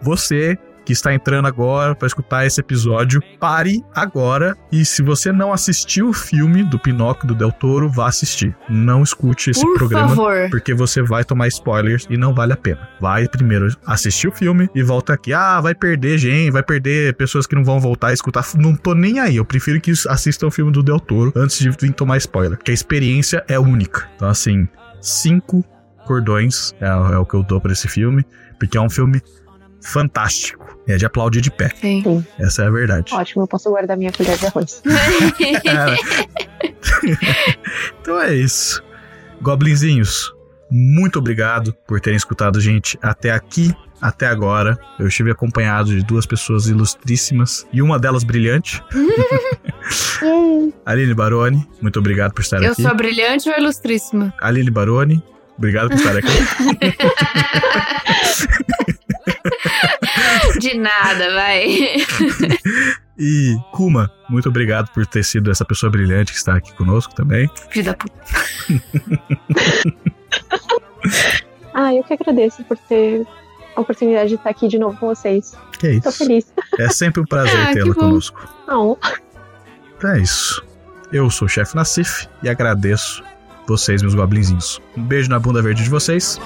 Você 0.01 0.57
que 0.85 0.93
está 0.93 1.13
entrando 1.13 1.47
agora 1.47 1.95
para 1.95 2.05
escutar 2.05 2.45
esse 2.45 2.59
episódio, 2.59 3.21
pare 3.39 3.83
agora 3.93 4.55
e 4.71 4.85
se 4.85 5.01
você 5.01 5.31
não 5.31 5.51
assistiu 5.51 6.09
o 6.09 6.13
filme 6.13 6.63
do 6.63 6.77
Pinóquio 6.77 7.27
do 7.27 7.33
Del 7.33 7.51
Toro, 7.51 7.89
vá 7.89 8.07
assistir. 8.07 8.55
Não 8.69 9.01
escute 9.01 9.49
esse 9.49 9.61
Por 9.61 9.79
programa 9.79 10.09
favor. 10.09 10.49
porque 10.51 10.73
você 10.73 11.01
vai 11.01 11.23
tomar 11.23 11.47
spoilers 11.47 12.05
e 12.09 12.15
não 12.15 12.33
vale 12.33 12.53
a 12.53 12.57
pena. 12.57 12.87
Vai 13.01 13.27
primeiro 13.27 13.75
assistir 13.85 14.27
o 14.27 14.31
filme 14.31 14.69
e 14.75 14.83
volta 14.83 15.13
aqui. 15.13 15.33
Ah, 15.33 15.59
vai 15.59 15.73
perder 15.73 16.19
gente, 16.19 16.51
vai 16.51 16.61
perder 16.61 17.15
pessoas 17.15 17.47
que 17.47 17.55
não 17.55 17.63
vão 17.63 17.79
voltar 17.79 18.09
a 18.09 18.13
escutar. 18.13 18.45
Não 18.55 18.75
tô 18.75 18.93
nem 18.93 19.19
aí. 19.19 19.37
Eu 19.37 19.45
prefiro 19.45 19.81
que 19.81 19.91
assistam 20.07 20.47
o 20.47 20.51
filme 20.51 20.71
do 20.71 20.83
Del 20.83 20.99
Toro 20.99 21.33
antes 21.35 21.57
de 21.57 21.71
vir 21.71 21.93
tomar 21.93 22.17
spoiler, 22.17 22.57
porque 22.57 22.71
a 22.71 22.73
experiência 22.73 23.43
é 23.47 23.57
única. 23.57 24.07
Então 24.15 24.29
assim, 24.29 24.67
cinco 25.05 25.63
cordões 26.05 26.73
é, 26.79 26.85
é 26.85 27.17
o 27.17 27.25
que 27.25 27.35
eu 27.35 27.43
dou 27.43 27.59
para 27.59 27.71
esse 27.71 27.87
filme, 27.87 28.25
porque 28.59 28.77
é 28.77 28.81
um 28.81 28.89
filme 28.89 29.21
fantástico. 29.81 30.63
É 30.87 30.97
de 30.97 31.05
aplaudir 31.05 31.41
de 31.41 31.49
pé. 31.49 31.69
Sim. 31.81 32.03
Sim. 32.03 32.23
Essa 32.37 32.63
é 32.63 32.67
a 32.67 32.69
verdade. 32.69 33.11
Ótimo, 33.11 33.43
eu 33.43 33.47
posso 33.47 33.71
guardar 33.71 33.97
minha 33.97 34.11
colher 34.11 34.37
de 34.37 34.45
arroz. 34.45 34.83
então 38.01 38.21
é 38.21 38.35
isso. 38.35 38.83
Goblinzinhos, 39.41 40.31
muito 40.69 41.19
obrigado 41.19 41.73
por 41.87 41.99
terem 41.99 42.17
escutado 42.17 42.59
gente 42.59 42.97
até 43.01 43.31
aqui, 43.31 43.73
até 44.01 44.27
agora. 44.27 44.77
Eu 44.99 45.07
estive 45.07 45.31
acompanhado 45.31 45.89
de 45.89 46.03
duas 46.03 46.25
pessoas 46.25 46.67
ilustríssimas 46.67 47.65
e 47.71 47.81
uma 47.81 47.99
delas 47.99 48.23
brilhante. 48.23 48.83
Aline 50.85 51.13
Baroni, 51.13 51.67
muito 51.81 51.99
obrigado 51.99 52.33
por 52.33 52.41
estar 52.41 52.61
Eu 52.61 52.71
aqui. 52.71 52.81
Eu 52.81 52.87
sou 52.87 52.95
brilhante 52.95 53.49
ou 53.49 53.57
ilustríssima? 53.57 54.33
Aline 54.41 54.71
Baroni, 54.71 55.21
obrigado 55.57 55.89
por 55.89 55.97
estar 55.97 56.17
aqui. 56.17 56.27
De 60.59 60.77
nada, 60.77 61.33
vai. 61.33 61.65
E 63.17 63.55
Kuma, 63.71 64.11
muito 64.29 64.49
obrigado 64.49 64.91
por 64.91 65.05
ter 65.05 65.23
sido 65.23 65.49
essa 65.49 65.63
pessoa 65.63 65.89
brilhante 65.89 66.33
que 66.33 66.37
está 66.37 66.55
aqui 66.55 66.73
conosco 66.73 67.15
também. 67.15 67.49
Filho 67.69 67.85
da 67.85 67.93
puta. 67.93 68.13
ah, 71.73 71.93
eu 71.93 72.03
que 72.03 72.13
agradeço 72.13 72.61
por 72.65 72.77
ter 72.77 73.25
a 73.75 73.81
oportunidade 73.81 74.29
de 74.29 74.35
estar 74.35 74.49
aqui 74.49 74.67
de 74.67 74.77
novo 74.77 74.97
com 74.97 75.07
vocês. 75.07 75.57
Que 75.79 75.91
isso. 75.91 76.01
Tô 76.01 76.11
feliz. 76.11 76.51
É 76.77 76.89
sempre 76.89 77.21
um 77.21 77.25
prazer 77.25 77.57
ah, 77.57 77.73
tê-la 77.73 77.93
conosco. 77.93 78.37
Não. 78.67 78.97
Então 79.97 80.11
é 80.11 80.19
isso. 80.19 80.63
Eu 81.11 81.29
sou 81.29 81.45
o 81.45 81.49
chefe 81.49 81.75
Nassif 81.75 82.27
e 82.43 82.49
agradeço 82.49 83.23
vocês, 83.67 84.01
meus 84.01 84.15
goblinzinhos. 84.15 84.81
Um 84.97 85.03
beijo 85.03 85.29
na 85.29 85.37
bunda 85.39 85.61
verde 85.61 85.83
de 85.83 85.89
vocês 85.89 86.39